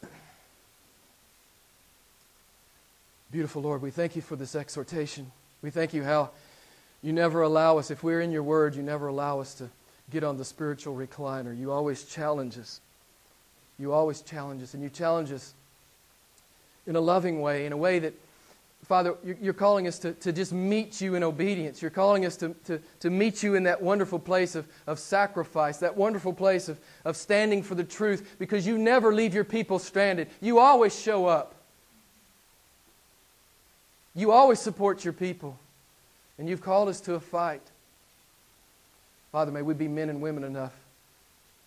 Beautiful 3.30 3.62
Lord, 3.62 3.82
we 3.82 3.90
thank 3.90 4.16
you 4.16 4.22
for 4.22 4.36
this 4.36 4.54
exhortation. 4.54 5.30
We 5.62 5.70
thank 5.70 5.92
you 5.92 6.04
how 6.04 6.30
you 7.02 7.12
never 7.12 7.42
allow 7.42 7.78
us, 7.78 7.90
if 7.90 8.02
we're 8.02 8.20
in 8.20 8.32
your 8.32 8.42
word, 8.42 8.74
you 8.74 8.82
never 8.82 9.08
allow 9.08 9.40
us 9.40 9.54
to 9.54 9.70
get 10.10 10.24
on 10.24 10.36
the 10.36 10.44
spiritual 10.44 10.96
recliner. 10.96 11.56
You 11.56 11.72
always 11.72 12.04
challenge 12.04 12.58
us. 12.58 12.80
You 13.78 13.92
always 13.92 14.22
challenge 14.22 14.62
us, 14.62 14.74
and 14.74 14.82
you 14.82 14.88
challenge 14.88 15.32
us 15.32 15.52
in 16.86 16.96
a 16.96 17.00
loving 17.00 17.40
way, 17.40 17.66
in 17.66 17.72
a 17.72 17.76
way 17.76 17.98
that, 17.98 18.14
Father, 18.84 19.16
you're 19.42 19.52
calling 19.52 19.86
us 19.86 19.98
to, 19.98 20.12
to 20.14 20.32
just 20.32 20.52
meet 20.52 21.00
you 21.00 21.14
in 21.14 21.22
obedience. 21.22 21.82
You're 21.82 21.90
calling 21.90 22.24
us 22.24 22.36
to, 22.36 22.54
to, 22.64 22.80
to 23.00 23.10
meet 23.10 23.42
you 23.42 23.54
in 23.54 23.64
that 23.64 23.82
wonderful 23.82 24.18
place 24.18 24.54
of, 24.54 24.66
of 24.86 24.98
sacrifice, 24.98 25.78
that 25.78 25.96
wonderful 25.96 26.32
place 26.32 26.68
of, 26.68 26.78
of 27.04 27.16
standing 27.16 27.62
for 27.62 27.74
the 27.74 27.84
truth, 27.84 28.36
because 28.38 28.66
you 28.66 28.78
never 28.78 29.12
leave 29.12 29.34
your 29.34 29.44
people 29.44 29.78
stranded. 29.78 30.28
You 30.40 30.58
always 30.58 30.98
show 30.98 31.26
up. 31.26 31.54
You 34.14 34.32
always 34.32 34.58
support 34.58 35.04
your 35.04 35.12
people, 35.12 35.58
and 36.38 36.48
you've 36.48 36.62
called 36.62 36.88
us 36.88 37.02
to 37.02 37.14
a 37.14 37.20
fight. 37.20 37.60
Father, 39.32 39.52
may 39.52 39.60
we 39.60 39.74
be 39.74 39.88
men 39.88 40.08
and 40.08 40.22
women 40.22 40.44
enough 40.44 40.72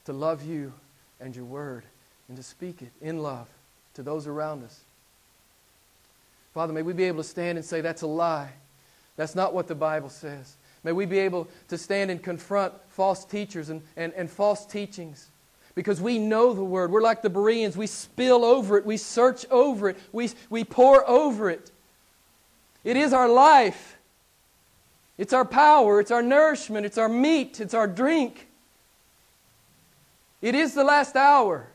to 0.05 0.14
love 0.14 0.43
you 0.43 0.74
and 1.20 1.36
your 1.36 1.45
word 1.45 1.84
and 2.30 2.38
to 2.38 2.43
speak 2.43 2.82
it 2.82 2.91
in 3.01 3.21
love 3.21 3.47
to 3.95 4.03
those 4.03 4.27
around 4.27 4.63
us. 4.63 4.80
Father, 6.53 6.71
may 6.71 6.84
we 6.84 6.93
be 6.93 7.03
able 7.03 7.21
to 7.21 7.27
stand 7.27 7.57
and 7.57 7.65
say, 7.65 7.82
That's 7.82 8.03
a 8.03 8.07
lie. 8.07 8.51
That's 9.17 9.36
not 9.36 9.53
what 9.53 9.67
the 9.67 9.75
Bible 9.75 10.09
says. 10.09 10.55
May 10.84 10.93
we 10.93 11.05
be 11.05 11.19
able 11.19 11.49
to 11.67 11.77
stand 11.77 12.09
and 12.09 12.23
confront 12.23 12.73
false 12.88 13.25
teachers 13.25 13.69
and, 13.69 13.82
and, 13.97 14.13
and 14.13 14.30
false 14.30 14.65
teachings 14.65 15.27
because 15.75 15.99
we 15.99 16.17
know 16.17 16.53
the 16.53 16.63
Word. 16.63 16.91
We're 16.91 17.01
like 17.01 17.21
the 17.21 17.30
Bereans. 17.30 17.75
We 17.75 17.88
spill 17.88 18.45
over 18.45 18.77
it, 18.77 18.86
we 18.86 18.95
search 18.95 19.45
over 19.51 19.89
it, 19.89 19.97
we, 20.13 20.30
we 20.49 20.63
pour 20.63 21.07
over 21.09 21.49
it. 21.49 21.71
It 22.84 22.95
is 22.95 23.11
our 23.11 23.27
life. 23.27 23.97
It's 25.17 25.34
our 25.34 25.43
power. 25.43 25.99
It's 25.99 26.11
our 26.11 26.21
nourishment. 26.21 26.86
It's 26.86 26.97
our 26.97 27.09
meat. 27.09 27.59
It's 27.59 27.73
our 27.73 27.88
drink. 27.88 28.47
It 30.41 30.55
is 30.55 30.73
the 30.73 30.86
last 30.86 31.17
hour. 31.17 31.67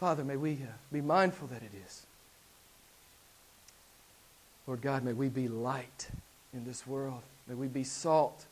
Father, 0.00 0.24
may 0.24 0.36
we 0.36 0.54
uh, 0.54 0.72
be 0.90 1.02
mindful 1.02 1.46
that 1.48 1.62
it 1.62 1.72
is. 1.86 2.06
Lord 4.66 4.80
God, 4.80 5.04
may 5.04 5.12
we 5.12 5.28
be 5.28 5.46
light 5.46 6.08
in 6.54 6.64
this 6.64 6.86
world. 6.86 7.20
May 7.46 7.54
we 7.54 7.66
be 7.66 7.84
salt 7.84 8.46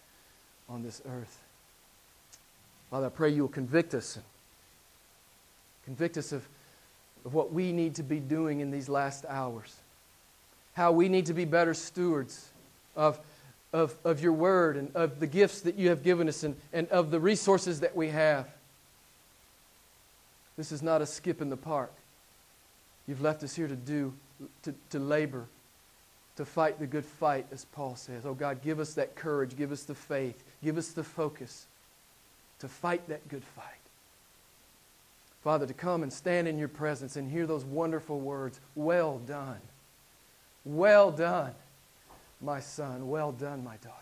on 0.68 0.82
this 0.82 1.00
earth. 1.08 1.42
Father, 2.90 3.06
I 3.06 3.08
pray 3.08 3.30
you 3.30 3.42
will 3.42 3.48
convict 3.48 3.94
us. 3.94 4.18
Convict 5.86 6.18
us 6.18 6.32
of, 6.32 6.46
of 7.24 7.32
what 7.32 7.50
we 7.50 7.72
need 7.72 7.94
to 7.94 8.02
be 8.02 8.20
doing 8.20 8.60
in 8.60 8.70
these 8.70 8.90
last 8.90 9.24
hours 9.26 9.74
how 10.78 10.92
we 10.92 11.08
need 11.08 11.26
to 11.26 11.34
be 11.34 11.44
better 11.44 11.74
stewards 11.74 12.50
of, 12.94 13.18
of, 13.72 13.96
of 14.04 14.22
your 14.22 14.32
word 14.32 14.76
and 14.76 14.94
of 14.94 15.18
the 15.18 15.26
gifts 15.26 15.62
that 15.62 15.74
you 15.74 15.88
have 15.88 16.04
given 16.04 16.28
us 16.28 16.44
and, 16.44 16.54
and 16.72 16.86
of 16.90 17.10
the 17.10 17.18
resources 17.18 17.80
that 17.80 17.96
we 17.96 18.06
have. 18.10 18.46
This 20.58 20.72
is 20.72 20.82
not 20.82 21.00
a 21.00 21.06
skip 21.06 21.40
in 21.40 21.48
the 21.48 21.56
park. 21.56 21.92
You've 23.06 23.22
left 23.22 23.44
us 23.44 23.54
here 23.54 23.68
to 23.68 23.76
do, 23.76 24.12
to, 24.64 24.74
to 24.90 24.98
labor, 24.98 25.46
to 26.36 26.44
fight 26.44 26.80
the 26.80 26.86
good 26.86 27.04
fight, 27.04 27.46
as 27.52 27.64
Paul 27.64 27.94
says. 27.94 28.26
Oh 28.26 28.34
God, 28.34 28.60
give 28.60 28.80
us 28.80 28.94
that 28.94 29.14
courage, 29.14 29.56
give 29.56 29.70
us 29.70 29.84
the 29.84 29.94
faith, 29.94 30.42
give 30.62 30.76
us 30.76 30.88
the 30.88 31.04
focus 31.04 31.66
to 32.58 32.66
fight 32.66 33.08
that 33.08 33.26
good 33.28 33.44
fight. 33.44 33.64
Father, 35.44 35.64
to 35.64 35.72
come 35.72 36.02
and 36.02 36.12
stand 36.12 36.48
in 36.48 36.58
your 36.58 36.68
presence 36.68 37.14
and 37.14 37.30
hear 37.30 37.46
those 37.46 37.64
wonderful 37.64 38.18
words 38.18 38.60
Well 38.74 39.20
done. 39.20 39.60
Well 40.64 41.12
done, 41.12 41.54
my 42.42 42.58
son. 42.58 43.08
Well 43.08 43.30
done, 43.30 43.62
my 43.62 43.76
daughter. 43.76 43.94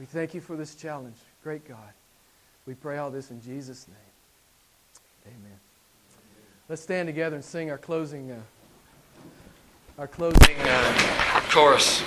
We 0.00 0.06
thank 0.06 0.34
you 0.34 0.40
for 0.40 0.56
this 0.56 0.74
challenge, 0.74 1.16
great 1.44 1.66
God. 1.68 1.92
We 2.66 2.74
pray 2.74 2.98
all 2.98 3.12
this 3.12 3.30
in 3.30 3.40
Jesus' 3.40 3.86
name. 3.86 4.11
Amen. 5.26 5.58
Let's 6.68 6.82
stand 6.82 7.06
together 7.06 7.36
and 7.36 7.44
sing 7.44 7.70
our 7.70 7.78
closing, 7.78 8.30
uh, 8.30 8.40
our 9.98 10.06
closing 10.06 10.56
uh, 10.60 11.40
chorus. 11.50 12.02